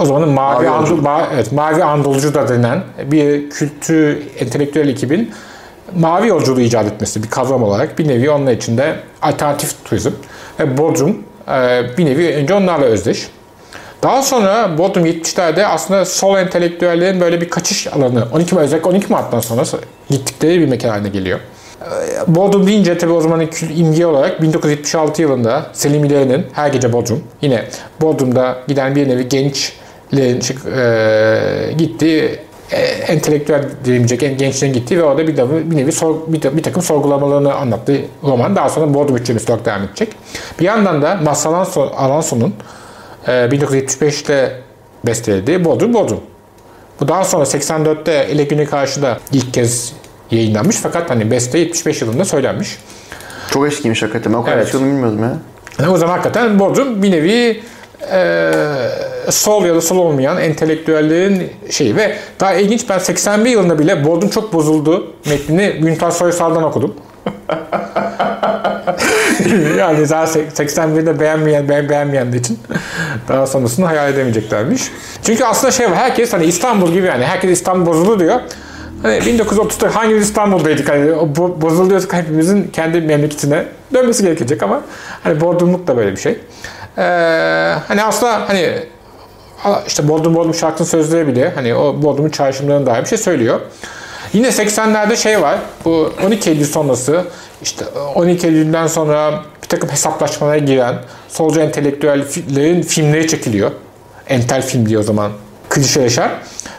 o 0.01 0.05
zamanın 0.05 0.29
Mavi, 0.29 0.55
Mavi 0.55 0.69
Anadolu. 0.69 1.01
Ma- 1.01 1.25
evet, 1.33 1.51
Mavi 1.51 1.83
Anadolucu 1.83 2.33
da 2.33 2.47
denen 2.49 2.83
bir 3.03 3.49
kültür 3.49 4.17
entelektüel 4.39 4.87
ekibin 4.87 5.31
mavi 5.95 6.27
yolculuğu 6.27 6.61
icat 6.61 6.85
etmesi 6.85 7.23
bir 7.23 7.29
kavram 7.29 7.63
olarak 7.63 7.99
bir 7.99 8.07
nevi 8.07 8.29
onun 8.29 8.47
içinde 8.47 8.95
alternatif 9.21 9.85
turizm 9.85 10.11
ve 10.59 10.77
Bodrum 10.77 11.17
bir 11.97 12.05
nevi 12.05 12.35
önce 12.35 12.53
onlarla 12.53 12.85
özdeş. 12.85 13.27
Daha 14.03 14.21
sonra 14.21 14.77
Bodrum 14.77 15.05
70'lerde 15.05 15.65
aslında 15.65 16.05
sol 16.05 16.37
entelektüellerin 16.37 17.21
böyle 17.21 17.41
bir 17.41 17.49
kaçış 17.49 17.87
alanı 17.87 18.27
12 18.33 18.55
Mart, 18.55 18.65
özellikle 18.65 18.89
12 18.89 19.11
Mart'tan 19.11 19.39
sonra 19.39 19.63
gittikleri 20.09 20.59
bir 20.59 20.67
mekan 20.67 20.89
haline 20.89 21.09
geliyor. 21.09 21.39
Ee, 21.81 22.35
Bodrum 22.35 22.67
deyince 22.67 22.97
tabii 22.97 23.11
o 23.11 23.21
zamanın 23.21 23.49
imge 23.75 24.05
olarak 24.05 24.41
1976 24.41 25.21
yılında 25.21 25.65
Selim 25.73 26.05
İleri'nin 26.05 26.45
Her 26.53 26.69
Gece 26.69 26.93
Bodrum 26.93 27.23
yine 27.41 27.65
Bodrum'da 28.01 28.57
giden 28.67 28.95
bir 28.95 29.09
nevi 29.09 29.29
gençlerin 29.29 30.41
e, 30.77 31.73
gittiği 31.73 32.39
e, 32.71 32.77
entelektüel 32.81 33.63
diyebilecek 33.85 34.23
en 34.23 34.37
gençlerin 34.37 34.73
gittiği 34.73 34.97
ve 34.97 35.03
orada 35.03 35.27
bir, 35.27 35.37
de, 35.37 35.71
bir 35.71 35.77
nevi 35.77 35.91
sor, 35.91 36.15
bir, 36.27 36.57
bir 36.57 36.63
takım 36.63 36.83
sorgulamalarını 36.83 37.53
anlattığı 37.53 38.01
roman. 38.23 38.55
Daha 38.55 38.69
sonra 38.69 38.93
Bodrum 38.93 39.17
üçlemesi 39.17 39.47
devam 39.47 39.83
edecek. 39.83 40.15
Bir 40.59 40.65
yandan 40.65 41.01
da 41.01 41.19
Alanso'nun 41.97 42.49
e, 42.49 42.78
1975'te 43.27 44.61
bestelediği 45.05 45.65
Bodrum 45.65 45.93
Bodrum. 45.93 46.21
Bu 46.99 47.07
daha 47.07 47.23
sonra 47.23 47.43
84'te 47.43 48.11
Ele 48.11 48.43
Güne 48.43 48.65
Karşı 48.65 49.01
da 49.01 49.19
ilk 49.31 49.53
kez 49.53 49.93
yayınlanmış 50.31 50.75
fakat 50.75 51.09
hani 51.09 51.31
beste 51.31 51.59
75 51.59 52.01
yılında 52.01 52.25
söylenmiş. 52.25 52.77
Çok 53.51 53.67
eskiymiş 53.67 54.01
hakikaten. 54.01 54.33
Ben 54.33 54.37
o 54.37 54.43
kadar 54.43 54.55
Evet. 54.55 54.65
eski 54.65 54.77
olduğunu 54.77 54.89
bilmiyordum 54.89 55.23
ya. 55.23 55.37
Yani 55.79 55.91
o 55.91 55.97
zaman 55.97 56.13
hakikaten 56.13 56.59
Bodrum 56.59 57.03
bir 57.03 57.11
nevi 57.11 57.61
e, 58.11 58.51
sol 59.29 59.65
ya 59.65 59.75
da 59.75 59.81
sol 59.81 59.97
olmayan 59.97 60.37
entelektüellerin 60.41 61.51
şeyi 61.69 61.95
ve 61.95 62.15
daha 62.39 62.53
ilginç 62.53 62.89
ben 62.89 62.97
81 62.97 63.49
yılında 63.49 63.79
bile 63.79 64.05
Bodrum 64.05 64.29
çok 64.29 64.53
bozuldu 64.53 65.13
metnini 65.25 65.75
Müntaz 65.81 66.17
Soysal'dan 66.17 66.63
okudum. 66.63 66.93
yani 69.77 70.09
daha 70.09 70.27
sek- 70.27 70.51
81'de 70.51 71.19
beğenmeyen, 71.19 71.69
beğen, 71.69 71.89
beğenmeyenler 71.89 72.37
için 72.37 72.59
daha 73.27 73.47
sonrasını 73.47 73.85
hayal 73.85 74.13
edemeyeceklermiş. 74.13 74.91
Çünkü 75.23 75.43
aslında 75.43 75.71
şey 75.71 75.85
var, 75.91 75.95
herkes 75.95 76.33
hani 76.33 76.45
İstanbul 76.45 76.91
gibi 76.91 77.07
yani 77.07 77.25
herkes 77.25 77.51
İstanbul 77.51 77.85
bozuldu 77.85 78.19
diyor. 78.19 78.39
Hani 79.01 79.17
1930'da 79.17 79.95
hangimiz 79.95 80.23
İstanbul'daydık 80.23 80.89
hani 80.89 81.09
bo- 81.09 81.61
bozuluyorsak 81.61 82.13
hepimizin 82.13 82.67
kendi 82.73 83.01
memleketine 83.01 83.65
dönmesi 83.93 84.23
gerekecek 84.23 84.63
ama 84.63 84.81
hani 85.23 85.41
Bodrumluk 85.41 85.87
da 85.87 85.97
böyle 85.97 86.11
bir 86.11 86.17
şey. 86.17 86.39
Ee, 86.97 87.01
hani 87.87 88.03
aslında 88.03 88.49
hani 88.49 88.69
işte 89.87 90.07
Bodrum 90.07 90.35
Bodrum 90.35 90.53
şarkının 90.53 90.87
sözleri 90.87 91.27
bile 91.27 91.51
hani 91.55 91.75
o 91.75 92.01
Bodrum'un 92.03 92.29
çağrışımlarına 92.29 92.85
dair 92.85 93.01
bir 93.01 93.07
şey 93.07 93.17
söylüyor. 93.17 93.59
Yine 94.33 94.47
80'lerde 94.47 95.15
şey 95.15 95.41
var. 95.41 95.59
Bu 95.85 96.13
12 96.25 96.49
Eylül 96.49 96.65
sonrası 96.65 97.23
işte 97.61 97.85
12 98.15 98.47
Eylül'den 98.47 98.87
sonra 98.87 99.43
bir 99.63 99.67
takım 99.67 99.89
hesaplaşmalara 99.89 100.57
giren 100.57 100.95
solcu 101.29 101.59
entelektüellerin 101.59 102.81
filmleri 102.81 103.27
çekiliyor. 103.27 103.71
Entel 104.27 104.61
film 104.61 104.85
diye 104.85 104.97
o 104.97 105.03
zaman 105.03 105.31
klişeleşen. 105.69 106.31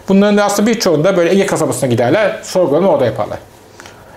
Bunların 0.09 0.37
da 0.37 0.45
aslında 0.45 0.71
birçoğunda 0.71 1.17
böyle 1.17 1.31
Ege 1.31 1.47
kasabasına 1.47 1.91
giderler. 1.91 2.41
Sorgularını 2.43 2.89
orada 2.89 3.05
yaparlar. 3.05 3.39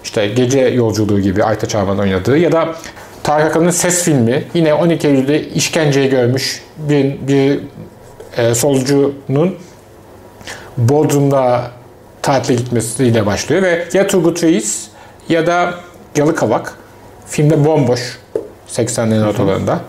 İşte 0.03 0.27
Gece 0.27 0.59
Yolculuğu 0.59 1.19
gibi 1.19 1.43
Aytaç 1.43 1.75
Arman'ın 1.75 1.99
oynadığı 1.99 2.37
ya 2.37 2.51
da 2.51 2.75
Tarık 3.23 3.45
Akan'ın 3.45 3.69
Ses 3.69 4.03
filmi 4.03 4.43
yine 4.53 4.73
12 4.73 5.07
Eylül'de 5.07 5.49
işkenceyi 5.49 6.09
görmüş 6.09 6.63
bir, 6.77 7.27
bir 7.27 7.59
e, 8.37 8.55
solcunun 8.55 9.55
Bodrum'da 10.77 11.71
tatile 12.23 12.55
gitmesiyle 12.55 13.25
başlıyor 13.25 13.61
ve 13.61 13.85
ya 13.93 14.07
Turgut 14.07 14.43
Reis 14.43 14.87
ya 15.29 15.47
da 15.47 15.73
Yalıkavak 16.15 16.73
filmde 17.27 17.65
bomboş 17.65 18.19
80'lerin 18.69 19.27
ortalarında. 19.27 19.79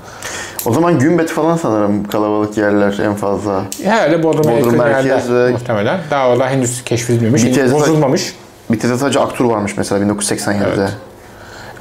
O 0.67 0.73
zaman 0.73 0.99
Gümbet 0.99 1.31
falan 1.31 1.57
sanırım 1.57 2.05
kalabalık 2.09 2.57
yerler 2.57 2.99
en 2.99 3.15
fazla. 3.15 3.63
Herhalde 3.85 4.23
Bodrum 4.23 4.57
yakın 4.57 4.79
merkez 4.79 5.31
ve- 5.31 5.51
muhtemelen. 5.51 6.01
Daha 6.11 6.29
orada 6.29 6.49
henüz 6.49 6.85
keşfedilmemiş, 6.85 7.43
tez- 7.43 7.73
bozulmamış. 7.73 8.37
Bir 8.71 8.81
tezat 8.81 8.99
sadece 8.99 9.21
Aktur 9.21 9.45
varmış 9.45 9.73
mesela 9.77 10.05
1987'de. 10.05 10.65
Evet. 10.79 10.91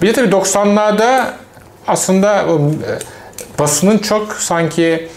Bir 0.02 0.08
de 0.08 0.14
tabii 0.14 0.28
90'larda 0.30 1.26
aslında 1.88 2.46
o, 2.50 2.58
e, 2.60 2.70
basının 3.60 3.98
çok 3.98 4.34
sanki 4.34 5.10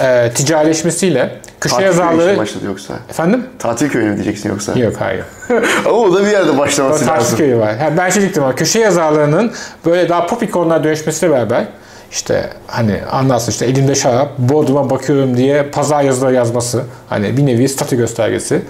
e, 0.00 0.30
ticarileşmesiyle 0.34 1.40
köşe 1.60 1.74
Tatil 1.74 1.86
yazarları... 1.86 2.36
başladı 2.36 2.64
yoksa. 2.66 2.94
Efendim? 3.10 3.44
Tatil 3.58 3.88
köyü 3.88 4.04
mü 4.08 4.14
diyeceksin 4.14 4.48
yoksa? 4.48 4.78
Yok 4.78 4.94
hayır. 4.98 5.24
Ama 5.86 5.96
o 5.96 6.14
da 6.14 6.20
bir 6.20 6.30
yerde 6.30 6.58
başlaması 6.58 7.06
lazım. 7.06 7.38
köyü 7.38 7.58
var. 7.58 7.76
Ha, 7.76 7.90
ben 7.96 8.10
şey 8.10 8.14
diyecektim 8.14 8.42
ama 8.42 8.54
köşe 8.54 8.78
yazarlarının 8.78 9.52
böyle 9.84 10.08
daha 10.08 10.26
pop 10.26 10.42
ikonlara 10.42 10.84
dönüşmesiyle 10.84 11.32
beraber 11.32 11.66
işte 12.10 12.50
hani 12.66 13.00
anlarsın 13.10 13.52
işte 13.52 13.66
elimde 13.66 13.94
şarap, 13.94 14.38
Bodrum'a 14.38 14.90
bakıyorum 14.90 15.36
diye 15.36 15.62
pazar 15.62 16.02
yazıları 16.02 16.34
yazması. 16.34 16.82
Hani 17.08 17.36
bir 17.36 17.46
nevi 17.46 17.68
statü 17.68 17.96
göstergesi. 17.96 18.62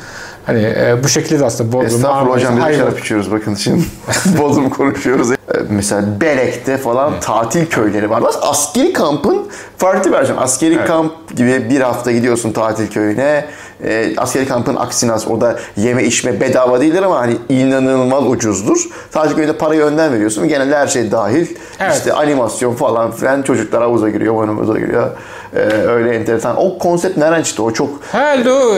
Hani 0.46 0.62
e, 0.62 0.96
bu 1.04 1.08
şekilde 1.08 1.40
de 1.40 1.44
aslında 1.44 1.72
Bodrum, 1.72 1.86
Estağfurullah 1.86 2.36
hocam 2.36 2.56
biz 2.68 2.76
şarap 2.76 2.98
içiyoruz 3.00 3.32
bakın 3.32 3.54
şimdi. 3.54 3.84
Bodrum 4.38 4.70
konuşuyoruz. 4.70 5.30
Ee, 5.32 5.36
Mesela 5.70 6.20
Berek'te 6.20 6.76
falan 6.78 7.20
tatil 7.20 7.66
köyleri 7.66 8.10
var. 8.10 8.22
Bak 8.22 8.34
askeri 8.42 8.92
kampın 8.92 9.46
farklı 9.78 10.12
versiyonu. 10.12 10.40
Askeri 10.40 10.84
kamp 10.84 11.36
gibi 11.36 11.70
bir 11.70 11.80
hafta 11.80 12.12
gidiyorsun 12.12 12.52
tatil 12.52 12.88
köyüne. 12.90 13.44
Ee, 13.84 14.14
askeri 14.16 14.48
kampın 14.48 14.76
aksine 14.76 15.12
as- 15.12 15.28
orada 15.28 15.58
yeme 15.76 16.04
içme 16.04 16.40
bedava 16.40 16.80
değildir 16.80 17.02
ama 17.02 17.18
hani 17.20 17.36
inanılmaz 17.48 18.26
ucuzdur. 18.26 18.86
Tatil 19.12 19.34
köyünde 19.34 19.52
parayı 19.56 19.82
önden 19.82 20.12
veriyorsun. 20.12 20.48
Genelde 20.48 20.76
her 20.76 20.86
şey 20.86 21.10
dahil. 21.10 21.46
Evet. 21.80 21.94
İşte 21.96 22.12
animasyon 22.12 22.74
falan 22.74 23.10
filan 23.10 23.42
çocuklar 23.42 23.82
havuza 23.82 24.08
giriyor, 24.10 24.46
havuza 24.48 24.78
giriyor. 24.78 25.10
Ee, 25.54 25.58
öyle 25.88 26.10
enteresan. 26.16 26.56
O 26.56 26.78
konsept 26.78 27.16
nereden 27.16 27.42
çıktı? 27.42 27.62
O 27.62 27.70
çok 27.70 27.90
Herhalde 28.12 28.52
o 28.52 28.74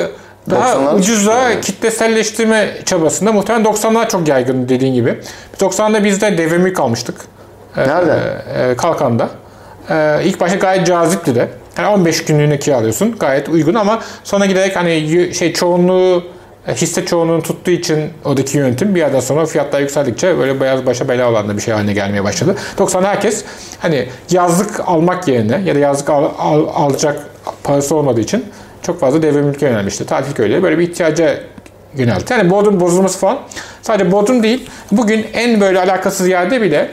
daha 0.51 0.73
90'lar 0.73 0.95
ucuza 0.99 1.53
çıktı. 1.53 1.61
kitleselleştirme 1.61 2.69
çabasında 2.85 3.33
muhtemelen 3.33 3.65
90'lar 3.73 4.09
çok 4.09 4.29
yaygın 4.29 4.69
dediğin 4.69 4.95
gibi. 4.95 5.19
90'da 5.61 6.05
biz 6.05 6.21
de 6.21 6.39
deve 6.39 6.59
mülk 6.59 6.81
almıştık. 6.81 7.17
Nerede? 7.77 8.19
Ee, 8.55 8.77
Kalkan'da. 8.77 9.29
Ee, 9.91 10.21
ilk 10.25 10.41
başta 10.41 10.57
gayet 10.59 10.87
cazipti 10.87 11.35
de. 11.35 11.49
Yani 11.79 11.89
15 11.89 12.25
günlüğüne 12.25 12.59
kiralıyorsun. 12.59 13.17
Gayet 13.19 13.49
uygun 13.49 13.75
ama 13.75 13.99
sonra 14.25 14.47
giderek 14.47 14.77
hani 14.77 15.35
şey 15.35 15.53
çoğunluğu 15.53 16.23
e, 16.69 16.75
hisse 16.75 17.07
çoğunluğunu 17.07 17.43
tuttuğu 17.43 17.71
için 17.71 18.11
oradaki 18.25 18.59
yönetim 18.59 18.95
bir 18.95 19.01
yerden 19.01 19.21
sonra 19.21 19.47
fiyatlar 19.47 19.81
yükseldikçe 19.81 20.39
böyle 20.39 20.61
beyaz 20.61 20.87
başa 20.87 21.09
bela 21.09 21.31
olan 21.31 21.49
da 21.49 21.57
bir 21.57 21.63
şey 21.63 21.75
haline 21.75 21.93
gelmeye 21.93 22.25
başladı. 22.25 22.57
90'da 22.79 23.09
herkes 23.09 23.45
hani 23.79 24.09
yazlık 24.31 24.81
almak 24.89 25.29
yerine 25.29 25.61
ya 25.65 25.75
da 25.75 25.79
yazlık 25.79 26.11
al- 26.11 26.31
al- 26.39 26.69
alacak 26.75 27.27
parası 27.65 27.95
olmadığı 27.97 28.21
için 28.21 28.45
çok 28.83 29.01
fazla 29.01 29.23
devre 29.23 29.43
mülke 29.43 29.67
yönelmişti. 29.67 30.07
Tatil 30.07 30.33
köyleri 30.33 30.63
böyle 30.63 30.79
bir 30.79 30.89
ihtiyaca 30.89 31.41
yöneltti. 31.97 32.33
Yani 32.33 32.51
Bodrum 32.51 32.81
bozulması 32.81 33.19
falan. 33.19 33.39
Sadece 33.83 34.13
Bodrum 34.13 34.43
değil. 34.43 34.71
Bugün 34.93 35.27
en 35.33 35.61
böyle 35.61 35.81
alakasız 35.81 36.29
yerde 36.29 36.63
bile 36.63 36.91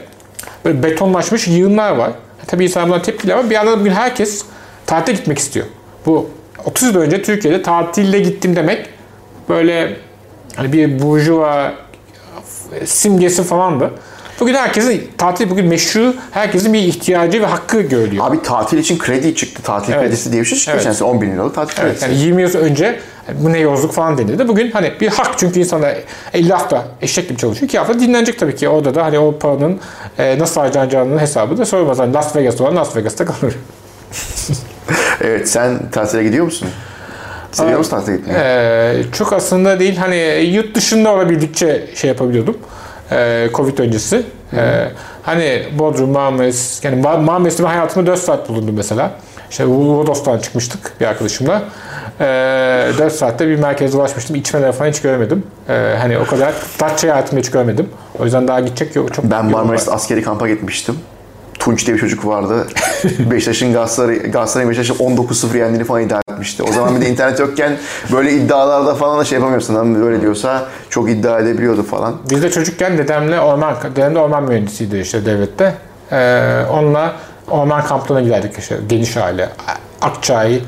böyle 0.64 0.82
betonlaşmış 0.82 1.48
yığınlar 1.48 1.96
var. 1.96 2.10
Tabii 2.46 2.64
insanlar 2.64 3.02
tepkili 3.02 3.34
ama 3.34 3.50
bir 3.50 3.54
yandan 3.54 3.80
bugün 3.80 3.92
herkes 3.92 4.44
tatile 4.86 5.16
gitmek 5.16 5.38
istiyor. 5.38 5.66
Bu 6.06 6.30
30 6.64 6.88
yıl 6.88 6.96
önce 6.96 7.22
Türkiye'de 7.22 7.62
tatille 7.62 8.20
gittim 8.20 8.56
demek 8.56 8.88
böyle 9.48 9.96
hani 10.56 10.72
bir 10.72 11.02
burjuva 11.02 11.72
simgesi 12.84 13.42
falandı. 13.42 13.90
Bugün 14.40 14.54
herkesin 14.54 15.10
tatil 15.18 15.50
bugün 15.50 15.66
meşru, 15.66 16.14
herkesin 16.30 16.72
bir 16.72 16.78
ihtiyacı 16.78 17.42
ve 17.42 17.46
hakkı 17.46 17.80
görülüyor. 17.80 18.26
Abi 18.30 18.42
tatil 18.42 18.78
için 18.78 18.98
kredi 18.98 19.34
çıktı. 19.34 19.62
Tatil 19.62 19.92
Evet. 19.92 20.02
kredisi 20.02 20.32
diye 20.32 20.42
bir 20.42 20.46
şey 20.46 20.58
çıktı. 20.58 20.72
Evet. 20.74 20.86
Evet. 20.86 21.02
10 21.02 21.20
bin 21.20 21.32
liralık 21.32 21.54
tatil 21.54 21.82
Evet, 21.82 21.90
kredisi. 22.00 22.04
yani 22.04 22.22
20 22.22 22.42
yıl 22.42 22.54
önce 22.54 23.00
bu 23.34 23.52
ne 23.52 23.58
yolculuk 23.58 23.92
falan 23.92 24.18
denildi. 24.18 24.48
Bugün 24.48 24.70
hani 24.70 24.92
bir 25.00 25.08
hak 25.08 25.38
çünkü 25.38 25.60
insanlar 25.60 25.96
50 26.34 26.52
hafta 26.52 26.84
eşek 27.02 27.28
gibi 27.28 27.38
çalışıyor. 27.38 27.68
2 27.68 27.78
hafta 27.78 28.00
dinlenecek 28.00 28.38
tabii 28.38 28.56
ki. 28.56 28.68
Orada 28.68 28.94
da 28.94 29.04
hani 29.04 29.18
o 29.18 29.38
paranın 29.38 29.80
e, 30.18 30.38
nasıl 30.38 30.60
harcanacağının 30.60 31.18
hesabı 31.18 31.58
da 31.58 31.64
sorulmaz. 31.64 31.98
Hani 31.98 32.14
Las 32.14 32.36
Vegas'ta 32.36 32.64
olan 32.64 32.76
Las 32.76 32.96
Vegas'ta 32.96 33.24
kalır. 33.24 33.54
Evet 35.20 35.48
sen 35.48 35.90
tatile 35.90 36.22
gidiyor 36.24 36.44
musun? 36.44 36.68
Seviyor 37.52 37.78
musun 37.78 37.90
tatile 37.90 38.16
gitmeyi? 38.16 38.38
Ee, 38.42 39.02
çok 39.12 39.32
aslında 39.32 39.80
değil 39.80 39.96
hani 39.96 40.16
yurt 40.54 40.74
dışında 40.74 41.14
olabildikçe 41.14 41.86
şey 41.94 42.08
yapabiliyordum. 42.08 42.56
Ee, 43.12 43.48
Covid 43.54 43.78
öncesi. 43.78 44.22
Ee, 44.56 44.88
hani 45.22 45.62
Bodrum, 45.78 46.10
Marmaris, 46.10 46.84
yani 46.84 47.02
Mar- 47.02 47.24
Marmaris'te 47.24 47.62
ben 47.62 47.68
hayatımda 47.68 48.06
4 48.06 48.20
saat 48.20 48.48
bulundum 48.48 48.74
mesela. 48.76 49.10
İşte 49.50 49.64
Rodos'tan 49.64 50.38
çıkmıştık 50.38 51.00
bir 51.00 51.06
arkadaşımla. 51.06 51.62
Ee, 52.20 52.24
4 52.98 53.12
saatte 53.12 53.48
bir 53.48 53.56
merkeze 53.58 53.96
ulaşmıştım. 53.98 54.36
İçmeler 54.36 54.72
falan 54.72 54.90
hiç 54.90 55.00
görmedim. 55.00 55.42
Ee, 55.68 55.94
hani 56.00 56.18
o 56.18 56.24
kadar 56.24 56.54
Datça'yı 56.80 57.12
hayatımda 57.12 57.40
hiç 57.40 57.50
görmedim. 57.50 57.88
O 58.18 58.24
yüzden 58.24 58.48
daha 58.48 58.60
gidecek 58.60 58.96
yok. 58.96 59.14
Çok 59.14 59.24
Ben. 59.30 59.46
Marmaris'te 59.46 59.90
askeri 59.90 60.22
kampa 60.22 60.48
gitmiştim. 60.48 60.98
Tunç 61.58 61.86
diye 61.86 61.94
bir 61.96 62.00
çocuk 62.00 62.26
vardı. 62.26 62.66
Beşiktaş'ın 63.30 63.72
Galatasaray, 63.72 64.18
Galatasaray 64.18 64.68
Beşiktaş'ın 64.68 65.04
19-0 65.16 65.58
yendiğini 65.58 65.84
falan 65.84 66.02
iddia 66.02 66.25
atmıştı. 66.36 66.64
O 66.64 66.72
zaman 66.72 66.96
bir 66.96 67.00
de 67.00 67.08
internet 67.08 67.38
yokken 67.40 67.72
böyle 68.12 68.32
iddialarda 68.32 68.94
falan 68.94 69.18
da 69.18 69.24
şey 69.24 69.38
yapamıyorsun. 69.38 69.74
Adam 69.74 70.02
böyle 70.02 70.20
diyorsa 70.20 70.64
çok 70.90 71.10
iddia 71.10 71.38
edebiliyordu 71.38 71.82
falan. 71.82 72.16
Biz 72.30 72.42
de 72.42 72.50
çocukken 72.50 72.98
dedemle 72.98 73.40
orman, 73.40 73.74
dedem 73.96 74.14
de 74.14 74.18
orman 74.18 74.42
mühendisiydi 74.42 74.98
işte 74.98 75.26
devlette. 75.26 75.74
Ee, 76.12 76.62
onunla 76.72 77.12
orman 77.50 77.84
kamplarına 77.84 78.22
giderdik 78.22 78.58
işte 78.58 78.76
geniş 78.86 79.16
aile. 79.16 79.48
Akçay, 80.02 80.60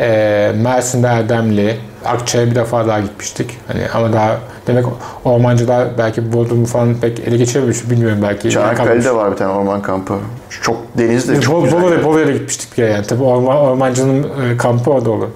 e, 0.00 0.52
Mersin'de 0.62 1.06
Erdemli, 1.06 1.76
Akçay'a 2.04 2.46
bir 2.46 2.54
defa 2.54 2.86
daha 2.86 3.00
gitmiştik. 3.00 3.58
Hani 3.68 3.80
ama 3.94 4.12
daha 4.12 4.36
demek 4.66 4.84
ormancılar 5.24 5.88
belki 5.98 6.32
Bodrum'u 6.32 6.66
falan 6.66 6.94
pek 6.94 7.20
ele 7.20 7.36
geçirememiş 7.36 7.90
bilmiyorum 7.90 8.18
belki. 8.22 8.50
Çanakkale'de 8.50 9.14
var 9.14 9.32
bir 9.32 9.36
tane 9.36 9.52
orman 9.52 9.82
kampı. 9.82 10.14
Çok 10.62 10.76
denizde 10.98 11.40
çok 11.40 11.54
Bol, 11.54 11.64
güzel. 11.64 11.82
Bolu'ya, 11.82 12.04
Bolu'ya 12.04 12.30
gitmiştik 12.32 12.78
bir 12.78 12.88
yani. 12.88 13.06
Tabii 13.06 13.22
orman, 13.22 13.56
ormancının 13.56 14.22
e, 14.22 14.56
kampı 14.56 14.90
orada 14.90 15.10
olur. 15.10 15.28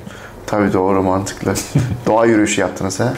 Tabii 0.47 0.73
doğru 0.73 1.03
mantıklı. 1.03 1.55
Doğa 2.07 2.27
yürüyüşü 2.27 2.61
yaptınız 2.61 3.01
ha. 3.01 3.13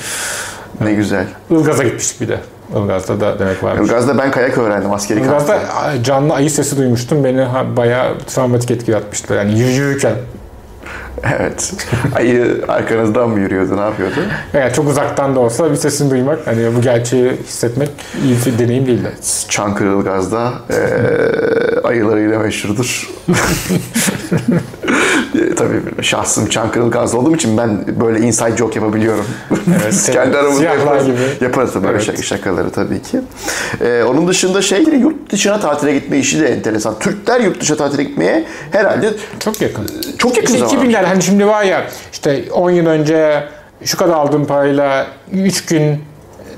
Ne 0.81 0.93
güzel. 0.95 1.25
Ilgaz'a 1.51 1.83
gitmiştik 1.85 2.21
bir 2.21 2.29
de. 2.29 2.39
Ilgaz'da 2.77 3.21
da 3.21 3.39
demek 3.39 3.65
varmış. 3.65 3.89
Ilgaz'da 3.89 4.19
ben 4.19 4.31
kayak 4.31 4.59
öğrendim 4.59 4.93
askeri 4.93 5.21
Ilgaz'da 5.21 5.59
kampta. 5.59 6.03
canlı 6.03 6.35
ayı 6.35 6.51
sesi 6.51 6.77
duymuştum. 6.77 7.25
Beni 7.25 7.41
ha, 7.41 7.77
bayağı 7.77 8.19
travmatik 8.27 8.71
etki 8.71 8.91
yapmıştı. 8.91 9.35
Yani 9.35 9.53
yürü- 9.59 9.73
yürürken. 9.73 10.15
Evet. 11.39 11.73
Ayı 12.15 12.65
arkanızdan 12.69 13.31
mı 13.31 13.41
yürüyordu? 13.41 13.77
Ne 13.77 13.81
yapıyordu? 13.81 14.15
Yani 14.55 14.73
çok 14.73 14.89
uzaktan 14.89 15.35
da 15.35 15.41
olsa 15.41 15.71
bir 15.71 15.77
sesini 15.77 16.11
duymak, 16.11 16.47
hani 16.47 16.77
bu 16.77 16.81
gerçeği 16.81 17.33
hissetmek 17.47 17.91
iyi 18.25 18.37
bir 18.47 18.59
deneyim 18.59 18.87
değildi. 18.87 19.13
Çankırı 19.49 19.89
Ilgaz'da 19.89 20.53
eee 20.71 21.81
ayılarıyla 21.85 22.39
meşhurdur. 22.39 23.11
E, 25.35 25.55
Tabii 25.55 25.81
şahsım 26.03 26.49
Çankırı 26.49 26.85
Ilgaz'da 26.87 27.19
olduğum 27.19 27.35
için 27.37 27.57
ben 27.59 28.01
böyle 28.01 28.21
inside 28.27 28.57
joke 28.57 28.79
yapabiliyorum. 28.81 29.25
Evet, 29.83 30.11
Kendi 30.13 30.37
aramızda 30.39 30.65
yaparız, 30.65 31.07
gibi. 31.07 31.17
yaparız 31.41 31.73
tabii 31.73 31.85
böyle 31.87 31.97
Evet. 31.97 32.09
şaka- 32.09 32.23
şakaları 32.23 32.71
tabii 32.71 33.03
ki. 33.03 33.21
Eee, 33.81 34.03
onun 34.03 34.29
dışında 34.29 34.63
şey 34.63 34.83
yurt 34.83 35.31
dışına 35.33 35.61
tatile 35.61 35.93
gitme 35.93 36.19
işi 36.19 36.41
de 36.41 36.47
enteresan. 36.49 36.99
Türkler 36.99 37.41
yurt 37.41 37.61
dışına 37.61 37.77
tatile 37.77 38.05
gitmeye 38.05 38.45
herhalde 38.71 39.11
Çok 39.39 39.61
yakın. 39.61 39.87
çok 40.19 40.37
yakın 40.37 40.55
İşte 40.55 40.67
zaman. 40.69 40.85
2000'ler 40.85 41.05
hani 41.05 41.23
şimdi 41.23 41.47
var 41.47 41.63
ya 41.65 41.85
işte 42.13 42.45
10 42.53 42.71
yıl 42.71 42.87
önce 42.87 43.45
şu 43.85 43.97
kadar 43.97 44.13
aldığım 44.15 44.45
parayla 44.47 45.07
3 45.33 45.65
gün 45.67 45.99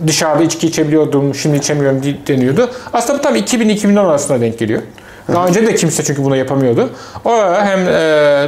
dışarıda 0.07 0.43
içki 0.43 0.67
içebiliyordum, 0.67 1.35
şimdi 1.35 1.57
içemiyorum 1.57 2.03
deniyordu. 2.29 2.71
Aslında 2.93 3.19
bu 3.19 3.23
tam 3.23 3.37
2000-2010 3.37 3.99
arasında 4.07 4.41
denk 4.41 4.59
geliyor. 4.59 4.83
Daha 5.33 5.47
önce 5.47 5.67
de 5.67 5.75
kimse 5.75 6.05
çünkü 6.05 6.25
bunu 6.25 6.37
yapamıyordu. 6.37 6.91
O 7.25 7.31
ara 7.31 7.67
hem 7.67 7.89
e, 7.89 7.93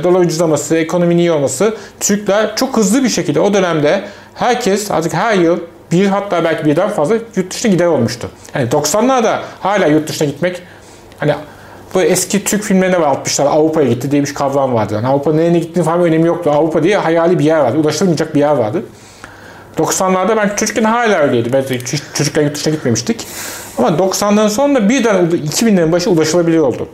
dolar 0.05 0.21
ucuzlaması, 0.21 0.77
ekonominin 0.77 1.19
iyi 1.19 1.33
olması, 1.33 1.77
Türkler 2.01 2.57
çok 2.57 2.77
hızlı 2.77 3.05
bir 3.05 3.09
şekilde 3.09 3.41
o 3.41 3.55
dönemde 3.55 4.05
herkes 4.35 4.91
artık 4.91 5.15
her 5.15 5.35
yıl 5.35 5.59
bir 5.93 6.07
hatta 6.07 6.45
belki 6.45 6.65
birden 6.65 6.89
fazla 6.89 7.15
yurt 7.37 7.51
dışına 7.51 7.73
gider 7.73 7.87
olmuştu. 7.87 8.31
Hani 8.53 8.69
90'larda 8.69 9.39
hala 9.61 9.87
yurt 9.87 10.09
dışına 10.09 10.29
gitmek 10.29 10.63
hani 11.19 11.35
bu 11.95 12.03
eski 12.03 12.45
Türk 12.45 12.63
filmlerine 12.63 13.01
var 13.01 13.17
60'lar 13.17 13.43
Avrupa'ya 13.43 13.89
gitti 13.89 14.11
diye 14.11 14.23
bir 14.23 14.35
kavram 14.35 14.75
vardı. 14.75 14.95
Yani 14.95 15.07
Avrupa 15.07 15.33
nereye 15.33 15.59
gittiğini 15.59 15.85
falan 15.85 16.01
önemi 16.01 16.27
yoktu. 16.27 16.51
Avrupa 16.51 16.83
diye 16.83 16.97
hayali 16.97 17.39
bir 17.39 17.45
yer 17.45 17.59
vardı. 17.59 17.79
Ulaşılmayacak 17.79 18.35
bir 18.35 18.41
yer 18.41 18.55
vardı. 18.55 18.83
90'larda 19.79 20.37
ben 20.37 20.57
çocukken 20.57 20.85
hala 20.85 21.19
öyleydi. 21.19 21.53
Ben 21.53 21.65
çocukken 22.15 22.43
yurt 22.43 22.55
dışına 22.55 22.75
gitmemiştik. 22.75 23.27
Ama 23.79 23.89
90'ların 23.89 24.49
sonunda 24.49 24.89
birden 24.89 25.15
2000'lerin 25.17 25.93
başı 25.93 26.11
ulaşılabilir 26.11 26.59
oldu. 26.59 26.89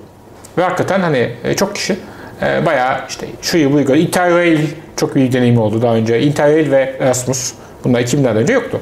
Ve 0.59 0.63
hakikaten 0.63 1.01
hani 1.01 1.33
e, 1.45 1.57
çok 1.57 1.75
kişi 1.75 1.97
e, 2.43 2.67
bayağı 2.67 3.01
işte 3.09 3.27
şu 3.43 3.59
yıl 3.59 3.73
bu 3.73 3.81
yıl 3.81 3.95
Interrail 3.95 4.59
çok 4.97 5.15
büyük 5.15 5.33
deneyim 5.33 5.59
oldu 5.59 5.83
daha 5.83 5.95
önce. 5.95 6.21
Interrail 6.21 6.71
ve 6.71 6.97
Erasmus. 7.01 7.53
Bunlar 7.85 8.01
2000'lerden 8.01 8.37
önce 8.37 8.53
yoktu. 8.53 8.81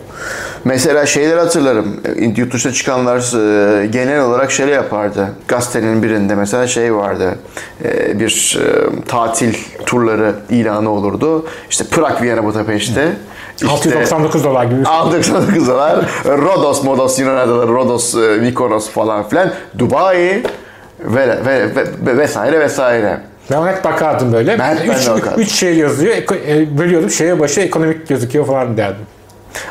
Mesela 0.64 1.06
şeyleri 1.06 1.40
hatırlarım. 1.40 2.00
Yurt 2.36 2.52
dışına 2.54 2.72
çıkanlar 2.72 3.18
e, 3.82 3.86
genel 3.86 4.20
olarak 4.20 4.50
şey 4.50 4.66
yapardı. 4.66 5.28
Gazetenin 5.48 6.02
birinde 6.02 6.34
mesela 6.34 6.66
şey 6.66 6.94
vardı. 6.94 7.34
E, 7.84 8.20
Bir 8.20 8.58
e, 8.62 9.04
tatil 9.08 9.54
turları 9.86 10.34
ilanı 10.50 10.90
olurdu. 10.90 11.46
İşte 11.70 11.84
Prag, 11.84 12.22
Viyana, 12.22 12.44
Budapeşte. 12.44 13.12
İşte 13.56 13.68
699 13.68 14.44
dolar 14.44 14.64
gibi. 14.64 14.80
bir 14.80 14.84
şey. 14.84 14.94
699 14.94 15.68
dolar. 15.68 15.96
Rodos, 16.24 16.84
Modos, 16.84 17.18
Yunan 17.18 17.36
adaları, 17.36 17.68
Rodos, 17.72 18.14
Mykonos 18.14 18.90
falan 18.90 19.28
filan. 19.28 19.50
Dubai 19.78 20.42
ve, 21.00 21.28
ve, 21.46 21.74
ve 22.06 22.18
vesaire 22.18 22.60
vesaire. 22.60 23.20
Ben 23.50 23.66
hep 23.66 23.84
bakardım 23.84 24.32
böyle. 24.32 24.58
Ben- 24.58 24.76
ben 24.88 24.94
üç, 24.94 25.08
bakardım. 25.08 25.40
üç 25.40 25.52
şey 25.52 25.76
yazıyor. 25.76 26.16
E, 26.48 26.78
bölüyordum. 26.78 27.10
Şeye 27.10 27.40
başı 27.40 27.60
ekonomik 27.60 28.08
gözüküyor 28.08 28.46
falan 28.46 28.76
derdim. 28.76 29.06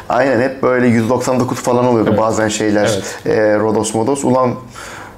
Aynen 0.10 0.42
hep 0.42 0.64
böyle 0.64 0.88
199 0.88 1.58
falan 1.60 1.86
oluyordu 1.86 2.16
bazen 2.18 2.48
şeyler. 2.48 2.90
Evet. 3.26 3.38
E, 3.38 3.60
Rodos 3.60 3.94
Modos. 3.94 4.24
Ulan 4.24 4.56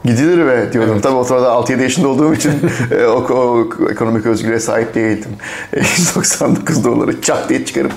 gidilir 0.06 0.48
be 0.48 0.74
diyordum. 0.74 1.02
Tabii 1.02 1.15
o 1.15 1.24
sırada 1.24 1.48
6-7 1.48 1.82
yaşında 1.82 2.08
olduğum 2.08 2.34
için 2.34 2.52
e, 2.91 3.06
o, 3.06 3.34
o 3.34 3.67
ekonomik 3.91 4.26
özgürlüğe 4.26 4.60
sahip 4.60 4.96
değildim. 4.96 5.32
E, 5.74 5.80
199 5.80 6.84
doları 6.86 7.22
çak 7.22 7.50
diye 7.50 7.65
çıkarıp 7.65 7.91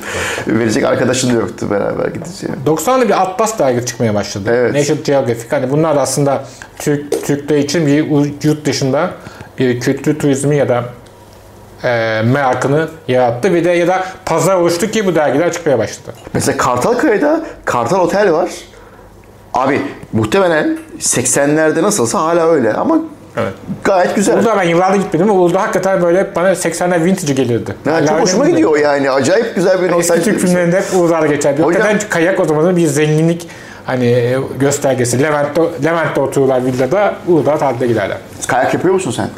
verecek 0.47 0.85
arkadaşım 0.85 1.31
da 1.31 1.35
yoktu 1.35 1.67
beraber 1.71 2.09
gideceğim. 2.09 2.57
90'da 2.67 3.09
bir 3.09 3.23
Atlas 3.23 3.59
dergi 3.59 3.87
çıkmaya 3.87 4.15
başladı. 4.15 4.51
Evet. 4.53 4.75
National 4.75 5.03
Geographic. 5.05 5.47
Hani 5.51 5.71
bunlar 5.71 5.97
da 5.97 6.01
aslında 6.01 6.45
Türk 6.79 7.27
Türkler 7.27 7.59
için 7.59 7.87
bir 7.87 8.05
yurt 8.49 8.65
dışında 8.65 9.11
bir 9.61 9.81
kültür 9.81 10.19
turizmi 10.19 10.57
ya 10.57 10.69
da 10.69 10.85
e, 11.85 12.23
merakını 12.25 12.89
yarattı 13.09 13.55
ve 13.55 13.65
de 13.65 13.71
ya 13.71 13.89
da 13.89 14.05
pazar 14.27 14.57
oluştu 14.57 14.91
ki 14.91 15.07
bu 15.07 15.15
dergiler 15.15 15.53
çıkmaya 15.53 15.79
başladı. 15.79 16.13
Mesela 16.33 16.57
Kartalkaya'da 16.59 17.41
Kartal 17.65 18.01
Otel 18.01 18.33
var. 18.33 18.51
Abi 19.55 19.83
muhtemelen 20.13 20.79
80'lerde 20.99 21.83
nasılsa 21.83 22.19
hala 22.21 22.47
öyle 22.51 22.73
ama 22.73 22.99
Evet. 23.37 23.53
gayet 23.85 24.17
güzel. 24.17 24.39
Uludağ'a 24.39 24.57
ben 24.57 24.63
yıllarda 24.63 24.97
gitmedim 24.97 25.31
ama 25.31 25.41
Uludağ 25.41 25.63
hakikaten 25.63 26.03
böyle 26.03 26.35
bana 26.37 26.51
80'ler 26.53 27.05
vintage 27.05 27.33
gelirdi. 27.33 27.75
Ya 27.87 27.93
Hala 27.93 28.07
çok 28.07 28.21
hoşuma 28.21 28.49
gidiyor 28.49 28.79
yani. 28.79 29.11
Acayip 29.11 29.55
güzel 29.55 29.79
bir 29.79 29.85
Eski 29.85 29.99
nostalji. 29.99 30.23
Türk 30.25 30.39
filmlerinde 30.41 30.77
hep 30.77 30.85
Uludağ'da 30.95 31.27
geçer. 31.27 31.59
Bir 31.59 31.63
Hocam- 31.63 31.83
Hakikaten 31.83 32.09
kayak 32.11 32.41
o 32.41 32.45
zamanın 32.45 32.77
bir 32.77 32.87
zenginlik 32.87 33.49
hani 33.85 34.37
göstergesi. 34.61 35.23
Levent'te, 35.23 35.63
Levent'te 35.85 36.21
otururlar 36.21 36.65
villada, 36.65 37.15
Uludağ'a 37.27 37.59
tatile 37.59 37.87
giderler. 37.87 38.17
Kayak 38.49 38.75
yapıyor 38.75 38.95
musun 38.95 39.11
sen? 39.11 39.29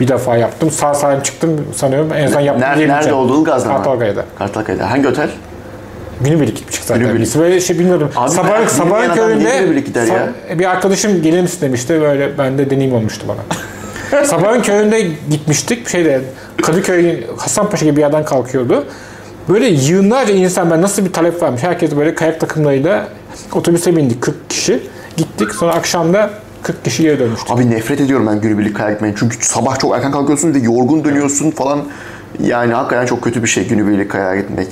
Bir 0.00 0.08
defa 0.08 0.36
yaptım. 0.36 0.70
Sağ 0.70 0.94
salim 0.94 1.22
çıktım 1.22 1.66
sanıyorum. 1.76 2.12
En 2.12 2.26
son 2.26 2.40
yaptım 2.40 2.68
Nerede, 2.68 2.88
nerede 2.88 3.12
olduğu 3.12 3.44
Gaz'da 3.44 3.68
mı? 3.68 3.76
Kartalkaya'da. 3.76 4.24
Kartalkaya'da. 4.38 4.90
Hangi 4.90 5.08
otel? 5.08 5.30
Günübirlik 6.20 6.56
gitmiştik 6.56 6.84
zaten. 6.84 7.02
Günübirlik. 7.02 7.26
Biz 7.26 7.38
böyle 7.38 7.60
şey 7.60 7.78
bilmiyordum. 7.78 8.10
Abi 8.16 8.30
sabah, 8.30 9.00
adam 9.00 9.14
köründe 9.14 9.44
niye 9.44 9.58
günübirlik 9.58 9.86
gider 9.86 10.06
ya? 10.06 10.28
sa- 10.50 10.58
bir 10.58 10.70
arkadaşım 10.70 11.22
gelir 11.22 11.40
misin 11.42 11.58
demişti. 11.60 12.00
Böyle 12.00 12.38
bende 12.38 12.70
deneyim 12.70 12.94
olmuştu 12.94 13.26
bana. 13.28 14.24
sabahın 14.24 14.62
köründe 14.62 15.06
gitmiştik. 15.30 15.88
Şeyde 15.88 16.20
Kadıköy 16.62 17.24
Hasanpaşa 17.36 17.84
gibi 17.84 17.96
bir 17.96 18.00
yerden 18.00 18.24
kalkıyordu. 18.24 18.84
Böyle 19.48 19.66
yığınlarca 19.66 20.34
insan 20.34 20.70
ben 20.70 20.82
nasıl 20.82 21.04
bir 21.04 21.12
talep 21.12 21.42
varmış. 21.42 21.62
Herkes 21.62 21.96
böyle 21.96 22.14
kayak 22.14 22.40
takımlarıyla 22.40 23.08
otobüse 23.52 23.96
bindik 23.96 24.22
40 24.22 24.50
kişi. 24.50 24.82
Gittik 25.16 25.54
sonra 25.54 25.72
akşamda 25.74 26.30
40 26.62 26.84
kişi 26.84 27.02
geri 27.02 27.18
dönmüştük. 27.18 27.50
Abi 27.50 27.70
nefret 27.70 28.00
ediyorum 28.00 28.26
ben 28.26 28.40
günübirlik 28.40 28.76
kayak 28.76 28.92
gitmeyi. 28.92 29.14
Çünkü 29.18 29.36
sabah 29.40 29.78
çok 29.78 29.96
erken 29.96 30.12
kalkıyorsun 30.12 30.54
ve 30.54 30.58
yorgun 30.58 31.04
dönüyorsun 31.04 31.50
falan. 31.50 31.80
Yani 32.42 32.72
hakikaten 32.72 33.06
çok 33.06 33.22
kötü 33.22 33.42
bir 33.42 33.48
şey 33.48 33.68
günübirlik 33.68 34.10
kayağa 34.10 34.36
gitmek. 34.36 34.68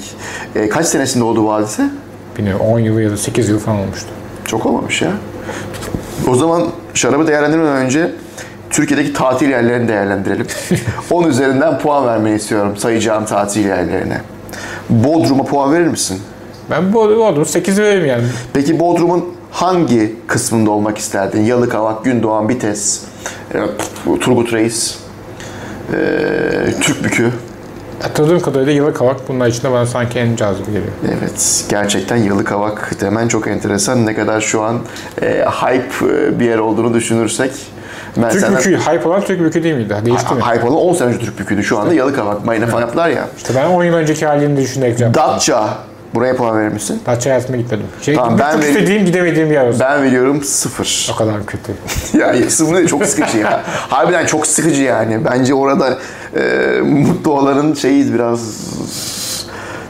E, 0.54 0.68
kaç 0.68 0.86
senesinde 0.86 1.24
oldu 1.24 1.44
bu 1.44 1.52
hadise? 1.52 1.90
Bilmiyorum 2.38 2.66
10 2.66 2.78
yıl 2.78 2.98
ya 2.98 3.10
da 3.10 3.16
8 3.16 3.48
yıl 3.48 3.58
falan 3.58 3.78
olmuştu. 3.78 4.08
Çok 4.44 4.66
olmamış 4.66 5.02
ya. 5.02 5.12
O 6.28 6.34
zaman 6.34 6.68
şarabı 6.94 7.26
değerlendirmeden 7.26 7.76
önce 7.76 8.12
Türkiye'deki 8.70 9.12
tatil 9.12 9.48
yerlerini 9.48 9.88
değerlendirelim. 9.88 10.46
10 11.10 11.24
üzerinden 11.28 11.78
puan 11.78 12.06
vermeni 12.06 12.36
istiyorum 12.36 12.76
sayacağım 12.76 13.24
tatil 13.24 13.66
yerlerine. 13.66 14.20
Bodrum'a 14.90 15.44
puan 15.44 15.72
verir 15.72 15.86
misin? 15.86 16.20
Ben 16.70 16.92
bu 16.92 17.00
oldum 17.00 17.46
8 17.46 17.78
veririm 17.80 18.06
yani. 18.06 18.24
Peki 18.52 18.80
Bodrum'un 18.80 19.37
hangi 19.58 20.16
kısmında 20.26 20.70
olmak 20.70 20.98
isterdin? 20.98 21.42
Yalıkavak, 21.44 22.04
Gündoğan, 22.04 22.48
Bites, 22.48 23.02
e, 23.54 23.58
Turgut 24.20 24.52
Reis, 24.52 24.98
e, 25.92 25.96
Türkbükü. 26.80 27.30
Hatırladığım 28.02 28.40
kadarıyla 28.40 28.72
yıla 28.72 28.92
kavak 28.92 29.28
bunlar 29.28 29.48
içinde 29.48 29.72
bana 29.72 29.86
sanki 29.86 30.18
en 30.18 30.36
cazip 30.36 30.66
geliyor. 30.66 30.84
Evet, 31.20 31.64
gerçekten 31.68 32.16
Yalıkavak 32.16 33.00
demen 33.00 33.28
çok 33.28 33.48
enteresan. 33.48 34.06
Ne 34.06 34.14
kadar 34.14 34.40
şu 34.40 34.62
an 34.62 34.78
e, 35.22 35.44
hype 35.44 36.06
e, 36.06 36.40
bir 36.40 36.44
yer 36.44 36.58
olduğunu 36.58 36.94
düşünürsek. 36.94 37.52
Ben 38.16 38.30
Türk 38.30 38.40
senden- 38.40 38.58
bükü, 38.58 38.78
hype 38.78 39.08
olan 39.08 39.20
Türk 39.20 39.40
bükü 39.40 39.62
değil 39.62 39.74
miydi? 39.74 39.94
Değişti 40.04 40.34
mi? 40.34 40.40
Hype 40.42 40.66
olan 40.66 40.76
10 40.76 40.94
sene 40.94 41.08
önce 41.08 41.18
Türkbükü'ydü. 41.18 41.64
Şu 41.64 41.78
anda 41.78 41.94
Yalıkavak. 41.94 42.44
Mayına 42.44 42.66
falan 42.66 42.80
yaptılar 42.80 43.08
ya. 43.08 43.28
İşte 43.36 43.54
ben 43.56 43.68
10 43.68 43.84
yıl 43.84 43.94
önceki 43.94 44.26
halini 44.26 44.56
düşünerek 44.56 45.00
yaptım. 45.00 45.22
Datça. 45.22 45.87
Buraya 46.14 46.36
puan 46.36 46.58
verir 46.58 46.72
misin? 46.72 47.00
Datça 47.06 47.30
hayatıma 47.30 47.56
gitmedim. 47.56 47.86
Şey, 48.02 48.14
Tamam, 48.14 48.38
ben 48.38 48.52
çok 48.52 48.64
istediğim 48.64 49.06
gidemediğim 49.06 49.52
yer 49.52 49.66
olsun. 49.68 49.80
Ben 49.80 50.02
veriyorum 50.02 50.44
0. 50.44 51.10
O 51.14 51.16
kadar 51.16 51.46
kötü. 51.46 51.72
ya 52.18 52.50
sıfır 52.50 52.86
çok 52.86 53.06
sıkıcı 53.06 53.38
ya. 53.38 53.62
Harbiden 53.66 54.26
çok 54.26 54.46
sıkıcı 54.46 54.82
yani. 54.82 55.24
Bence 55.24 55.54
orada 55.54 55.98
e, 56.36 56.40
mutlu 56.80 57.32
olanın 57.32 57.74
şeyi 57.74 58.14
biraz 58.14 58.40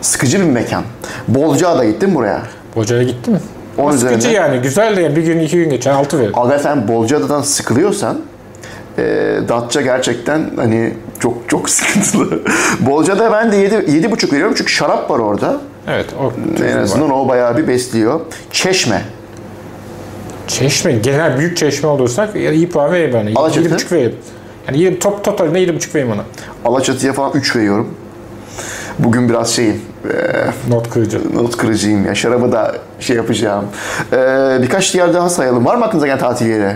sıkıcı 0.00 0.40
bir 0.40 0.44
mekan. 0.44 0.83
Bolcaada 1.28 1.85
gittin 1.85 2.14
buraya? 2.14 2.42
Boca'ya 2.76 3.02
gitti 3.02 3.31
mi? 3.31 3.40
On 3.78 3.85
O 3.85 3.92
sıkıcı 3.92 4.16
üzerinden. 4.16 4.31
yani. 4.42 4.62
Güzel 4.62 4.96
de. 4.96 5.16
Bir 5.16 5.22
gün 5.22 5.40
iki 5.40 5.57
gün 5.57 5.70
geçen 5.70 5.92
altı 5.94 6.18
verir. 6.18 6.33
Aga 6.35 6.59
sen 6.59 6.88
Bolcaada'dan 6.88 7.42
sıkılıyorsan 7.42 8.18
e, 8.98 9.02
Datça 9.48 9.81
gerçekten 9.81 10.50
hani 10.57 10.94
çok 11.20 11.48
çok 11.48 11.70
sıkıntılı. 11.70 12.40
Bolca'da 12.81 13.33
ben 13.33 13.52
de 13.52 13.57
7 13.57 13.74
yedi, 13.74 14.11
buçuk 14.11 14.33
veriyorum 14.33 14.54
çünkü 14.59 14.72
şarap 14.72 15.11
var 15.11 15.18
orada. 15.18 15.57
Evet. 15.88 16.07
O 16.20 16.33
En 16.51 16.57
turizm 16.57 16.77
var. 16.77 16.83
azından 16.83 17.11
o 17.12 17.29
bayağı 17.29 17.57
bir 17.57 17.68
besliyor. 17.68 18.20
Çeşme. 18.51 19.03
Çeşme, 20.48 20.92
genel 20.92 21.38
büyük 21.38 21.57
çeşme 21.57 21.88
olursak 21.88 22.37
iyi 22.37 22.68
puan 22.70 22.92
vereyim 22.92 23.12
ben. 23.14 23.35
Alaçatı? 23.35 23.68
7,5 23.68 23.92
vereyim. 23.92 24.14
Yani 24.68 24.79
yedi- 24.79 24.98
top 24.98 25.24
totalinde 25.24 25.59
7,5 25.61 25.94
vereyim 25.94 26.14
ona. 26.14 26.22
Alaçatı'ya 26.72 27.12
falan 27.12 27.33
3 27.35 27.57
veriyorum. 27.57 27.94
Bugün 28.98 29.29
biraz 29.29 29.51
şeyim, 29.51 29.83
e, 30.05 30.70
Not 30.70 30.90
kırıcı. 30.90 31.20
not 31.35 31.57
kırıcıyım 31.57 32.07
ya. 32.07 32.14
Şarabı 32.14 32.53
da 32.53 32.77
şey 33.01 33.16
yapacağım. 33.16 33.64
E, 34.12 34.16
birkaç 34.62 34.94
yer 34.94 35.14
daha 35.14 35.29
sayalım. 35.31 35.64
Var 35.66 35.77
mı 35.77 35.85
aklınıza 35.85 36.07
gelen 36.07 36.18
tatil 36.18 36.46
yeri? 36.46 36.72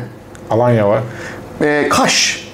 Alanya 0.51 0.89
var. 0.89 1.01
E, 1.63 1.89
Kaş. 1.89 2.49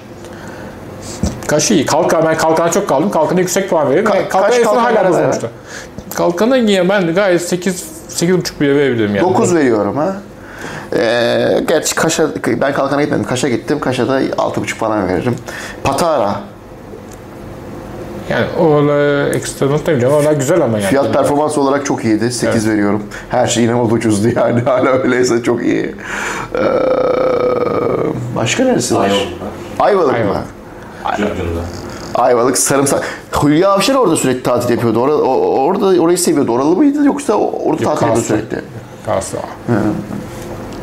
Kaşı 1.46 1.74
iyi. 1.74 1.86
Kalkan, 1.86 2.26
ben 2.26 2.36
Kalkan'a 2.36 2.70
çok 2.70 2.88
kaldım. 2.88 3.10
Kalkan'a 3.10 3.40
yüksek 3.40 3.70
puan 3.70 3.90
veririm. 3.90 4.04
Ka- 4.06 4.10
Ka- 4.24 4.28
Kalkan 4.28 4.50
son 4.50 4.62
Kalkan 4.64 4.94
hala 4.94 5.08
bozulmuştu. 5.08 5.50
Kalkan'a 6.14 6.56
niye 6.56 6.88
ben 6.88 7.14
gayet 7.14 7.42
8 7.42 7.84
8,5 8.10 8.60
bile 8.60 8.76
verebilirim 8.76 9.16
yani. 9.16 9.28
9 9.28 9.54
veriyorum 9.54 9.96
ha. 9.96 10.16
E, 10.96 11.64
gerçi 11.68 11.94
Kaş'a, 11.94 12.28
ben 12.46 12.72
Kalkan'a 12.74 13.02
gitmedim. 13.02 13.24
Kaş'a 13.24 13.48
gittim. 13.48 13.80
Kaş'a 13.80 14.08
da 14.08 14.22
6,5 14.22 14.66
falan 14.66 15.08
veririm. 15.08 15.34
Patara. 15.84 16.40
Yani 18.30 18.46
oralar 18.58 19.26
ekstra 19.30 19.66
not 19.66 19.86
demeyeceğim. 19.86 20.14
Oralar 20.14 20.32
güzel 20.32 20.60
ama 20.62 20.78
yani. 20.78 20.88
Fiyat 20.88 21.12
performans 21.12 21.58
olarak 21.58 21.86
çok 21.86 22.04
iyiydi. 22.04 22.32
8 22.32 22.68
veriyorum. 22.68 23.02
Her 23.28 23.46
şey 23.46 23.64
inanılmaz 23.64 23.92
ucuzdu 23.92 24.28
yani. 24.36 24.60
Hala 24.64 24.88
öyleyse 24.88 25.42
çok 25.42 25.62
iyi. 25.62 25.94
E, 26.54 26.62
başka 28.36 28.64
neresi 28.64 28.94
var? 28.94 29.10
Ayvalık. 29.78 30.14
Ayvalık 30.14 30.34
mı? 30.34 30.42
Ayvalık. 31.04 31.36
Cunda. 32.14 32.22
Ayvalık, 32.22 32.58
sarımsak. 32.58 33.02
Hülya 33.42 33.70
Avşar 33.70 33.94
orada 33.94 34.16
sürekli 34.16 34.42
tatil 34.42 34.70
yapıyordu. 34.70 35.00
Orada, 35.00 35.16
orada 35.22 36.02
orayı 36.02 36.18
seviyordu. 36.18 36.52
Oralı 36.52 36.76
mıydı 36.76 37.04
yoksa 37.04 37.34
orada 37.34 37.84
tatil 37.84 38.06
yapıyordu 38.06 38.20
sürekli? 38.20 38.60
Kalsı. 39.06 39.36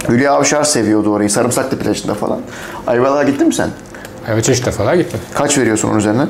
Hülya 0.10 0.34
Avşar 0.34 0.64
seviyordu 0.64 1.10
orayı. 1.14 1.30
Sarımsaklı 1.30 1.80
plajında 1.80 2.14
falan. 2.14 2.40
Ayvalık'a 2.88 3.24
gittin 3.24 3.48
mi 3.48 3.54
sen? 3.54 3.70
Evet 4.28 4.44
çeşit 4.44 4.66
defalar 4.66 4.94
gittim. 4.96 5.20
Kaç 5.34 5.58
veriyorsun 5.58 5.90
onun 5.90 5.98
üzerinden? 5.98 6.28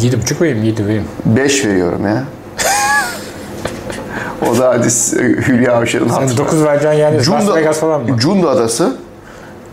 7,5 0.00 0.40
vereyim, 0.40 0.64
7 0.64 0.84
vereyim. 0.86 1.04
5 1.24 1.64
veriyorum 1.64 2.06
ya. 2.06 2.24
o 4.50 4.58
da 4.58 4.68
hadi 4.68 4.88
Hülya 5.48 5.72
Avşar'ın 5.74 6.08
Sen 6.08 6.14
hatırı. 6.14 6.36
9 6.36 6.64
vereceksin 6.64 6.98
yani 6.98 7.16
Las 7.30 7.56
Vegas 7.56 7.78
falan 7.80 8.02
mı? 8.02 8.18
Cunda 8.18 8.50
Adası. 8.50 8.96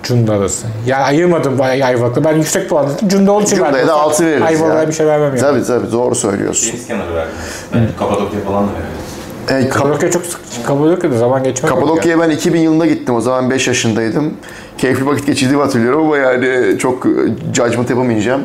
Cunda 0.06 0.34
Adası. 0.34 0.68
Yani 0.86 1.04
ayırmadım 1.04 1.62
Ay- 1.62 1.84
Ayvalık'ta. 1.84 2.24
Ben 2.24 2.34
yüksek 2.38 2.70
puan 2.70 2.88
dedim. 2.90 3.08
Cunda 3.10 3.32
olduğu 3.32 3.44
için 3.44 3.58
Cunda'ya 3.58 3.88
da 3.88 3.94
6 3.94 4.26
veririz 4.26 4.42
Ayvalık'a 4.44 4.88
bir 4.88 4.94
şey 4.94 5.06
vermem 5.08 5.28
yani. 5.30 5.40
Tabii 5.40 5.64
tabii 5.64 5.92
doğru 5.92 6.16
söylüyorsun. 6.16 6.72
Deniz 6.72 6.88
kenarı 6.88 7.16
verdim. 7.16 7.34
Ben 7.74 7.88
Kapadokya 8.00 8.40
falan 8.48 8.64
da 8.64 8.68
verdim. 8.68 9.66
E, 9.68 9.70
Kap- 9.70 9.84
Kapadokya 9.84 10.12
çok 10.12 10.26
sık- 10.26 10.66
Kapadokya'da 10.66 11.18
zaman 11.18 11.44
geçmez. 11.44 11.72
Kapadokya'ya 11.72 12.20
ben 12.20 12.30
2000 12.30 12.60
yılında 12.60 12.86
gittim. 12.86 13.16
O 13.16 13.22
zaman 13.22 13.50
5 13.50 13.68
yaşındaydım. 13.68 14.34
Keyifli 14.78 15.06
vakit 15.06 15.26
geçirdiğimi 15.26 15.62
hatırlıyorum 15.64 16.02
ama 16.06 16.18
yani 16.18 16.80
çok 16.80 17.06
e, 17.06 17.10
judgment 17.54 17.90
yapamayacağım. 17.90 18.42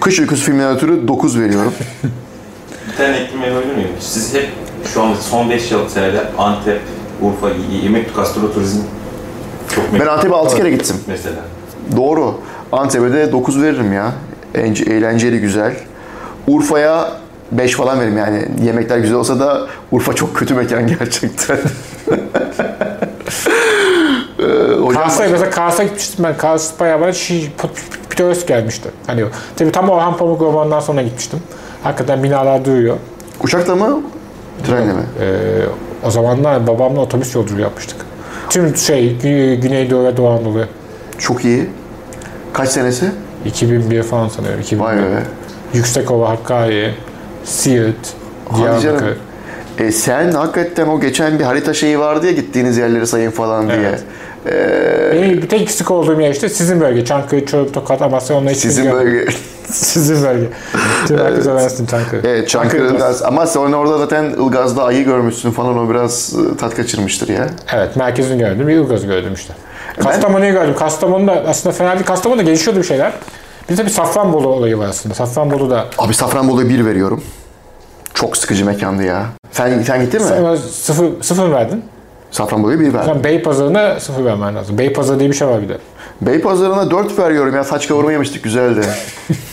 Kış 0.00 0.20
Uykusu 0.20 0.44
filminden 0.44 0.76
ötürü 0.76 1.08
9 1.08 1.40
veriyorum. 1.40 1.72
Bir 2.92 2.96
tane 2.96 3.16
ekleme 3.16 3.46
yapabilir 3.46 3.74
miyim? 3.74 3.88
Siz 4.00 4.34
hep 4.34 4.48
şu 4.94 5.02
an 5.02 5.14
son 5.20 5.50
5 5.50 5.70
yıl 5.70 5.88
senede 5.88 6.20
Antep, 6.38 6.80
Urfa, 7.22 7.48
Y- 7.48 7.82
Yemek 7.82 8.16
Gastroturizm 8.16 8.78
çok 9.74 10.00
Ben 10.00 10.06
Antep'e 10.06 10.34
6 10.34 10.56
kere 10.56 10.70
gittim. 10.70 10.96
mesela. 11.06 11.36
Doğru. 11.96 12.34
Antep'e 12.72 13.12
de 13.12 13.32
9 13.32 13.62
veririm 13.62 13.92
ya. 13.92 14.12
Ence- 14.54 14.84
Eğlenceli, 14.84 15.40
güzel. 15.40 15.74
Urfa'ya 16.46 17.08
5 17.52 17.72
falan 17.74 18.00
veririm 18.00 18.18
yani. 18.18 18.48
Yemekler 18.64 18.98
güzel 18.98 19.16
olsa 19.16 19.40
da 19.40 19.60
Urfa 19.92 20.12
çok 20.12 20.36
kötü 20.36 20.54
mekan 20.54 20.86
gerçekten. 20.98 21.58
Ee, 24.38 24.44
hocam, 24.80 25.02
Kars'a 25.02 25.22
mesela 25.30 25.50
Kars'a 25.50 25.82
gitmiştim 25.84 26.24
ben. 26.24 26.36
Kars 26.36 26.80
bayağı 26.80 27.00
bana 27.00 27.12
şi, 27.12 27.52
pittoresk 28.10 28.48
gelmişti. 28.48 28.88
Hani 29.06 29.24
tabii 29.56 29.72
tam 29.72 29.88
Orhan 29.90 30.16
Pamuk 30.16 30.40
romanından 30.42 30.80
sonra 30.80 31.02
gitmiştim. 31.02 31.38
Hakikaten 31.82 32.22
binalar 32.22 32.64
duruyor. 32.64 32.96
uçakla 33.42 33.74
mı? 33.76 34.00
Trenle 34.66 34.92
mi? 34.92 35.02
Ee, 35.20 35.26
o 36.06 36.10
zamanlar 36.10 36.66
babamla 36.66 37.00
otobüs 37.00 37.34
yolculuğu 37.34 37.60
yapmıştık. 37.60 37.96
Tüm 38.50 38.76
şey 38.76 39.16
Gü- 39.22 39.54
Güneydoğu 39.54 40.04
ve 40.04 40.16
Doğu 40.16 40.28
Anadolu. 40.28 40.64
Çok 41.18 41.44
iyi. 41.44 41.66
Kaç 42.52 42.68
senesi? 42.68 43.06
2001 43.44 44.02
falan 44.02 44.28
sanıyorum. 44.28 44.60
2001. 44.60 44.84
Vay 44.84 44.96
be. 44.96 45.22
Yüksekova, 45.74 46.28
Hakkari, 46.28 46.94
Siirt, 47.44 48.14
Diyarbakır. 48.56 49.16
E 49.78 49.92
sen 49.92 50.30
hakikaten 50.30 50.86
o 50.86 51.00
geçen 51.00 51.38
bir 51.38 51.44
harita 51.44 51.74
şeyi 51.74 51.98
vardı 51.98 52.26
ya 52.26 52.32
gittiğiniz 52.32 52.78
yerleri 52.78 53.06
sayın 53.06 53.30
falan 53.30 53.68
diye. 53.68 53.78
Evet. 53.78 54.02
Ee, 54.46 55.10
Benim 55.12 55.42
bir 55.42 55.48
tek 55.48 55.60
eksik 55.62 55.90
olduğum 55.90 56.20
yer 56.20 56.30
işte 56.30 56.48
sizin 56.48 56.80
bölge. 56.80 57.04
Çankırı, 57.04 57.46
Çoruh, 57.46 57.72
Tokat, 57.72 58.02
Amasya 58.02 58.36
onunla 58.36 58.50
hiç 58.50 58.58
sizin 58.58 58.92
bölge. 58.92 59.26
Sizin 59.70 60.22
bölge. 60.24 60.48
Tüm 61.06 61.18
herkes 61.18 61.46
öğrensin 61.46 61.86
Çankırı. 61.86 62.20
Evet 62.24 62.48
Çankırı 62.48 62.94
biraz-. 62.94 63.22
Ama 63.22 63.46
sen 63.46 63.60
orada 63.60 63.98
zaten 63.98 64.24
Ilgaz'da 64.24 64.84
ayı 64.84 65.04
görmüşsün 65.04 65.50
falan 65.50 65.78
o 65.78 65.90
biraz 65.90 66.34
e, 66.34 66.56
tat 66.56 66.74
kaçırmıştır 66.74 67.28
ya. 67.28 67.46
Evet 67.74 67.96
merkezini 67.96 68.38
gördüm. 68.38 68.68
Yılgaz'ı 68.68 69.06
gördüm 69.06 69.34
işte. 69.34 69.54
Kastamonu'yu 70.00 70.52
gördüm. 70.52 70.74
Kastamonu 70.78 71.26
da 71.26 71.42
aslında 71.46 71.72
fena 71.74 71.94
değil. 71.94 72.06
Kastamonu'da 72.06 72.42
gelişiyordu 72.42 72.80
bir 72.80 72.86
şeyler. 72.86 73.12
Bir 73.70 73.76
de 73.76 73.84
bir 73.84 73.90
Safranbolu 73.90 74.48
olayı 74.48 74.78
var 74.78 74.86
aslında. 74.88 75.14
Safranbolu 75.14 75.70
da 75.70 75.84
Abi 75.98 76.14
Safranbolu'ya 76.14 76.68
bir 76.68 76.84
veriyorum. 76.84 77.24
Çok 78.14 78.36
sıkıcı 78.36 78.64
mekandı 78.66 79.02
ya. 79.02 79.26
Sen, 79.52 79.82
sen 79.82 80.00
gittin 80.04 80.22
mi? 80.22 80.58
Sıfır, 80.58 81.06
sıfır 81.22 81.52
verdin. 81.52 81.84
Safranbolu'ya 82.30 82.80
bir 82.80 82.94
ver. 82.94 83.02
Sen 83.04 83.24
Beypazarı'na 83.24 84.00
sıfır 84.00 84.24
vermen 84.24 84.54
lazım. 84.54 84.78
Beypazarı 84.78 85.18
diye 85.20 85.30
bir 85.30 85.36
şey 85.36 85.48
var 85.48 85.62
bir 85.62 85.68
de. 85.68 85.78
Beypazarı'na 86.20 86.90
4 86.90 87.18
veriyorum 87.18 87.54
ya. 87.54 87.64
Saç 87.64 87.88
kavurma 87.88 88.12
yemiştik 88.12 88.44
güzeldi. 88.44 88.80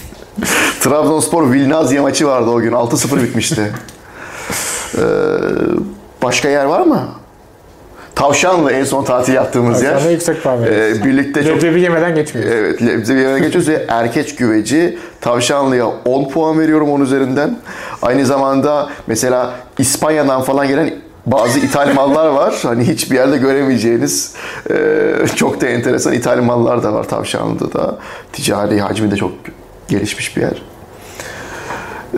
Trabzonspor 0.82 1.52
Vilnazya 1.52 2.02
maçı 2.02 2.28
vardı 2.28 2.50
o 2.50 2.62
gün. 2.62 2.72
6-0 2.72 3.24
bitmişti. 3.24 3.72
Ee, 4.98 5.02
başka 6.24 6.50
yer 6.50 6.66
var 6.66 6.82
mı? 6.82 7.08
Tavşanlı 8.16 8.72
en 8.72 8.84
son 8.84 9.04
tatil 9.04 9.34
yaptığımız 9.34 9.84
yer. 9.84 10.10
yüksek 10.12 10.44
puan. 10.44 10.64
Ee, 10.64 10.94
birlikte 11.06 11.44
çok 11.44 11.58
Leblebi 11.58 11.82
yemeden 11.82 12.16
geçmiyoruz. 12.16 12.54
Evet, 12.56 12.82
lebze 12.82 13.16
bir 13.16 13.20
yere 13.20 13.40
geçiyoruz 13.40 13.70
ve 13.70 13.86
erkeç 13.88 14.36
güveci 14.36 15.00
Tavşanlı'ya 15.22 15.86
10 16.06 16.30
puan 16.30 16.60
veriyorum 16.60 16.92
10 16.92 17.02
üzerinden. 17.02 17.58
Aynı 18.02 18.26
zamanda 18.26 18.90
mesela 19.08 19.54
İspanya'dan 19.78 20.42
falan 20.42 20.68
gelen 20.68 20.94
bazı 21.26 21.60
ithal 21.60 21.94
mallar 21.94 22.28
var. 22.28 22.60
Hani 22.64 22.88
hiçbir 22.88 23.16
yerde 23.16 23.38
göremeyeceğiniz 23.38 24.34
e, 24.70 24.76
çok 25.36 25.62
da 25.62 25.68
enteresan 25.68 26.14
ithal 26.14 26.42
mallar 26.42 26.84
da 26.84 26.94
var 26.94 27.04
Tavşanlı'da 27.04 27.74
da. 27.74 27.98
Ticari 28.34 28.82
hacmi 28.82 29.12
de 29.12 29.16
çok 29.16 29.32
gelişmiş 29.88 30.38
bir 30.38 30.42
yer. 30.42 30.62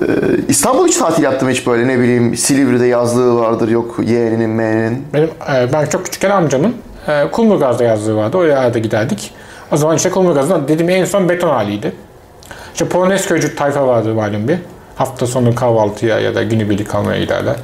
Ee, 0.02 0.06
İstanbul 0.48 0.88
hiç 0.88 0.98
tatil 0.98 1.24
yaptım 1.24 1.50
hiç 1.50 1.68
böyle 1.68 1.88
ne 1.88 2.00
bileyim 2.00 2.38
Silivri'de 2.38 2.86
yazlığı 2.86 3.40
vardır 3.40 3.70
yok 3.70 3.96
yeğeninin 4.06 4.50
meğenin. 4.50 5.08
Benim, 5.14 5.30
e, 5.54 5.74
ben 5.74 5.86
çok 5.86 6.06
küçükken 6.06 6.30
amcamın 6.30 6.76
e, 7.08 7.32
Kumburgaz'da 7.32 7.84
yazlığı 7.84 8.16
vardı. 8.16 8.38
Oraya 8.38 8.74
da 8.74 8.80
giderdik. 8.80 9.32
O 9.72 9.78
zaman 9.78 9.96
işte 9.96 10.10
Kumburgaz'da 10.10 10.68
dediğim 10.68 10.90
en 10.90 11.06
son 11.06 11.30
beton 11.30 11.50
haliydi. 11.50 11.94
İşte 12.74 12.88
Polonezköycü 12.88 13.56
tayfa 13.56 13.88
vardı 13.88 14.14
malum 14.14 14.48
bir. 14.48 14.58
Hafta 14.96 15.28
sonu 15.28 15.56
kahvaltıya 15.56 16.20
ya 16.20 16.36
da 16.36 16.44
günübirlik 16.44 16.90
kalmaya 16.90 17.20
giderler. 17.20 17.56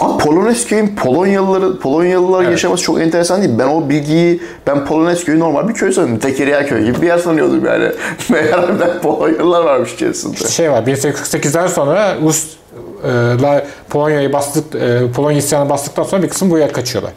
Ama 0.00 0.18
Polonezköy'ün 0.18 0.96
Polonyalıları, 0.96 1.78
Polonyalılar 1.78 2.42
yaşaması 2.50 2.82
çok 2.82 3.00
enteresan 3.00 3.42
değil. 3.42 3.54
Ben 3.58 3.66
o 3.68 3.88
bilgiyi, 3.88 4.40
ben 4.66 4.86
Polonezköy'ü 4.86 5.40
normal 5.40 5.68
bir 5.68 5.74
köy 5.74 5.92
sanıyordum. 5.92 6.18
Tekeriya 6.18 6.66
köy 6.66 6.84
gibi 6.84 7.02
bir 7.02 7.06
yer 7.06 7.18
sanıyordum 7.18 7.64
yani. 7.66 7.88
Meğer 8.30 9.00
Polonyalılar 9.02 9.64
varmış 9.64 9.94
içerisinde. 9.94 10.36
şey 10.36 10.70
var 10.70 10.82
1848'den 10.82 11.66
sonra 11.66 12.16
Ruslar 12.22 13.64
Polonya'yı 13.90 14.32
bastık 14.32 14.74
e, 14.74 15.12
Polonya 15.16 15.38
isyanı 15.38 15.70
bastıktan 15.70 16.02
sonra 16.02 16.22
bir 16.22 16.28
kısım 16.28 16.50
buraya 16.50 16.72
kaçıyorlar. 16.72 17.12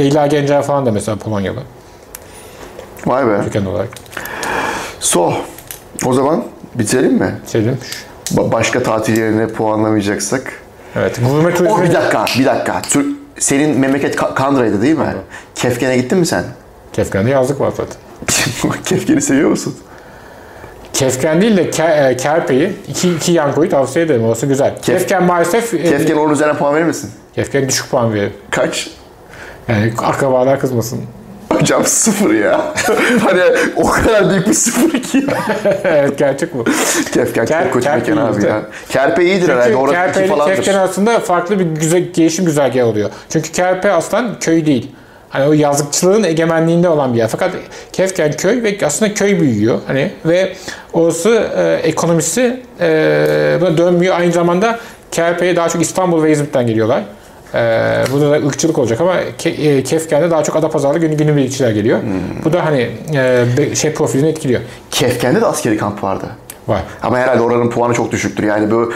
Leyla 0.00 0.26
Gencer 0.26 0.62
falan 0.62 0.86
da 0.86 0.90
mesela 0.92 1.16
Polonyalı 1.16 1.60
Vay 3.06 3.26
be. 3.26 3.40
köken 3.44 3.64
olarak. 3.64 3.88
So, 5.00 5.32
o 6.06 6.12
zaman 6.12 6.44
bitirelim 6.74 7.12
mi? 7.14 7.34
Sevdim. 7.46 7.78
Ba- 8.34 8.52
başka 8.52 8.82
tatil 8.82 9.18
yerine 9.18 9.46
puanlamayacaksak. 9.48 10.52
Evet. 10.96 11.20
Gurme 11.28 11.48
O 11.48 11.54
turizmi. 11.54 11.82
bir 11.82 11.94
dakika, 11.94 12.24
bir 12.38 12.44
dakika. 12.44 12.82
Tür- 12.82 13.06
senin 13.38 13.78
memleket 13.78 14.14
Ka- 14.16 14.34
Kandıra'ydı 14.34 14.82
değil 14.82 14.98
mi? 14.98 15.04
Kefken'e 15.54 15.96
gittin 15.96 16.18
mi 16.18 16.26
sen? 16.26 16.44
Kefken'de 16.92 17.30
yazlık 17.30 17.60
var 17.60 17.72
zaten. 17.76 17.96
Kefken'i 18.84 19.20
seviyor 19.22 19.50
musun? 19.50 19.76
Kefken 20.92 21.40
değil 21.42 21.56
de 21.56 21.70
ke- 21.70 22.10
e, 22.10 22.16
Kerpe'yi 22.16 22.76
iki, 22.88 23.12
iki 23.14 23.32
yankoyu 23.32 23.70
tavsiye 23.70 24.04
ederim. 24.04 24.24
Orası 24.24 24.46
güzel. 24.46 24.74
Kefken 24.82 25.22
maalesef 25.24 25.74
e, 25.74 25.82
Kefken 25.82 26.16
onun 26.16 26.32
üzerine 26.32 26.54
puan 26.56 26.74
verir 26.74 26.84
misin? 26.84 27.10
Kefken 27.34 27.68
düşük 27.68 27.90
puan 27.90 28.14
veriyor. 28.14 28.30
Kaç? 28.50 28.90
Yani 29.68 29.92
akrabalar 29.98 30.60
kızmasın. 30.60 31.00
Hocam 31.52 31.84
sıfır 31.84 32.34
ya. 32.34 32.60
hani 33.24 33.42
o 33.76 33.90
kadar 33.90 34.30
büyük 34.30 34.48
bir 34.48 34.52
sıfır 34.54 35.02
ki 35.02 35.26
evet 35.84 36.18
gerçek 36.18 36.54
bu. 36.54 36.64
Kefken 37.14 37.44
Ker- 37.44 37.64
çok 37.64 37.72
kötü 37.72 37.84
Kerpe 37.84 38.14
mekan 38.14 38.32
abi 38.32 38.46
ya. 38.46 38.62
Kerpe 38.88 39.24
iyidir 39.24 39.48
herhalde. 39.48 39.64
Çünkü 39.64 39.76
Orası 39.78 39.94
Kerpe 39.94 40.24
iki 40.26 40.34
ile. 40.34 40.44
Kefken 40.44 40.74
arasında 40.74 41.20
farklı 41.20 41.58
bir 41.58 41.64
güzel, 41.64 42.02
gelişim 42.14 42.44
güzergahı 42.44 42.86
oluyor. 42.86 43.10
Çünkü 43.28 43.52
Kerpe 43.52 43.92
aslan 43.92 44.38
köy 44.40 44.66
değil. 44.66 44.90
Hani 45.28 45.48
o 45.48 45.52
yazlıkçılığın 45.52 46.22
egemenliğinde 46.22 46.88
olan 46.88 47.12
bir 47.14 47.18
yer. 47.18 47.28
Fakat 47.28 47.50
Kefken 47.92 48.32
köy 48.32 48.62
ve 48.62 48.78
aslında 48.86 49.14
köy 49.14 49.40
büyüyor. 49.40 49.78
Hani 49.86 50.10
ve 50.24 50.52
orası 50.92 51.42
e, 51.56 51.88
ekonomisi 51.88 52.60
e, 52.80 53.58
buna 53.60 53.78
dönmüyor. 53.78 54.16
Aynı 54.16 54.32
zamanda 54.32 54.78
Kerpe'ye 55.10 55.56
daha 55.56 55.68
çok 55.68 55.82
İstanbul 55.82 56.22
ve 56.22 56.32
İzmit'ten 56.32 56.66
geliyorlar. 56.66 57.02
E, 57.54 57.58
burada 58.12 58.30
da 58.30 58.46
ırkçılık 58.46 58.78
olacak 58.78 59.00
ama 59.00 59.14
Ke- 59.38 59.48
e, 59.78 59.82
Kefken'de 59.82 60.30
daha 60.30 60.42
çok 60.42 60.56
Adapazarlı 60.56 60.98
günü 60.98 61.14
günübirlikçiler 61.16 61.70
geliyor. 61.70 62.02
Hmm. 62.02 62.44
Bu 62.44 62.52
da 62.52 62.64
hani 62.66 62.90
e, 63.14 63.74
şey 63.74 63.92
profilini 63.94 64.28
etkiliyor. 64.28 64.60
Kefken'de 64.90 65.40
de 65.40 65.46
askeri 65.46 65.76
kamp 65.76 66.02
vardı. 66.04 66.24
Var. 66.68 66.82
Ama 67.02 67.18
herhalde 67.18 67.40
oranın 67.40 67.70
puanı 67.70 67.94
çok 67.94 68.12
düşüktür. 68.12 68.44
Yani 68.44 68.70
bu 68.70 68.92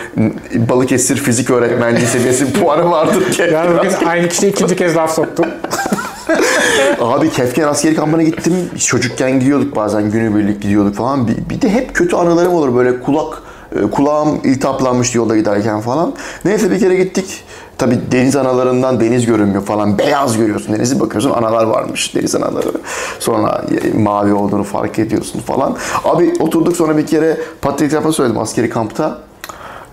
Balıkesir 0.55 1.17
fizik 1.17 1.51
öğretmenliği 1.51 2.07
seviyesi 2.07 2.53
puanı 2.61 2.91
vardır 2.91 3.23
Yani 3.23 3.33
Kefken. 3.37 3.79
bugün 3.79 4.07
aynı 4.07 4.29
kişiye 4.29 4.53
ikinci 4.53 4.77
kez 4.77 4.97
laf 4.97 5.15
soktum. 5.15 5.47
Abi 7.01 7.31
Kefken 7.31 7.63
askeri 7.69 7.95
kampına 7.95 8.23
gittim. 8.23 8.55
Çocukken 8.87 9.41
gidiyorduk 9.41 9.77
bazen 9.77 10.11
günübirlik 10.11 10.63
gidiyorduk 10.63 10.95
falan. 10.95 11.29
Bir, 11.29 11.37
bir 11.51 11.61
de 11.63 11.69
hep 11.71 11.95
kötü 11.95 12.17
anılarım 12.17 12.55
olur 12.55 12.77
böyle 12.77 13.01
kulak 13.01 13.43
e, 13.77 13.91
kulağım 13.91 14.41
iltihaplanmıştı 14.45 15.19
yolda 15.19 15.37
giderken 15.37 15.81
falan. 15.81 16.15
Neyse 16.45 16.71
bir 16.71 16.81
kere 16.81 16.95
gittik. 16.95 17.45
Tabi 17.79 17.99
deniz 18.13 18.37
analarından 18.37 19.01
deniz 19.01 19.27
görünmüyor 19.27 19.65
falan. 19.65 19.99
Beyaz 19.99 20.37
görüyorsun 20.37 20.75
denizi 20.75 21.01
bakıyorsun 21.01 21.31
analar 21.31 21.65
varmış 21.65 22.15
deniz 22.15 22.35
anaları. 22.35 22.73
Sonra 23.19 23.65
e, 23.85 23.99
mavi 23.99 24.33
olduğunu 24.33 24.65
fark 24.65 24.99
ediyorsun 24.99 25.41
falan. 25.41 25.77
Abi 26.05 26.33
oturduk 26.41 26.77
sonra 26.77 26.97
bir 26.97 27.07
kere 27.07 27.41
patates 27.63 27.93
yapma 27.93 28.13
söyledim 28.13 28.39
askeri 28.39 28.71
kampta. 28.71 29.19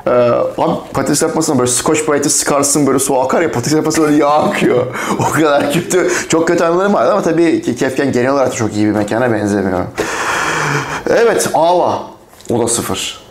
Ee, 0.08 0.12
abi 0.58 0.74
patates 0.94 1.22
yapmasına 1.22 1.60
böyle 1.60 1.72
scotch 1.72 2.10
brite'i 2.10 2.30
sıkarsın 2.30 2.88
böyle 2.88 3.00
su 3.00 3.20
akar 3.20 3.42
ya 3.42 3.52
patates 3.52 3.74
yapmasına 3.74 4.06
böyle 4.06 4.18
yağ 4.18 4.30
akıyor. 4.30 4.86
o 5.30 5.32
kadar 5.32 5.74
kötü. 5.74 6.12
Çok 6.30 6.48
kötü 6.48 6.64
anılarım 6.64 6.94
vardı 6.94 7.12
ama 7.12 7.22
tabii 7.22 7.62
ki 7.62 7.76
Kefken 7.76 8.12
genel 8.12 8.32
olarak 8.32 8.52
da 8.52 8.56
çok 8.56 8.76
iyi 8.76 8.86
bir 8.86 8.92
mekana 8.92 9.34
benzemiyor. 9.34 9.80
Evet 11.10 11.50
Ava. 11.54 12.04
O 12.50 12.60
da 12.60 12.68
sıfır. 12.68 13.22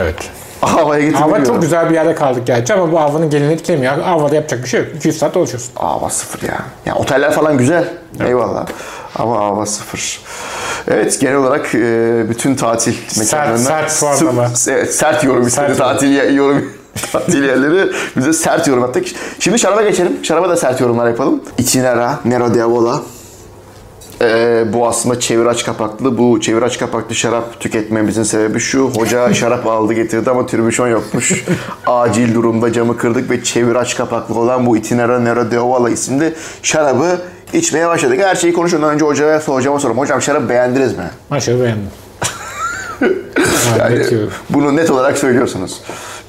Evet. 0.00 0.30
Ava'ya 0.82 1.00
getirmiyorum. 1.00 1.32
Hava 1.32 1.44
çok 1.44 1.62
güzel 1.62 1.90
bir 1.90 1.94
yerde 1.94 2.14
kaldık 2.14 2.46
gerçi 2.46 2.74
ama 2.74 2.92
bu 2.92 3.00
havanın 3.00 3.30
gelini 3.30 3.52
etkilemiyor. 3.52 3.98
Havada 3.98 4.34
yapacak 4.34 4.62
bir 4.64 4.68
şey 4.68 4.80
yok. 4.80 4.88
200 4.96 5.18
saat 5.18 5.34
dolaşıyorsun. 5.34 5.72
Ava 5.76 6.10
sıfır 6.10 6.48
ya. 6.48 6.58
Ya 6.86 6.94
oteller 6.94 7.32
falan 7.32 7.58
güzel. 7.58 7.84
Eyvallah. 8.26 8.66
Ama 9.16 9.38
Ava 9.40 9.66
sıfır. 9.66 10.20
Evet 10.88 11.20
genel 11.20 11.36
olarak 11.36 11.74
e, 11.74 11.78
bütün 12.28 12.54
tatil 12.54 12.94
mekanlarına 13.18 13.58
sert 13.58 14.00
puanlama. 14.00 14.44
sıf- 14.44 14.72
evet, 14.72 14.94
sert 14.94 15.24
yorum 15.24 15.46
istedi 15.46 15.66
Sert 15.66 15.78
tatil 15.78 16.34
yorum 16.36 16.72
tatil 17.12 17.44
yerleri 17.44 17.92
bize 18.16 18.32
sert 18.32 18.68
yorum 18.68 18.82
yaptık. 18.82 19.06
Şimdi 19.38 19.58
şaraba 19.58 19.82
geçelim. 19.82 20.18
Şaraba 20.22 20.48
da 20.48 20.56
sert 20.56 20.80
yorumlar 20.80 21.08
yapalım. 21.08 21.40
Itinera, 21.58 22.18
Nero 22.24 22.54
de 22.54 22.58
Ee, 24.22 24.64
bu 24.72 24.88
aslında 24.88 25.20
çevir 25.20 25.46
aç 25.46 25.64
kapaklı. 25.64 26.18
Bu 26.18 26.40
çevir 26.40 26.62
aç 26.62 26.78
kapaklı 26.78 27.14
şarap 27.14 27.60
tüketmemizin 27.60 28.22
sebebi 28.22 28.60
şu. 28.60 28.90
Hoca 28.96 29.34
şarap 29.34 29.66
aldı 29.66 29.92
getirdi 29.92 30.30
ama 30.30 30.46
tribüşon 30.46 30.88
yokmuş. 30.88 31.44
Acil 31.86 32.34
durumda 32.34 32.72
camı 32.72 32.96
kırdık 32.96 33.30
ve 33.30 33.44
çevir 33.44 33.74
aç 33.74 33.96
kapaklı 33.96 34.38
olan 34.38 34.66
bu 34.66 34.76
Itinera 34.76 35.20
Nero 35.20 35.50
de 35.50 35.58
Avola 35.58 35.90
isimli 35.90 36.34
şarabı 36.62 37.18
içmeye 37.52 37.88
başladık. 37.88 38.20
Her 38.22 38.34
şeyi 38.36 38.52
konuşmadan 38.52 38.94
önce 38.94 39.04
hocaya 39.04 39.40
hocama 39.40 39.80
sorum. 39.80 39.98
Hocam 39.98 40.22
şarabı 40.22 40.48
beğendiniz 40.48 40.96
mi? 40.98 41.10
Maşallah 41.30 41.62
beğendim. 41.62 41.90
Yani 43.78 43.94
Yani, 43.98 44.26
bunu 44.50 44.76
net 44.76 44.90
olarak 44.90 45.18
söylüyorsunuz. 45.18 45.80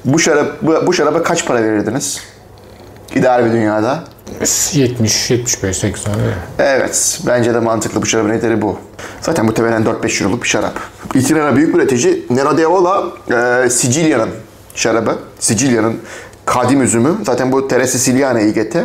Bu 0.04 0.18
şarap 0.18 0.46
bu, 0.62 0.86
bu 0.86 0.92
şaraba 0.92 1.22
kaç 1.22 1.46
para 1.46 1.62
verirdiniz? 1.62 2.20
İdeal 3.16 3.44
bir 3.44 3.52
dünyada. 3.52 4.04
70, 4.72 5.30
75, 5.30 5.76
80. 5.76 6.14
öyle. 6.14 6.34
Evet, 6.58 7.20
bence 7.26 7.54
de 7.54 7.60
mantıklı 7.60 8.02
bu 8.02 8.06
şarabın 8.06 8.30
ederi 8.30 8.62
bu. 8.62 8.78
Zaten 9.20 9.44
muhtemelen 9.44 9.82
4-5 9.82 10.22
euroluk 10.22 10.42
bir 10.42 10.48
şarap. 10.48 10.80
Itinera 11.14 11.56
büyük 11.56 11.76
üretici. 11.76 12.26
Nero 12.30 12.58
de 12.58 12.66
Avola, 12.66 13.04
e, 13.64 13.70
Sicilya'nın 13.70 14.28
şarabı. 14.74 15.18
Sicilya'nın 15.38 15.98
kadim 16.46 16.82
üzümü. 16.82 17.14
Zaten 17.26 17.52
bu 17.52 17.68
Terra 17.68 17.86
Siciliana 17.86 18.40
İGT. 18.40 18.76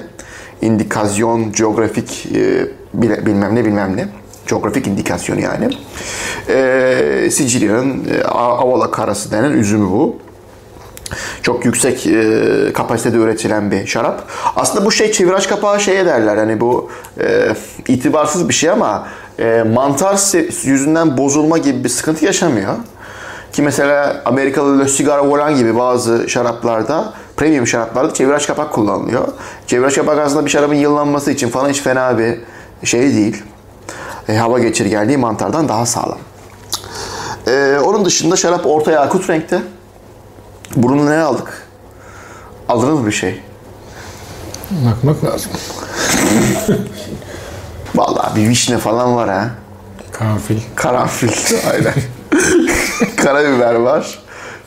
İndikasyon, 0.62 1.52
geografik 1.52 2.28
e, 2.36 2.68
bilmem 2.94 3.56
ne 3.56 3.66
bilmem 3.66 3.98
ne. 3.98 4.08
Geografik 4.48 4.88
indikasyon 4.88 5.38
yani. 5.38 5.70
E, 6.50 7.30
Sicilya'nın 7.32 8.04
e, 8.14 8.24
Avola 8.24 8.92
karası 8.92 9.32
denen 9.32 9.52
üzümü 9.52 9.86
bu. 9.86 10.18
Çok 11.44 11.66
yüksek 11.66 12.08
e, 12.08 12.74
kapasitede 12.74 13.18
üretilen 13.18 13.72
bir 13.72 13.88
şarap. 13.88 14.24
Aslında 14.56 14.86
bu 14.86 14.92
şey 14.92 15.12
çeviraç 15.12 15.50
kapağı 15.50 15.80
şeye 15.80 16.06
derler. 16.06 16.38
Hani 16.38 16.62
bu 16.62 16.90
e, 17.20 17.56
itibarsız 17.88 18.50
bir 18.50 18.54
şey 18.54 18.70
ama 18.70 19.08
e, 19.40 19.64
mantar 19.74 20.34
yüzünden 20.64 21.18
bozulma 21.18 21.58
gibi 21.58 21.84
bir 21.84 21.90
sıkıntı 21.90 22.26
yaşamıyor. 22.26 22.74
Ki 23.54 23.62
mesela 23.62 24.22
Amerikalı 24.26 24.80
Le 24.80 24.90
Cigaro 24.90 25.30
Volant 25.30 25.58
gibi 25.58 25.78
bazı 25.78 26.30
şaraplarda, 26.30 27.14
premium 27.38 27.68
şaraplarda 27.68 28.14
çeviraç 28.14 28.48
kapak 28.48 28.74
kullanılıyor. 28.74 29.28
Çeviraç 29.68 29.96
kapak 29.96 30.20
aslında 30.20 30.46
bir 30.46 30.50
şarabın 30.50 30.76
yıllanması 30.76 31.32
için 31.32 31.50
falan 31.50 31.70
hiç 31.70 31.82
fena 31.82 32.18
bir 32.18 32.38
şey 32.84 33.02
değil. 33.02 33.44
E, 34.30 34.36
hava 34.36 34.60
geçirgenliği 34.60 35.18
mantardan 35.18 35.70
daha 35.70 35.86
sağlam. 35.86 36.18
E, 37.48 37.80
onun 37.84 38.06
dışında 38.06 38.36
şarap 38.36 38.66
orta 38.66 38.92
yakut 38.92 39.30
renkte. 39.30 39.62
Bunu 40.76 41.06
ne 41.06 41.18
aldık? 41.18 41.68
Aldınız 42.70 43.06
bir 43.06 43.12
şey? 43.12 43.42
Bakmak 44.72 45.24
lazım. 45.24 45.52
Vallahi 47.96 48.36
bir 48.36 48.50
vişne 48.50 48.78
falan 48.78 49.16
var 49.16 49.30
ha. 49.30 49.50
Karanfil. 50.12 50.60
Karanfil. 50.76 51.32
Aynen. 51.72 51.94
Karabiber 53.18 53.76
var. 53.76 54.20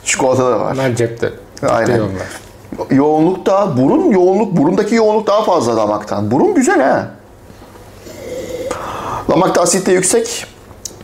Çikolata 0.03 0.45
da 0.51 0.59
var. 0.59 0.73
Bunlar 0.73 0.95
cepte. 0.95 1.33
Aynen. 1.69 1.99
Onlar. 1.99 2.41
Yoğunluk 2.89 3.45
da, 3.45 3.77
burun 3.77 4.11
yoğunluk, 4.11 4.57
burundaki 4.57 4.95
yoğunluk 4.95 5.27
daha 5.27 5.43
fazla 5.43 5.77
damaktan. 5.77 6.31
Burun 6.31 6.55
güzel 6.55 6.81
ha. 6.81 7.07
Damakta 9.29 9.61
asit 9.61 9.87
de 9.87 9.91
yüksek. 9.91 10.45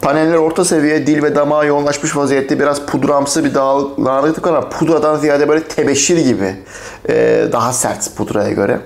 Paneller 0.02 0.36
orta 0.36 0.66
seviye, 0.66 1.08
dil 1.08 1.24
ve 1.24 1.36
damağa 1.36 1.66
yoğunlaşmış 1.66 2.16
vaziyette 2.16 2.60
biraz 2.60 2.86
pudramsı 2.86 3.46
bir 3.46 3.56
var 3.56 4.58
ama 4.58 4.70
pudradan 4.70 5.16
ziyade 5.16 5.50
böyle 5.50 5.64
tebeşir 5.64 6.18
gibi. 6.18 6.56
Ee, 7.10 7.46
daha 7.52 7.74
sert 7.74 8.16
pudraya 8.16 8.52
göre. 8.52 8.80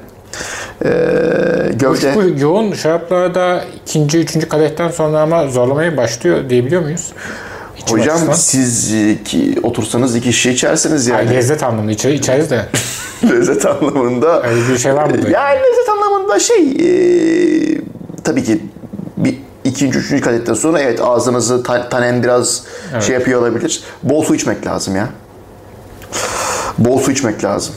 Ee, 0.86 0.90
gövde... 1.74 2.16
Bu 2.16 2.40
yoğun 2.40 2.74
şaraplarda 2.74 3.64
ikinci, 3.86 4.20
üçüncü 4.20 4.50
kadehten 4.50 4.90
sonra 4.90 5.20
ama 5.22 5.48
zorlamaya 5.48 5.98
başlıyor 5.98 6.50
diyebiliyor 6.50 6.82
muyuz? 6.82 7.14
İçim 7.78 8.00
Hocam 8.00 8.16
açısından. 8.16 8.34
siz 8.34 8.94
e, 8.94 9.24
ki, 9.24 9.56
otursanız 9.64 10.16
iki 10.16 10.34
şişe 10.34 10.52
içersiniz 10.52 11.12
Ay, 11.12 11.26
yani. 11.26 11.36
lezzet 11.36 11.64
anlamında 11.64 11.92
içeri, 11.92 12.14
içeriz 12.14 12.52
de. 12.52 12.66
lezzet 13.30 13.66
anlamında. 13.66 14.44
Öyle 14.44 14.74
bir 14.74 14.78
şey 14.78 14.96
var 14.96 15.06
mı? 15.06 15.16
Yani 15.32 15.60
lezzet 15.60 15.90
anlamında 15.90 16.40
şey 16.40 16.72
e, 16.72 17.82
tabii 18.24 18.44
ki 18.44 18.62
ikinci, 19.72 20.00
üçüncü 20.00 20.24
kadetten 20.24 20.54
sonra 20.54 20.80
evet 20.80 21.02
ağzınızı 21.04 21.64
ta- 21.64 21.90
tanen 21.90 22.24
biraz 22.24 22.64
şey 23.00 23.14
yapıyor 23.16 23.42
olabilir. 23.42 23.84
Bol 24.04 24.24
su 24.24 24.36
içmek 24.36 24.68
lazım 24.68 24.96
ya. 24.96 25.08
Bol 26.78 27.00
su 27.00 27.12
içmek 27.12 27.44
lazım. 27.44 27.76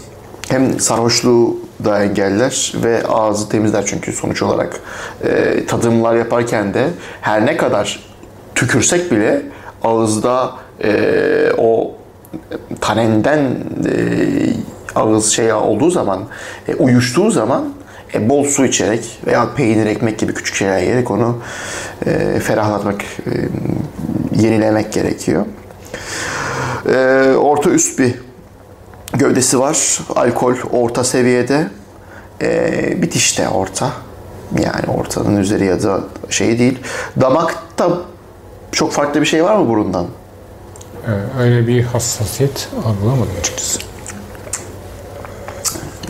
Hem 0.48 0.80
sarhoşluğu 0.80 1.56
da 1.84 2.04
engeller 2.04 2.72
ve 2.84 3.02
ağzı 3.08 3.48
temizler 3.48 3.86
çünkü 3.86 4.12
sonuç 4.12 4.42
olarak 4.42 4.80
e, 5.24 5.66
tadımlar 5.66 6.16
yaparken 6.16 6.74
de 6.74 6.88
her 7.20 7.46
ne 7.46 7.56
kadar 7.56 8.00
tükürsek 8.54 9.12
bile 9.12 9.42
ağızda 9.82 10.50
e, 10.84 11.52
o 11.58 11.94
tanenden 12.80 13.38
e, 13.38 13.96
ağız 14.94 15.26
şey 15.32 15.52
olduğu 15.52 15.90
zaman, 15.90 16.20
e, 16.68 16.74
uyuştuğu 16.74 17.30
zaman 17.30 17.64
e, 18.14 18.28
bol 18.28 18.44
su 18.44 18.64
içerek 18.64 19.18
veya 19.26 19.54
peynir, 19.54 19.86
ekmek 19.86 20.18
gibi 20.18 20.34
küçük 20.34 20.54
şeyler 20.54 20.78
yiyerek 20.78 21.10
onu 21.10 21.38
e, 22.06 22.40
ferahlatmak, 22.40 23.02
e, 23.02 23.32
yenilemek 24.42 24.92
gerekiyor. 24.92 25.46
E, 26.88 26.96
orta 27.36 27.70
üst 27.70 27.98
bir 27.98 28.14
gövdesi 29.12 29.58
var. 29.58 30.00
Alkol 30.16 30.54
orta 30.72 31.04
seviyede. 31.04 31.68
E, 32.42 33.02
bitişte 33.02 33.48
orta. 33.48 33.92
Yani 34.58 34.98
ortanın 34.98 35.36
üzeri 35.36 35.64
ya 35.64 35.82
da 35.82 36.00
şey 36.30 36.58
değil. 36.58 36.78
Damakta 37.20 37.98
çok 38.72 38.92
farklı 38.92 39.20
bir 39.20 39.26
şey 39.26 39.44
var 39.44 39.56
mı 39.56 39.68
burundan? 39.68 40.06
Ee, 41.06 41.42
öyle 41.42 41.66
bir 41.66 41.82
hassasiyet 41.82 42.68
algılamadım 42.86 43.32
açıkçası. 43.40 43.93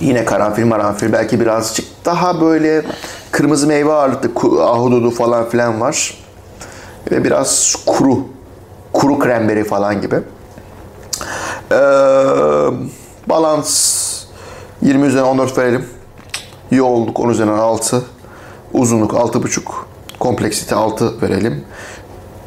Yine 0.05 0.25
karanfil 0.25 0.65
maranfil 0.65 1.13
belki 1.13 1.41
birazcık 1.41 1.87
daha 2.05 2.41
böyle 2.41 2.83
kırmızı 3.31 3.67
meyve 3.67 3.93
ağırlıklı 3.93 4.65
ahududu 4.65 5.11
falan 5.11 5.49
filan 5.49 5.81
var. 5.81 6.19
Ve 7.11 7.25
biraz 7.25 7.77
kuru. 7.87 8.19
Kuru 8.93 9.19
kremberi 9.19 9.65
falan 9.65 10.01
gibi. 10.01 10.17
Ee, 11.73 11.77
balans 13.27 14.25
20 14.83 15.07
üzerinden 15.07 15.29
14 15.29 15.59
verelim. 15.59 15.87
Yoğunluk 16.71 17.21
10 17.21 17.29
üzerinden 17.29 17.59
6. 17.59 18.03
Uzunluk 18.73 19.13
6,5. 19.13 19.61
Kompleksite 20.19 20.75
6 20.75 21.23
verelim. 21.23 21.65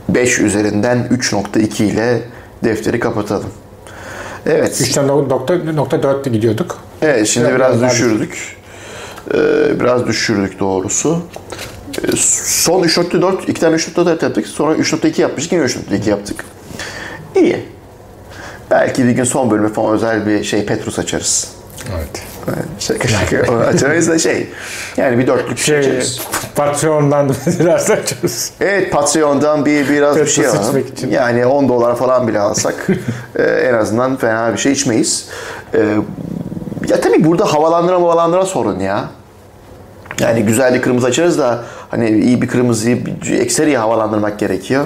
5 0.10 0.39
üzerinden 0.39 1.08
3.2 1.12 1.84
ile 1.84 2.22
defteri 2.64 2.99
kapatalım. 2.99 3.49
Evet. 4.45 4.82
3'ten 4.82 5.08
9.4'te 5.08 6.30
gidiyorduk. 6.30 6.86
Evet 7.01 7.27
şimdi 7.27 7.55
Biraz 7.55 7.81
biraz 7.81 7.91
düşürdük. 7.91 8.57
Ee, 9.33 9.79
biraz 9.79 10.07
düşürdük 10.07 10.59
doğrusu. 10.59 11.21
Ee, 12.03 12.17
son 12.17 12.83
3.4, 12.83 13.41
iki 13.47 13.61
tane 13.61 13.75
3.4 13.75 14.23
yaptık. 14.23 14.47
Sonra 14.47 14.75
3.2 14.75 15.21
yapmıştık. 15.21 15.53
Yine 15.53 15.63
3.2 15.63 16.09
yaptık. 16.09 16.45
İyi. 17.35 17.65
Belki 18.71 19.05
bir 19.05 19.11
gün 19.11 19.23
son 19.23 19.51
bölüme 19.51 19.69
falan 19.69 19.93
özel 19.93 20.27
bir 20.27 20.43
şey 20.43 20.65
Petrus 20.65 20.99
açarız. 20.99 21.47
Evet. 21.97 22.23
Şaka 22.79 23.07
şaka. 23.07 23.57
Açarız 23.57 24.07
da 24.09 24.19
şey. 24.19 24.47
Yani 24.97 25.17
bir 25.17 25.27
dörtlük 25.27 25.57
şey 25.57 25.83
Şey. 25.83 26.01
Patreon'dan 26.55 27.29
da 27.29 27.33
biraz 27.59 27.91
açarız. 27.91 28.51
Evet 28.61 28.91
Patreon'dan 28.91 29.65
bir 29.65 29.89
biraz 29.89 30.15
bir 30.15 30.19
Petrus 30.19 30.35
şey 30.35 30.47
alalım. 30.47 30.77
için. 30.77 31.11
Yani 31.11 31.45
10 31.45 31.69
dolar 31.69 31.95
falan 31.95 32.27
bile 32.27 32.39
alsak 32.39 32.87
e, 33.35 33.43
en 33.43 33.73
azından 33.73 34.15
fena 34.17 34.53
bir 34.53 34.57
şey 34.57 34.71
içmeyiz. 34.71 35.25
E, 35.73 35.95
ya 36.89 37.01
tabii 37.01 37.23
burada 37.23 37.53
havalandıra 37.53 37.95
havalandıra 37.95 38.45
sorun 38.45 38.79
ya. 38.79 39.05
Yani 40.19 40.43
güzel 40.43 40.73
bir 40.73 40.81
kırmızı 40.81 41.07
açarız 41.07 41.39
da 41.39 41.63
hani 41.91 42.09
iyi 42.09 42.41
bir 42.41 42.47
kırmızıyı 42.47 43.05
bir 43.05 43.39
ekseriye 43.39 43.77
havalandırmak 43.77 44.39
gerekiyor. 44.39 44.85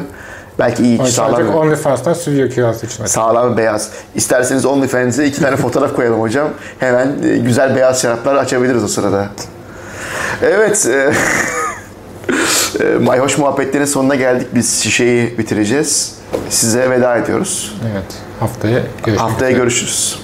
Belki 0.59 0.83
iyi 0.83 0.97
Sadece 0.97 1.15
sağlam, 1.15 1.55
OnlyFans'tan 1.55 2.13
stüdyo 2.13 2.49
kirası 2.49 2.85
için. 2.85 3.05
sağlam 3.05 3.57
beyaz. 3.57 3.89
İsterseniz 4.15 4.65
OnlyFans'e 4.65 5.25
iki 5.25 5.41
tane 5.41 5.55
fotoğraf 5.57 5.95
koyalım 5.95 6.21
hocam. 6.21 6.49
Hemen 6.79 7.15
e, 7.23 7.37
güzel 7.37 7.75
beyaz 7.75 8.01
şaraplar 8.01 8.35
açabiliriz 8.35 8.83
o 8.83 8.87
sırada. 8.87 9.27
Evet. 10.41 10.85
E, 10.85 11.13
e, 12.83 12.97
Mayhoş 12.97 13.37
muhabbetlerin 13.37 13.85
sonuna 13.85 14.15
geldik. 14.15 14.47
Biz 14.55 14.79
şişeyi 14.83 15.37
bitireceğiz. 15.37 16.15
Size 16.49 16.89
veda 16.89 17.17
ediyoruz. 17.17 17.79
Evet. 17.93 18.05
Haftaya 18.39 18.79
görüşmek 19.05 19.19
Haftaya 19.19 19.51
görüşürüz. 19.51 20.19